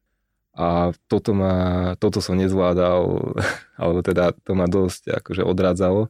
A 0.56 0.96
toto, 1.12 1.36
ma, 1.36 1.98
toto 2.00 2.24
som 2.24 2.40
nezvládal, 2.40 3.04
alebo 3.82 4.00
teda 4.00 4.32
to 4.48 4.56
ma 4.56 4.72
dosť 4.72 5.20
akože 5.20 5.44
odrádzalo 5.44 6.08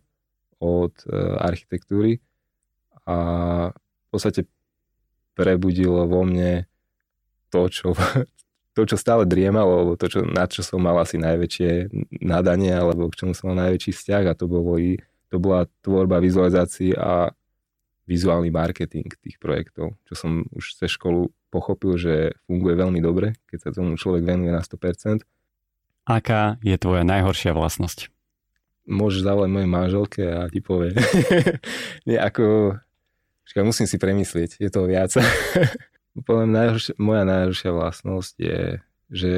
od 0.62 0.94
e, 1.04 1.10
architektúry 1.42 2.22
a 3.10 3.18
v 3.74 4.08
podstate 4.14 4.46
prebudilo 5.34 6.06
vo 6.06 6.22
mne 6.22 6.70
to, 7.54 7.70
čo, 7.70 7.88
to, 8.74 8.82
čo 8.90 8.98
stále 8.98 9.30
driemalo, 9.30 9.70
alebo 9.70 9.94
to, 9.94 10.10
čo, 10.10 10.26
na 10.26 10.50
čo 10.50 10.66
som 10.66 10.82
mal 10.82 10.98
asi 10.98 11.22
najväčšie 11.22 11.94
nadanie, 12.26 12.74
alebo 12.74 13.06
k 13.14 13.22
čomu 13.22 13.38
som 13.38 13.54
mal 13.54 13.70
najväčší 13.70 13.94
vzťah 13.94 14.24
a 14.26 14.34
to, 14.34 14.50
bolo, 14.50 14.82
to 15.30 15.38
bola 15.38 15.70
tvorba 15.86 16.18
vizualizácií 16.18 16.98
a 16.98 17.30
vizuálny 18.04 18.52
marketing 18.52 19.08
tých 19.22 19.40
projektov, 19.40 19.96
čo 20.10 20.14
som 20.18 20.44
už 20.52 20.76
cez 20.76 20.92
školu 20.92 21.32
pochopil, 21.54 21.96
že 21.96 22.36
funguje 22.50 22.76
veľmi 22.76 23.00
dobre, 23.00 23.38
keď 23.48 23.58
sa 23.62 23.70
tomu 23.70 23.96
človek 23.96 24.26
venuje 24.26 24.52
na 24.52 24.60
100%. 24.60 25.24
Aká 26.04 26.60
je 26.60 26.76
tvoja 26.76 27.08
najhoršia 27.08 27.56
vlastnosť? 27.56 28.12
Môžeš 28.84 29.24
zavolať 29.24 29.50
mojej 29.54 29.70
manželke 29.72 30.24
a 30.28 30.52
ti 30.52 30.60
povie. 30.60 30.92
Nie, 32.10 32.20
ako... 32.20 32.76
Počkaj, 33.44 33.64
musím 33.64 33.88
si 33.88 34.00
premyslieť, 34.00 34.60
je 34.60 34.70
to 34.72 34.88
viac. 34.88 35.16
Poviem, 36.14 36.54
najhoršia, 36.54 36.94
moja 37.02 37.26
najhoršia 37.26 37.72
vlastnosť 37.74 38.34
je, 38.38 38.62
že 39.10 39.34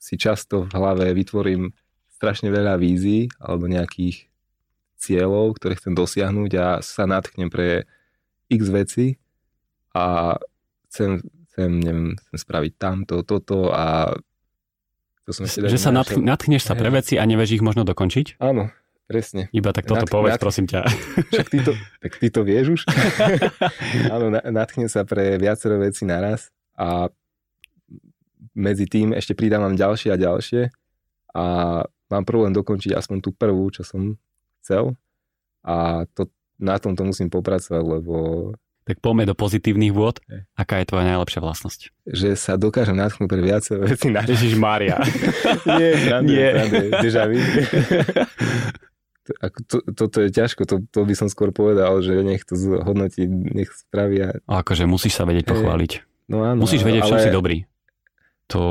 si 0.00 0.16
často 0.16 0.64
v 0.64 0.72
hlave 0.72 1.12
vytvorím 1.12 1.76
strašne 2.16 2.48
veľa 2.48 2.80
vízií 2.80 3.28
alebo 3.36 3.68
nejakých 3.68 4.32
cieľov, 4.96 5.60
ktoré 5.60 5.76
chcem 5.76 5.92
dosiahnuť 5.92 6.50
a 6.56 6.66
sa 6.80 7.04
natknem 7.04 7.52
pre 7.52 7.84
x 8.48 8.62
veci 8.72 9.06
a 9.92 10.36
chcem, 10.88 11.20
chcem, 11.52 11.70
neviem, 11.80 12.16
chcem 12.16 12.38
spraviť 12.40 12.72
tamto, 12.80 13.20
toto 13.24 13.72
a 13.72 14.16
to 15.24 15.36
som 15.36 15.44
si 15.44 15.60
Že 15.60 15.80
sa 15.80 15.92
natch, 15.92 16.16
natchneš 16.16 16.64
sa 16.64 16.74
pre 16.76 16.88
veci 16.88 17.20
a 17.20 17.24
nevieš 17.28 17.60
ich 17.60 17.64
možno 17.64 17.84
dokončiť? 17.84 18.40
Áno, 18.40 18.72
presne. 19.10 19.50
Iba 19.50 19.74
tak 19.74 19.90
toto 19.90 20.06
Natch, 20.06 20.14
povedz, 20.14 20.38
natch, 20.38 20.44
prosím 20.46 20.66
ťa. 20.70 20.86
Však 21.34 21.48
ty 21.50 21.58
to, 21.66 21.72
tak 21.74 22.12
ty 22.22 22.26
to 22.30 22.40
vieš 22.46 22.66
už. 22.78 22.82
Áno, 24.14 24.30
natchnem 24.30 24.86
sa 24.86 25.02
pre 25.02 25.34
viacero 25.34 25.82
veci 25.82 26.06
naraz 26.06 26.54
a 26.78 27.10
medzi 28.54 28.86
tým 28.86 29.10
ešte 29.10 29.34
pridávam 29.34 29.74
ďalšie 29.74 30.14
a 30.14 30.16
ďalšie 30.16 30.70
a 31.34 31.44
mám 31.82 32.22
problém 32.22 32.54
dokončiť 32.54 32.94
aspoň 32.94 33.18
tú 33.18 33.34
prvú, 33.34 33.66
čo 33.74 33.82
som 33.82 34.14
chcel 34.62 34.94
a 35.66 36.06
to, 36.14 36.30
na 36.62 36.78
tom 36.78 36.94
to 36.94 37.02
musím 37.02 37.26
popracovať, 37.26 37.82
lebo 37.82 38.14
tak 38.90 39.06
poďme 39.06 39.28
do 39.28 39.38
pozitívnych 39.38 39.94
vôd. 39.94 40.18
Aká 40.58 40.82
je 40.82 40.90
tvoja 40.90 41.06
najlepšia 41.06 41.38
vlastnosť? 41.38 41.94
Že 42.10 42.34
sa 42.34 42.58
dokážem 42.58 42.98
natchnúť 42.98 43.30
pre 43.30 43.38
viacej 43.38 43.86
veci 43.86 44.10
na... 44.10 44.26
Ježiš 44.26 44.58
Mária. 44.58 44.98
Nie, 45.78 46.18
Nie. 46.26 46.48
Rande, 46.58 46.90
Ako 49.38 49.58
to, 49.66 49.76
toto 49.94 50.18
je 50.24 50.30
ťažko, 50.34 50.66
to, 50.66 50.82
to 50.90 51.00
by 51.06 51.14
som 51.14 51.30
skôr 51.30 51.54
povedal, 51.54 52.02
že 52.02 52.18
nech 52.26 52.42
to 52.42 52.58
zhodnotí, 52.58 53.30
nech 53.30 53.70
spravia. 53.70 54.42
Akože 54.50 54.90
musíš 54.90 55.20
sa 55.20 55.28
vedieť 55.28 55.54
pochváliť. 55.54 55.92
No 56.26 56.42
áno. 56.42 56.66
Musíš 56.66 56.82
vedieť, 56.82 57.06
ale... 57.06 57.10
čo 57.10 57.16
si 57.22 57.30
dobrý. 57.30 57.56
To, 58.50 58.62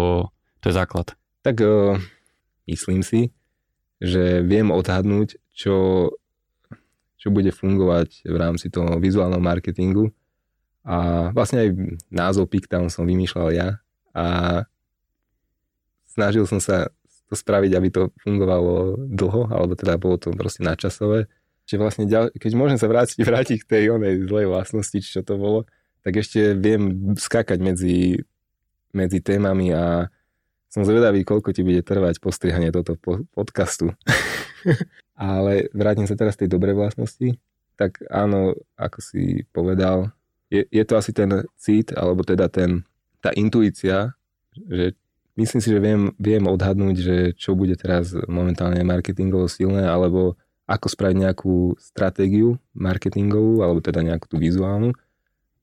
to 0.59 0.65
je 0.67 0.73
základ. 0.75 1.15
Tak 1.43 1.63
uh, 1.63 1.95
myslím 2.67 3.03
si, 3.03 3.31
že 4.03 4.43
viem 4.43 4.71
odhadnúť, 4.71 5.39
čo 5.55 6.07
čo 7.19 7.27
bude 7.35 7.51
fungovať 7.51 8.23
v 8.23 8.35
rámci 8.39 8.71
toho 8.71 8.95
vizuálneho 8.95 9.43
marketingu. 9.43 10.15
A 10.87 11.29
vlastne 11.35 11.67
aj 11.67 11.69
názov 12.07 12.47
Pictown 12.47 12.87
som 12.87 13.03
vymýšľal 13.03 13.49
ja 13.51 13.69
a 14.15 14.25
snažil 16.07 16.47
som 16.47 16.63
sa 16.63 16.87
to 17.29 17.37
spraviť, 17.37 17.71
aby 17.77 17.89
to 17.93 18.01
fungovalo 18.25 18.97
dlho, 19.05 19.53
alebo 19.53 19.77
teda 19.77 20.01
bolo 20.01 20.17
to 20.17 20.33
proste 20.33 20.65
nadčasové. 20.65 21.29
Čiže 21.69 21.77
vlastne, 21.77 22.03
keď 22.33 22.51
môžem 22.57 22.81
sa 22.81 22.89
vrátiť, 22.89 23.21
vrátiť 23.29 23.57
k 23.63 23.69
tej 23.69 23.83
onej 23.93 24.25
zlej 24.25 24.49
vlastnosti, 24.49 24.97
čo 25.05 25.21
to 25.21 25.37
bolo, 25.37 25.69
tak 26.01 26.17
ešte 26.17 26.57
viem 26.57 27.13
skákať 27.13 27.61
medzi, 27.61 28.25
medzi 28.89 29.19
témami 29.21 29.69
a 29.77 30.09
som 30.69 30.85
zvedavý, 30.85 31.25
koľko 31.25 31.53
ti 31.53 31.65
bude 31.65 31.81
trvať 31.81 32.21
postrihanie 32.21 32.73
tohto 32.73 32.97
podcastu. 33.33 33.93
Ale 35.17 35.69
vrátim 35.73 36.05
sa 36.05 36.17
teraz 36.17 36.37
tej 36.37 36.49
dobrej 36.49 36.77
vlastnosti. 36.77 37.37
Tak 37.77 38.05
áno, 38.09 38.53
ako 38.77 38.99
si 39.01 39.45
povedal, 39.49 40.13
je, 40.49 40.65
je 40.69 40.83
to 40.85 40.93
asi 40.97 41.13
ten 41.13 41.45
cít, 41.57 41.93
alebo 41.93 42.25
teda 42.25 42.49
ten, 42.49 42.85
tá 43.21 43.33
intuícia, 43.33 44.13
že 44.69 44.97
myslím 45.35 45.61
si, 45.61 45.69
že 45.69 45.79
viem, 45.81 46.13
viem 46.17 46.43
odhadnúť, 46.47 46.95
že 46.97 47.15
čo 47.37 47.53
bude 47.53 47.75
teraz 47.77 48.15
momentálne 48.25 48.81
marketingovo 48.81 49.45
silné, 49.51 49.85
alebo 49.85 50.39
ako 50.69 50.87
spraviť 50.89 51.17
nejakú 51.17 51.77
stratégiu 51.81 52.61
marketingovú, 52.77 53.65
alebo 53.65 53.81
teda 53.81 54.05
nejakú 54.05 54.29
tú 54.29 54.37
vizuálnu, 54.37 54.93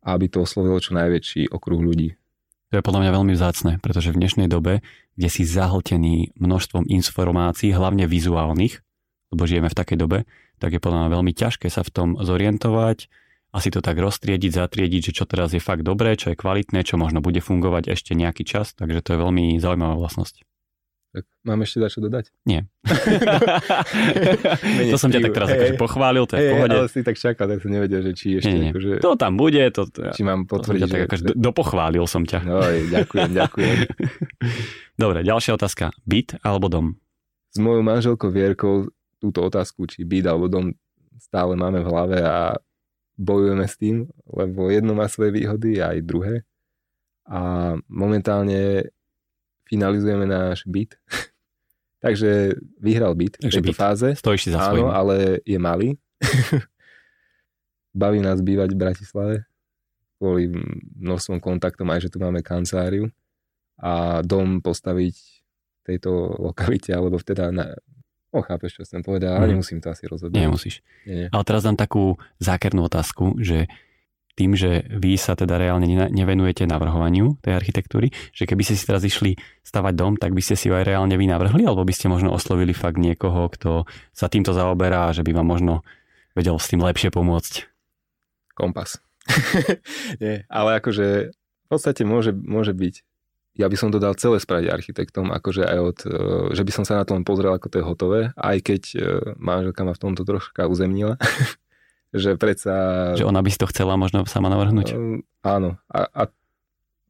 aby 0.03 0.27
to 0.27 0.43
oslovilo 0.43 0.83
čo 0.83 0.99
najväčší 0.99 1.51
okruh 1.55 1.79
ľudí. 1.79 2.19
To 2.75 2.83
je 2.83 2.83
podľa 2.83 3.07
mňa 3.07 3.12
veľmi 3.14 3.33
vzácne, 3.39 3.73
pretože 3.79 4.11
v 4.11 4.19
dnešnej 4.19 4.51
dobe, 4.51 4.83
kde 5.14 5.29
si 5.31 5.47
zahltený 5.47 6.35
množstvom 6.35 6.91
informácií, 6.91 7.71
hlavne 7.71 8.11
vizuálnych, 8.11 8.83
lebo 9.31 9.43
žijeme 9.47 9.71
v 9.71 9.79
takej 9.79 9.99
dobe, 9.99 10.19
tak 10.59 10.75
je 10.75 10.83
podľa 10.83 11.07
mňa 11.07 11.14
veľmi 11.14 11.33
ťažké 11.35 11.71
sa 11.71 11.87
v 11.87 11.95
tom 11.95 12.09
zorientovať, 12.19 13.07
asi 13.57 13.72
to 13.72 13.80
tak 13.80 13.96
roztriediť, 13.96 14.52
zatriediť, 14.52 15.11
že 15.11 15.12
čo 15.16 15.24
teraz 15.24 15.57
je 15.57 15.64
fakt 15.64 15.80
dobré, 15.80 16.12
čo 16.20 16.28
je 16.28 16.36
kvalitné, 16.36 16.84
čo 16.84 17.00
možno 17.00 17.24
bude 17.24 17.40
fungovať 17.40 17.88
ešte 17.88 18.12
nejaký 18.12 18.44
čas, 18.44 18.76
takže 18.76 19.00
to 19.00 19.16
je 19.16 19.18
veľmi 19.24 19.57
zaujímavá 19.57 19.96
vlastnosť. 19.96 20.44
Tak 21.16 21.24
mám 21.48 21.64
ešte 21.64 21.80
dať 21.80 21.90
čo 21.96 22.00
dodať? 22.04 22.28
Nie. 22.44 22.68
to 24.92 25.00
som 25.00 25.09
ťa 25.09 25.24
tak 25.24 25.32
teraz 25.32 25.48
hey, 25.48 25.57
akože 25.57 25.74
pochválil, 25.80 26.28
to 26.28 26.36
je 26.36 26.40
hey, 26.44 26.44
v 26.44 26.52
pohode. 26.52 26.76
Ale 26.76 26.92
si 26.92 27.00
tak 27.00 27.16
čakal, 27.16 27.48
tak 27.48 27.64
som 27.64 27.72
nevedel, 27.72 28.04
že 28.04 28.12
či 28.12 28.36
ešte... 28.36 28.52
Nie, 28.52 28.68
nie. 28.68 28.70
Akože, 28.76 29.00
to 29.00 29.16
tam 29.16 29.40
bude, 29.40 29.64
to, 29.72 29.88
či 29.88 30.20
mám 30.20 30.44
potvrdiť. 30.44 30.84
To 30.84 30.92
tak 30.92 31.02
akože 31.09 31.22
že... 31.24 31.32
dopochválil 31.32 32.04
som 32.04 32.28
ťa. 32.28 32.44
No, 32.44 32.61
ďakujem, 32.92 33.32
ďakujem. 33.32 33.76
Dobre, 35.00 35.24
ďalšia 35.24 35.57
otázka. 35.57 35.96
Byt 36.04 36.36
alebo 36.44 36.68
dom? 36.68 37.00
S 37.48 37.64
mojou 37.64 37.80
manželkou 37.80 38.28
Vierkou 38.28 38.92
túto 39.16 39.40
otázku, 39.40 39.88
či 39.88 40.04
byt 40.04 40.28
alebo 40.28 40.52
dom 40.52 40.76
stále 41.16 41.57
máme 41.57 41.80
v 41.80 41.88
hlave 41.88 42.18
a 42.20 42.61
bojujeme 43.17 43.67
s 43.67 43.77
tým, 43.81 44.07
lebo 44.29 44.69
jedno 44.69 44.93
má 44.93 45.09
svoje 45.09 45.33
výhody 45.33 45.81
a 45.81 45.97
aj 45.97 46.01
druhé. 46.05 46.35
A 47.27 47.75
momentálne 47.91 48.93
finalizujeme 49.67 50.29
náš 50.29 50.62
byt. 50.69 50.95
Takže 52.05 52.55
vyhral 52.79 53.17
byt 53.17 53.41
Takže 53.41 53.51
v 53.51 53.64
tejto 53.64 53.75
byt. 53.75 53.81
fáze. 53.81 54.09
Stojíš 54.14 54.43
si 54.47 54.51
za. 54.53 54.71
Áno, 54.71 54.93
ale 54.93 55.43
je 55.43 55.59
malý. 55.59 55.97
Baví 57.97 58.21
nás 58.21 58.39
bývať 58.45 58.77
v 58.77 58.81
Bratislave 58.81 59.37
kvôli 60.17 60.49
množstvom 60.97 61.41
kontaktom, 61.41 61.89
aj 61.93 62.09
že 62.09 62.12
tu 62.12 62.19
máme 62.21 62.41
kanceláriu 62.41 63.12
a 63.77 64.25
dom 64.25 64.64
postaviť 64.64 65.17
v 65.17 65.81
tejto 65.85 66.41
lokalite, 66.41 66.97
alebo 66.97 67.21
teda 67.21 67.53
na, 67.53 67.77
O, 68.35 68.43
chápeš, 68.43 68.83
čo 68.83 68.83
som 68.83 69.01
povedal, 69.07 69.39
ale 69.39 69.49
mm. 69.49 69.53
nemusím 69.57 69.79
to 69.79 69.89
asi 69.91 70.05
rozhodnúť. 70.11 70.39
Nemusíš. 70.39 70.83
Nie, 71.07 71.14
nie. 71.14 71.27
Ale 71.31 71.45
teraz 71.47 71.62
dám 71.62 71.79
takú 71.79 72.18
zákernú 72.43 72.85
otázku, 72.85 73.39
že 73.39 73.70
tým, 74.37 74.53
že 74.53 74.85
vy 74.93 75.16
sa 75.16 75.33
teda 75.33 75.57
reálne 75.57 75.89
nevenujete 76.12 76.68
navrhovaniu 76.68 77.41
tej 77.41 77.57
architektúry, 77.57 78.12
že 78.37 78.45
keby 78.45 78.62
ste 78.68 78.77
si 78.77 78.85
teraz 78.85 79.01
išli 79.01 79.41
stavať 79.64 79.95
dom, 79.97 80.12
tak 80.20 80.37
by 80.37 80.45
ste 80.45 80.61
si 80.61 80.68
ho 80.68 80.77
aj 80.77 80.85
reálne 80.85 81.16
vy 81.16 81.24
navrhli, 81.24 81.64
alebo 81.64 81.89
by 81.89 81.95
ste 81.97 82.12
možno 82.12 82.37
oslovili 82.37 82.77
fakt 82.77 83.01
niekoho, 83.01 83.49
kto 83.49 83.89
sa 84.12 84.29
týmto 84.29 84.53
zaoberá 84.53 85.09
že 85.16 85.24
by 85.24 85.33
vám 85.33 85.49
možno 85.49 85.74
vedel 86.37 86.61
s 86.61 86.68
tým 86.68 86.85
lepšie 86.85 87.09
pomôcť? 87.09 87.64
Kompas. 88.53 89.01
Nie, 90.22 90.45
ale 90.53 90.85
akože 90.85 91.33
v 91.33 91.66
podstate 91.72 92.05
môže, 92.05 92.37
môže 92.37 92.77
byť 92.77 92.95
ja 93.57 93.66
by 93.66 93.76
som 93.76 93.88
to 93.88 93.96
dal 93.96 94.12
celé 94.12 94.36
spraviť 94.36 94.68
architektom, 94.68 95.32
akože 95.32 95.64
aj 95.64 95.78
od, 95.80 95.98
e, 96.04 96.12
že 96.52 96.62
by 96.62 96.72
som 96.72 96.84
sa 96.84 97.00
na 97.00 97.04
tom 97.09 97.24
pozrel, 97.24 97.57
ako 97.57 97.72
to 97.72 97.76
je 97.80 97.84
hotové, 97.84 98.20
aj 98.36 98.57
keď 98.61 98.82
e, 98.92 98.96
manželka 99.40 99.80
ma 99.82 99.96
v 99.96 100.02
tomto 100.04 100.22
troška 100.28 100.68
uzemnila, 100.68 101.16
že 102.12 102.36
predsa... 102.36 102.74
Že 103.16 103.28
ona 103.28 103.40
by 103.40 103.48
si 103.48 103.59
to 103.59 103.68
chcela 103.72 103.96
možno 103.96 104.28
sama 104.28 104.52
navrhnúť? 104.52 104.92
Um, 104.92 105.24
áno. 105.40 105.80
A, 105.88 106.04
a 106.12 106.22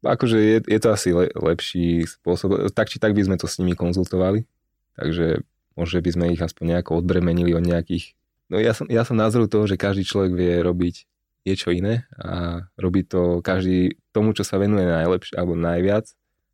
akože 0.07 0.37
je, 0.39 0.57
je 0.63 0.79
to 0.79 0.89
asi 0.95 1.11
le, 1.11 1.27
lepší 1.35 2.07
spôsob. 2.07 2.71
Tak 2.71 2.87
či 2.87 2.97
tak 3.03 3.11
by 3.11 3.27
sme 3.27 3.35
to 3.35 3.45
s 3.45 3.59
nimi 3.59 3.75
konzultovali, 3.75 4.47
takže 4.95 5.43
možno 5.75 5.99
by 5.99 6.11
sme 6.15 6.25
ich 6.31 6.41
aspoň 6.41 6.79
nejako 6.79 7.03
odbremenili 7.03 7.51
od 7.51 7.67
nejakých... 7.67 8.15
No 8.47 8.57
ja 8.63 8.71
som, 8.71 8.87
ja 8.87 9.03
som 9.03 9.19
názoru 9.19 9.51
toho, 9.51 9.67
že 9.67 9.75
každý 9.75 10.07
človek 10.07 10.31
vie 10.31 10.63
robiť 10.63 10.95
niečo 11.43 11.71
iné 11.71 12.03
a 12.19 12.63
robí 12.75 13.07
to 13.07 13.39
každý 13.39 13.99
tomu, 14.11 14.35
čo 14.35 14.43
sa 14.43 14.59
venuje 14.59 14.83
najlepšie 14.83 15.39
alebo 15.39 15.55
najviac 15.55 16.11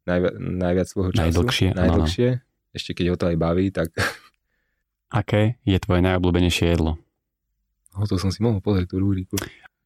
najvi- 0.07 0.35
najviac 0.39 0.87
svojho 0.87 1.11
času. 1.11 1.21
Najdlhšie. 1.23 1.69
Najdlhšie. 1.75 2.29
Áno. 2.37 2.73
Ešte 2.73 2.91
keď 2.97 3.05
ho 3.13 3.15
to 3.15 3.25
aj 3.29 3.37
baví, 3.37 3.69
tak... 3.69 3.93
Aké 5.21 5.61
je 5.61 5.77
tvoje 5.77 6.01
najobľúbenejšie 6.01 6.73
jedlo? 6.73 6.97
O, 7.93 8.09
to 8.09 8.17
som 8.17 8.33
si 8.33 8.41
mohol 8.41 8.65
pozrieť 8.65 8.97
tú 8.97 8.97
rúriku. 8.97 9.37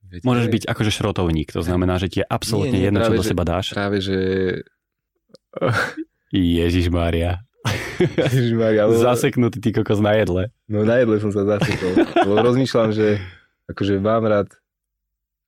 Veď 0.08 0.24
Môžeš 0.24 0.48
byť 0.48 0.64
akože 0.72 0.92
šrotovník, 0.96 1.52
to 1.52 1.60
znamená, 1.60 2.00
že 2.00 2.08
ti 2.08 2.18
je 2.24 2.26
absolútne 2.32 2.80
nie, 2.80 2.88
nie, 2.88 2.88
jedno, 2.88 3.04
práve, 3.04 3.12
čo 3.12 3.20
do 3.20 3.24
seba 3.28 3.44
dáš. 3.44 3.66
Práve, 3.76 4.00
že... 4.00 4.18
Ježiš 6.32 6.88
Mária. 6.88 7.44
Ježiš 8.32 8.56
Mária. 8.56 8.88
Lebo... 8.88 9.04
Zaseknutý 9.04 9.60
ty 9.60 9.76
kokos 9.76 10.00
na 10.00 10.16
jedle. 10.16 10.48
No 10.72 10.88
na 10.88 11.04
jedle 11.04 11.20
som 11.20 11.36
sa 11.36 11.44
zasekol. 11.44 12.08
lebo 12.24 12.40
rozmýšľam, 12.40 12.96
že 12.96 13.20
akože 13.68 14.00
mám 14.00 14.24
rád 14.24 14.48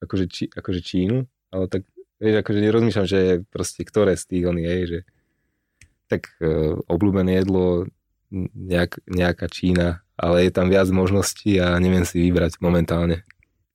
akože, 0.04 0.24
či, 0.28 0.44
akože 0.52 0.80
Čínu, 0.80 1.24
ale 1.52 1.64
tak 1.68 1.84
Vieš, 2.20 2.34
akože 2.44 2.60
nerozmýšľam, 2.60 3.06
že 3.08 3.20
proste 3.48 3.80
ktoré 3.82 4.12
z 4.14 4.24
tých 4.28 4.44
on 4.44 4.60
je, 4.60 4.76
že 4.84 4.98
tak 6.04 6.28
e, 6.42 6.76
obľúbené 6.84 7.40
jedlo 7.40 7.88
nejak, 8.54 9.00
nejaká 9.08 9.48
Čína, 9.48 10.04
ale 10.20 10.44
je 10.46 10.52
tam 10.52 10.68
viac 10.68 10.86
možností 10.92 11.56
a 11.56 11.80
neviem 11.80 12.04
si 12.04 12.20
vybrať 12.20 12.60
momentálne. 12.60 13.24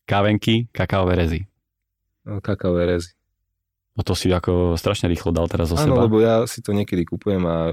Kávenky, 0.05 0.69
kakaové 0.69 1.17
rezy. 1.17 1.41
No, 2.21 2.37
kakaové 2.37 2.85
rezy. 2.85 3.11
No 3.95 4.03
to 4.03 4.13
si 4.13 4.29
ako 4.29 4.75
strašne 4.75 5.07
rýchlo 5.07 5.31
dal 5.31 5.47
teraz 5.47 5.71
zo 5.71 5.79
Áno, 5.79 5.95
seba. 5.95 6.03
lebo 6.05 6.19
ja 6.19 6.43
si 6.45 6.59
to 6.59 6.75
niekedy 6.75 7.07
kupujem 7.07 7.41
a 7.47 7.71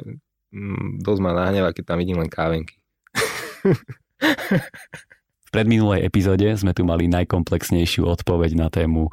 mm, 0.55 1.03
dosť 1.03 1.21
ma 1.21 1.35
nahneva, 1.35 1.75
keď 1.75 1.85
tam 1.93 1.99
vidím 1.99 2.23
len 2.23 2.31
kávenky. 2.31 2.79
v 5.43 5.51
predminulej 5.51 6.07
epizóde 6.07 6.47
sme 6.55 6.73
tu 6.73 6.87
mali 6.87 7.11
najkomplexnejšiu 7.11 8.07
odpoveď 8.07 8.55
na 8.55 8.71
tému 8.71 9.11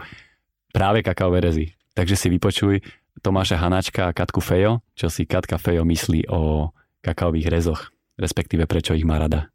práve 0.74 1.06
kakaové 1.06 1.40
rezy. 1.44 1.66
Takže 1.94 2.16
si 2.16 2.28
vypočuj 2.32 2.82
Tomáša 3.20 3.60
Hanačka 3.60 4.08
a 4.08 4.16
Katku 4.16 4.40
Fejo, 4.40 4.80
čo 4.96 5.12
si 5.12 5.28
Katka 5.28 5.60
Fejo 5.60 5.84
myslí 5.84 6.32
o 6.32 6.72
kakaových 7.04 7.52
rezoch, 7.52 7.92
respektíve 8.16 8.64
prečo 8.70 8.96
ich 8.96 9.04
má 9.04 9.20
rada. 9.20 9.52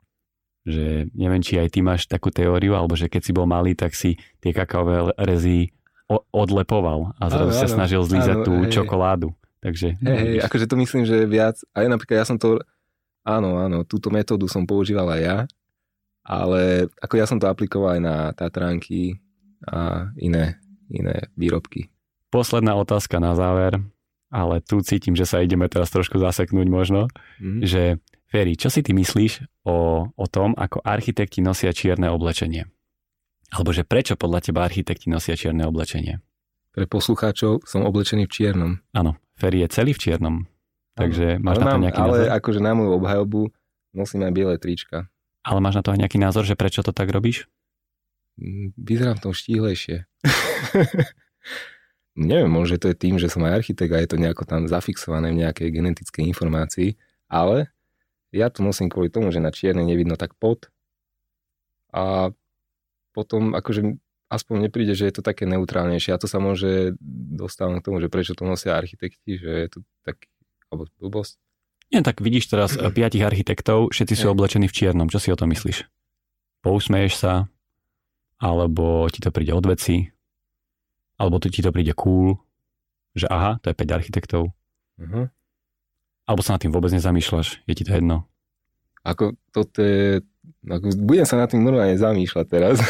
Že 0.64 1.12
neviem, 1.12 1.44
či 1.44 1.60
aj 1.60 1.68
ty 1.72 1.80
máš 1.84 2.08
takú 2.08 2.32
teóriu, 2.32 2.76
alebo 2.76 2.96
že 2.96 3.08
keď 3.08 3.22
si 3.24 3.32
bol 3.36 3.48
malý, 3.48 3.76
tak 3.76 3.92
si 3.92 4.16
tie 4.40 4.52
kakaové 4.52 5.12
rezy 5.20 5.72
odlepoval 6.32 7.16
a 7.16 7.24
zrazu 7.32 7.52
sa 7.56 7.68
snažil 7.68 8.04
zlízať 8.04 8.44
áno, 8.44 8.44
tú 8.44 8.54
hej. 8.64 8.72
čokoládu. 8.76 9.32
Takže, 9.64 9.96
hej, 9.96 10.20
hej, 10.20 10.38
akože 10.44 10.68
to 10.68 10.76
myslím, 10.76 11.08
že 11.08 11.24
viac, 11.24 11.56
aj 11.72 11.88
napríklad 11.88 12.20
ja 12.20 12.28
som 12.28 12.36
to, 12.36 12.60
áno, 13.24 13.56
áno, 13.56 13.80
túto 13.88 14.12
metódu 14.12 14.44
som 14.44 14.68
používal 14.68 15.08
aj 15.16 15.20
ja, 15.24 15.38
ale 16.20 16.92
ako 17.00 17.14
ja 17.16 17.24
som 17.24 17.40
to 17.40 17.48
aplikoval 17.48 17.96
aj 17.96 18.00
na 18.04 18.16
Tatranky 18.36 19.16
a 19.64 20.12
iné 20.20 20.60
iné 20.90 21.28
výrobky. 21.38 21.88
Posledná 22.28 22.74
otázka 22.74 23.22
na 23.22 23.38
záver, 23.38 23.78
ale 24.34 24.58
tu 24.58 24.82
cítim, 24.82 25.14
že 25.14 25.28
sa 25.28 25.38
ideme 25.38 25.70
teraz 25.70 25.94
trošku 25.94 26.18
zaseknúť 26.18 26.66
možno, 26.66 27.06
mm. 27.38 27.62
že 27.62 28.02
Ferry, 28.26 28.58
čo 28.58 28.66
si 28.66 28.82
ty 28.82 28.90
myslíš 28.90 29.62
o, 29.62 30.10
o 30.10 30.26
tom, 30.26 30.58
ako 30.58 30.82
architekti 30.82 31.38
nosia 31.38 31.70
čierne 31.70 32.10
oblečenie? 32.10 32.66
Alebo 33.54 33.70
že 33.70 33.86
prečo 33.86 34.18
podľa 34.18 34.50
teba 34.50 34.66
architekti 34.66 35.06
nosia 35.06 35.38
čierne 35.38 35.62
oblečenie? 35.70 36.18
Pre 36.74 36.90
poslucháčov 36.90 37.62
som 37.62 37.86
oblečený 37.86 38.26
v 38.26 38.32
čiernom. 38.34 38.72
Áno, 38.90 39.14
Ferry 39.38 39.62
je 39.62 39.70
celý 39.70 39.94
v 39.94 40.02
čiernom. 40.02 40.36
Takže 40.98 41.38
ano, 41.38 41.46
máš 41.46 41.56
na 41.62 41.66
to 41.70 41.78
nejaký 41.78 42.00
ale 42.02 42.10
názor? 42.10 42.26
Ale 42.26 42.34
akože 42.42 42.60
na 42.62 42.72
moju 42.74 42.90
obhajobu 42.98 43.42
nosím 43.94 44.26
aj 44.26 44.32
biele 44.34 44.56
trička. 44.58 45.06
Ale 45.46 45.62
máš 45.62 45.78
na 45.78 45.82
to 45.86 45.94
aj 45.94 46.02
nejaký 46.02 46.18
názor, 46.18 46.42
že 46.42 46.58
prečo 46.58 46.82
to 46.82 46.90
tak 46.90 47.06
robíš? 47.14 47.46
Vyzerám 48.74 49.16
v 49.18 49.24
tom 49.24 49.32
štíhlejšie. 49.32 50.04
Neviem, 52.14 52.50
možno 52.50 52.78
to 52.78 52.90
je 52.90 52.96
tým, 52.98 53.18
že 53.18 53.26
som 53.26 53.42
aj 53.42 53.62
architekt 53.62 53.90
a 53.90 53.98
je 53.98 54.10
to 54.14 54.22
nejako 54.22 54.46
tam 54.46 54.70
zafixované 54.70 55.34
v 55.34 55.42
nejakej 55.42 55.68
genetickej 55.74 56.22
informácii, 56.30 56.94
ale 57.26 57.74
ja 58.30 58.50
to 58.50 58.62
nosím 58.62 58.86
kvôli 58.86 59.10
tomu, 59.10 59.34
že 59.34 59.42
na 59.42 59.50
čierne 59.50 59.82
nevidno 59.82 60.14
tak 60.14 60.38
pod 60.38 60.70
a 61.94 62.30
potom 63.14 63.54
akože 63.54 63.98
aspoň 64.30 64.70
nepríde, 64.70 64.98
že 64.98 65.06
je 65.06 65.14
to 65.14 65.22
také 65.22 65.46
neutrálnejšie 65.46 66.10
a 66.14 66.18
to 66.18 66.26
sa 66.26 66.42
môže 66.42 66.98
dostávať 67.38 67.82
k 67.82 67.86
tomu, 67.86 68.02
že 68.02 68.10
prečo 68.10 68.34
to 68.34 68.42
nosia 68.42 68.74
architekti, 68.74 69.38
že 69.38 69.50
je 69.50 69.68
to 69.70 69.78
tak, 70.02 70.26
alebo 70.70 70.90
blbosť. 70.98 71.38
Nie, 71.94 72.02
tak 72.02 72.18
vidíš 72.18 72.50
teraz 72.50 72.74
piatich 72.74 73.22
architektov, 73.22 73.94
všetci 73.94 74.14
sú 74.18 74.26
oblečení 74.34 74.66
v 74.66 74.74
čiernom, 74.74 75.06
čo 75.06 75.22
si 75.22 75.30
o 75.30 75.38
to 75.38 75.46
myslíš? 75.46 75.86
Pousmeješ 76.66 77.14
sa, 77.14 77.46
alebo 78.38 79.06
ti 79.10 79.22
to 79.22 79.30
príde 79.30 79.54
od 79.54 79.64
veci? 79.66 80.10
Alebo 81.18 81.38
to 81.38 81.46
ti 81.50 81.62
to 81.62 81.70
príde 81.70 81.94
cool, 81.94 82.38
že 83.14 83.30
aha, 83.30 83.62
to 83.62 83.70
je 83.70 83.78
5 83.78 83.96
architektov. 83.98 84.50
Uh-huh. 84.98 85.30
Alebo 86.26 86.40
sa 86.42 86.58
nad 86.58 86.60
tým 86.62 86.74
vôbec 86.74 86.90
nezamýšľaš, 86.90 87.62
je 87.62 87.74
ti 87.74 87.84
to 87.86 87.94
jedno. 87.94 88.26
Ako 89.04 89.36
toto 89.52 89.78
je... 89.84 90.24
Ako, 90.64 90.96
budem 91.04 91.28
sa 91.28 91.36
nad 91.36 91.48
tým 91.52 91.62
normálne 91.62 91.94
zamýšľať 91.94 92.46
teraz. 92.48 92.80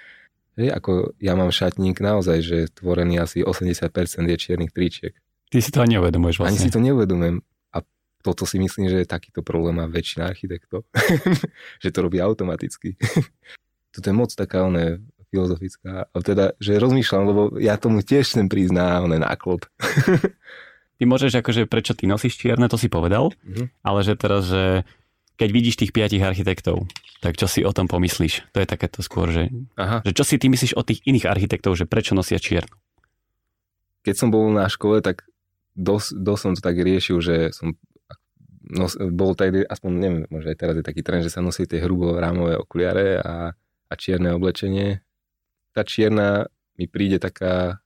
Hej, 0.58 0.72
ako 0.72 1.12
ja 1.20 1.36
mám 1.36 1.52
šatník 1.52 2.00
naozaj, 2.00 2.38
že 2.40 2.58
tvorený 2.72 3.20
asi 3.20 3.44
80% 3.44 3.92
je 4.24 4.36
čiernych 4.40 4.72
tričiek. 4.72 5.12
Ty 5.52 5.58
si 5.60 5.68
to 5.68 5.84
ani 5.84 6.00
neuvedomuješ 6.00 6.40
vlastne. 6.40 6.56
Ani 6.56 6.62
si 6.62 6.72
to 6.72 6.80
neuvedomujem. 6.80 7.44
A 7.76 7.84
toto 8.24 8.48
si 8.48 8.56
myslím, 8.56 8.88
že 8.88 9.04
takýto 9.04 9.44
problém 9.44 9.76
má 9.76 9.84
väčšina 9.84 10.32
architektov. 10.32 10.88
že 11.82 11.92
to 11.92 11.98
robí 12.00 12.22
automaticky. 12.22 12.96
Toto 13.96 14.12
je 14.12 14.16
moc 14.16 14.30
taká 14.36 14.68
oné 14.68 15.00
filozofická. 15.32 16.12
Teda, 16.22 16.54
že 16.60 16.78
rozmýšľam, 16.78 17.24
lebo 17.26 17.42
ja 17.56 17.80
tomu 17.80 18.04
tiež 18.04 18.28
chcem 18.28 18.46
prísť 18.46 18.72
na 18.76 19.00
oné 19.02 19.16
náklop. 19.18 19.64
ty 21.00 21.02
môžeš 21.04 21.40
akože, 21.40 21.68
prečo 21.68 21.92
ty 21.96 22.04
nosíš 22.04 22.38
čierne, 22.38 22.68
to 22.70 22.78
si 22.78 22.88
povedal, 22.88 23.32
mm-hmm. 23.42 23.66
ale 23.84 23.98
že 24.04 24.14
teraz, 24.16 24.48
že 24.48 24.86
keď 25.36 25.48
vidíš 25.52 25.76
tých 25.76 25.92
piatich 25.92 26.24
architektov, 26.24 26.88
tak 27.20 27.36
čo 27.36 27.44
si 27.48 27.60
o 27.64 27.72
tom 27.72 27.88
pomyslíš? 27.88 28.48
To 28.56 28.58
je 28.60 28.68
takéto 28.68 29.04
skôr, 29.04 29.28
že, 29.28 29.52
Aha. 29.76 30.00
že 30.04 30.12
čo 30.16 30.24
si 30.24 30.40
ty 30.40 30.48
myslíš 30.48 30.76
o 30.76 30.86
tých 30.86 31.04
iných 31.04 31.28
architektov, 31.28 31.76
že 31.76 31.84
prečo 31.84 32.16
nosia 32.16 32.40
čiernu? 32.40 32.72
Keď 34.04 34.14
som 34.16 34.28
bol 34.30 34.48
na 34.54 34.70
škole, 34.70 35.02
tak 35.02 35.26
dosť, 35.76 36.08
dosť 36.16 36.40
som 36.40 36.52
to 36.56 36.62
tak 36.64 36.76
riešil, 36.80 37.18
že 37.20 37.52
som 37.52 37.76
nos, 38.64 38.96
bol 38.96 39.36
tak, 39.36 39.52
aspoň 39.68 39.90
neviem, 39.92 40.22
možno 40.32 40.48
aj 40.48 40.58
teraz 40.58 40.74
je 40.78 40.84
taký 40.86 41.02
trend, 41.04 41.26
že 41.26 41.34
sa 41.34 41.44
nosí 41.44 41.68
tie 41.68 41.84
hrubo 41.84 42.16
rámové 42.16 42.56
okuliare 42.56 43.20
a, 43.20 43.52
a 43.86 43.92
čierne 43.94 44.34
oblečenie. 44.34 45.02
Tá 45.72 45.86
čierna 45.86 46.50
mi 46.76 46.86
príde 46.90 47.16
taká, 47.22 47.80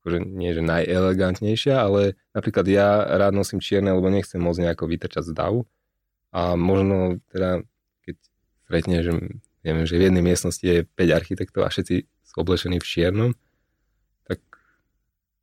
akože 0.00 0.18
nie 0.22 0.54
že 0.54 0.62
najelegantnejšia, 0.62 1.76
ale 1.80 2.18
napríklad 2.34 2.66
ja 2.70 3.04
rád 3.06 3.34
nosím 3.34 3.62
čierne, 3.62 3.94
lebo 3.94 4.10
nechcem 4.10 4.40
moc 4.40 4.56
nejako 4.56 4.90
vytrčať 4.90 5.24
z 5.30 5.32
davu 5.34 5.60
a 6.30 6.54
možno 6.54 7.18
teda, 7.34 7.66
keď 8.06 8.16
stretne, 8.66 8.96
že, 9.02 9.12
neviem, 9.66 9.86
že 9.86 9.98
v 9.98 10.06
jednej 10.10 10.22
miestnosti 10.22 10.62
je 10.62 10.86
5 10.86 11.18
architektov 11.18 11.66
a 11.66 11.72
všetci 11.72 12.06
sú 12.06 12.34
oblečení 12.38 12.78
v 12.78 12.86
čiernom, 12.86 13.30
tak... 14.30 14.38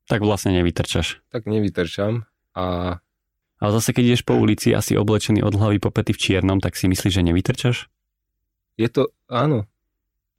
Tak 0.07 0.23
vlastne 0.23 0.55
nevytrčaš. 0.55 1.19
Tak 1.27 1.45
nevytrčam 1.45 2.23
a... 2.55 2.97
Ale 3.57 3.71
zase, 3.73 3.89
keď 3.89 4.13
ideš 4.13 4.23
po 4.23 4.37
ulici 4.37 4.69
a 4.77 4.85
si 4.85 4.93
oblečený 4.93 5.41
od 5.41 5.57
hlavy 5.57 5.81
po 5.81 5.89
pety 5.89 6.13
v 6.13 6.21
čiernom, 6.21 6.61
tak 6.61 6.77
si 6.77 6.85
myslíš, 6.85 7.09
že 7.09 7.25
nevytrčaš? 7.25 7.77
Je 8.77 8.85
to, 8.85 9.09
áno. 9.25 9.65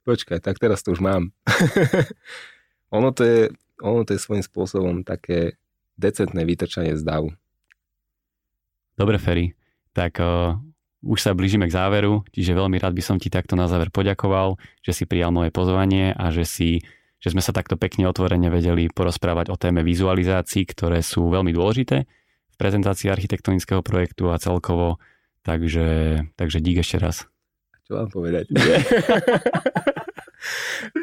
Počkaj, 0.09 0.41
tak 0.41 0.57
teraz 0.57 0.81
to 0.81 0.97
už 0.97 1.05
mám. 1.05 1.29
ono, 2.97 3.13
to 3.13 3.21
je, 3.21 3.39
ono 3.77 4.01
to 4.01 4.17
je 4.17 4.23
svojím 4.25 4.41
spôsobom 4.41 5.05
také 5.05 5.61
decentné 6.01 6.41
vytrčanie 6.49 6.97
z 6.97 7.05
davu. 7.05 7.29
Dobre, 8.97 9.21
Ferry 9.21 9.53
tak 9.99 10.21
uh, 10.21 10.55
už 11.03 11.19
sa 11.19 11.35
blížime 11.35 11.67
k 11.67 11.75
záveru, 11.75 12.23
čiže 12.31 12.55
veľmi 12.55 12.79
rád 12.79 12.95
by 12.95 13.03
som 13.03 13.17
ti 13.19 13.27
takto 13.27 13.59
na 13.59 13.67
záver 13.67 13.91
poďakoval, 13.91 14.55
že 14.79 14.95
si 14.95 15.03
prijal 15.03 15.35
moje 15.35 15.51
pozvanie 15.51 16.15
a 16.15 16.31
že, 16.31 16.47
si, 16.47 16.69
že 17.19 17.35
sme 17.35 17.43
sa 17.43 17.51
takto 17.51 17.75
pekne 17.75 18.07
otvorene 18.07 18.47
vedeli 18.47 18.87
porozprávať 18.87 19.51
o 19.51 19.59
téme 19.59 19.83
vizualizácií, 19.83 20.63
ktoré 20.63 21.03
sú 21.03 21.27
veľmi 21.27 21.51
dôležité 21.51 22.07
v 22.49 22.55
prezentácii 22.55 23.11
architektonického 23.11 23.83
projektu 23.83 24.31
a 24.31 24.39
celkovo. 24.39 24.99
Takže, 25.43 26.19
takže 26.35 26.59
dík 26.59 26.83
ešte 26.83 26.99
raz. 26.99 27.27
Čo 27.87 27.99
mám 27.99 28.11
povedať? 28.11 28.51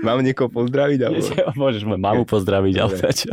Mám 0.07 0.25
niekoho 0.25 0.49
pozdraviť? 0.49 1.01
Alebo... 1.05 1.25
Môžeš 1.61 1.83
moju 1.85 2.01
mamu 2.01 2.25
pozdraviť, 2.25 2.75
ale 2.81 2.95
čo? 3.13 3.33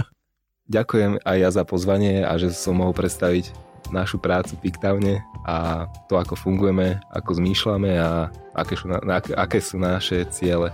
Ďakujem 0.67 1.19
aj 1.27 1.37
ja 1.39 1.49
za 1.51 1.63
pozvanie 1.67 2.23
a 2.23 2.39
že 2.39 2.55
som 2.55 2.79
mohol 2.79 2.95
predstaviť 2.95 3.51
našu 3.91 4.15
prácu 4.15 4.55
Pictavne 4.63 5.19
a 5.43 5.85
to, 6.07 6.15
ako 6.15 6.39
fungujeme, 6.39 7.03
ako 7.11 7.35
zmýšľame 7.35 7.91
a 7.99 8.31
aké 8.55 8.79
sú, 8.79 8.87
na, 8.87 9.19
aké 9.19 9.59
sú 9.59 9.75
naše 9.75 10.23
ciele. 10.31 10.71